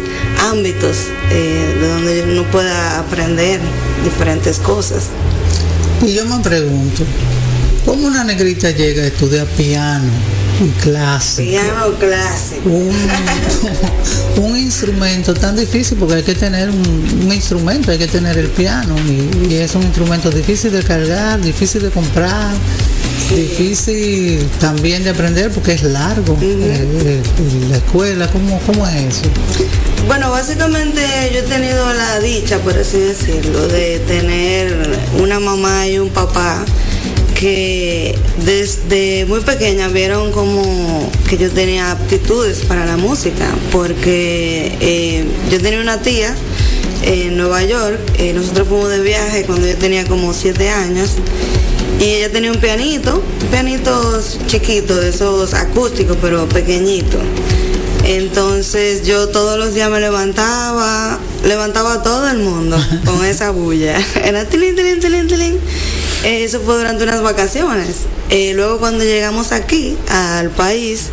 [0.49, 0.97] ámbitos
[1.31, 3.59] eh, de donde uno pueda aprender
[4.03, 5.05] diferentes cosas.
[6.05, 7.03] Y yo me pregunto,
[7.85, 10.36] ¿cómo una negrita llega a estudiar piano
[11.43, 12.69] Piano clásico.
[12.69, 12.95] Un,
[14.43, 18.47] un instrumento tan difícil porque hay que tener un, un instrumento, hay que tener el
[18.47, 22.53] piano y, y es un instrumento difícil de cargar, difícil de comprar,
[23.35, 26.37] difícil también de aprender porque es largo.
[26.41, 26.57] Eh,
[27.05, 27.21] eh,
[27.69, 29.29] la escuela, ¿cómo, ¿cómo es eso?
[30.07, 31.01] Bueno, básicamente
[31.33, 34.73] yo he tenido la dicha, por así decirlo, de tener
[35.19, 36.63] una mamá y un papá
[37.39, 45.25] que desde muy pequeña vieron como que yo tenía aptitudes para la música, porque eh,
[45.51, 46.33] yo tenía una tía
[47.03, 51.11] en Nueva York, eh, nosotros fuimos de viaje cuando yo tenía como siete años,
[51.99, 57.19] y ella tenía un pianito, un pianito chiquito, de esos acústicos, pero pequeñito.
[58.03, 63.99] Entonces yo todos los días me levantaba, levantaba a todo el mundo con esa bulla.
[64.23, 65.59] Era tilín, tilín, tilín, tilín.
[66.23, 68.05] Eso fue durante unas vacaciones.
[68.29, 71.09] Eh, luego cuando llegamos aquí al país,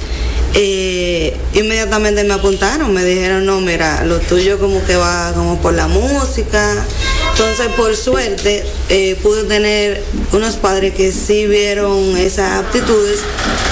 [0.55, 5.75] eh, inmediatamente me apuntaron, me dijeron, no, mira, lo tuyo como que va como por
[5.75, 6.85] la música.
[7.33, 10.03] Entonces, por suerte, eh, pude tener
[10.33, 13.21] unos padres que sí vieron esas aptitudes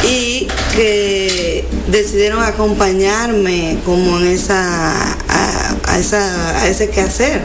[0.04, 7.42] y que decidieron acompañarme como en esa a esa a ese quehacer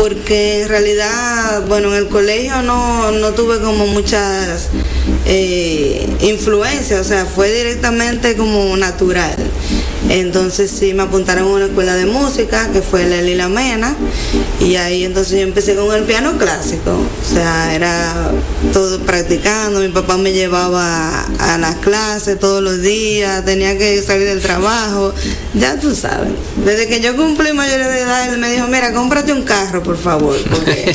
[0.00, 4.70] porque en realidad bueno en el colegio no, no tuve como muchas
[5.26, 9.36] eh, influencias o sea fue directamente como natural.
[10.08, 13.94] Entonces sí me apuntaron a una escuela de música que fue la Lila Mena
[14.58, 18.30] y ahí entonces yo empecé con el piano clásico o sea era
[18.72, 19.80] todo practicando.
[19.80, 25.12] Mi papá me llevaba a las clases todos los días tenía que salir del trabajo.
[25.54, 26.30] Ya tú sabes.
[26.64, 29.96] Desde que yo cumplí mayoría de edad él me dijo mira cómprate un carro por
[29.96, 30.94] favor porque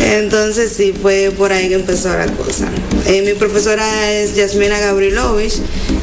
[0.00, 2.68] entonces sí fue por ahí que empezó la cosa.
[3.06, 5.54] Eh, mi profesora es Yasmina Gabrilovich.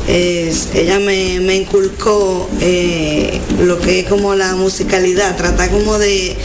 [0.07, 6.35] Es, ella me, me inculcó eh, lo que es como la musicalidad, tratar como de,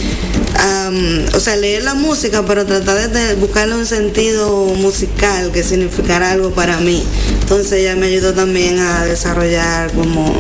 [1.35, 6.51] o sea, leer la música, pero tratar de, buscarle un sentido musical que significara algo
[6.51, 7.05] para mí.
[7.43, 10.35] Entonces ella me ayudó también a desarrollar como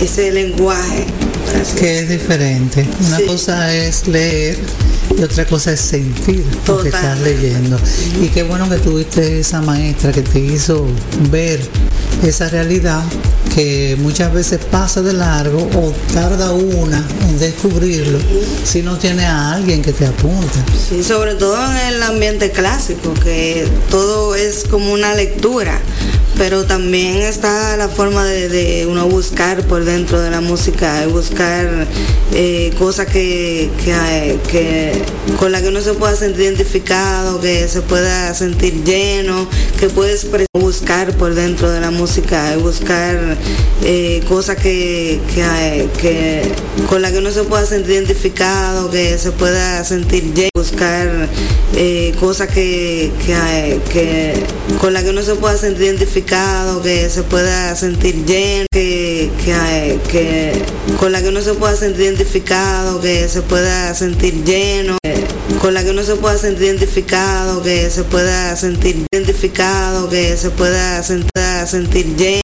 [0.00, 1.06] ese lenguaje.
[1.78, 2.86] Que es diferente.
[3.06, 4.58] Una cosa es leer
[5.16, 7.78] y otra cosa es sentir lo que estás leyendo.
[8.20, 10.86] Y qué bueno que tuviste esa maestra que te hizo
[11.30, 11.60] ver
[12.22, 13.02] esa realidad
[13.54, 18.18] que muchas veces pasa de largo o tarda una en descubrirlo
[18.64, 20.64] si no tiene a alguien que te apunta.
[20.88, 25.80] Sí, sobre todo en el ambiente clásico, que todo es como una lectura,
[26.36, 31.86] pero también está la forma de, uno buscar por dentro de la música, buscar
[32.32, 35.02] eh, cosas que, que,
[35.38, 39.48] con las que uno se pueda sentir identificado, que se pueda sentir lleno,
[39.78, 43.36] que puedes buscar por dentro de la música, buscar
[43.82, 45.20] eh, cosas que,
[46.00, 46.42] que
[46.88, 51.28] con las que uno se pueda sentir identificado, que se pueda sentir lleno, buscar
[51.76, 53.12] eh, cosas que,
[54.80, 59.30] con las que uno se pueda sentir identificado, que se pueda sentir lleno, que,
[60.98, 64.96] con la que uno se pueda sentir identificado, que se pueda sentir lleno,
[65.60, 70.48] con la que uno se pueda sentir identificado, que se pueda sentir identificado, que se
[70.48, 71.30] pueda sentir,
[71.66, 72.43] sentir lleno.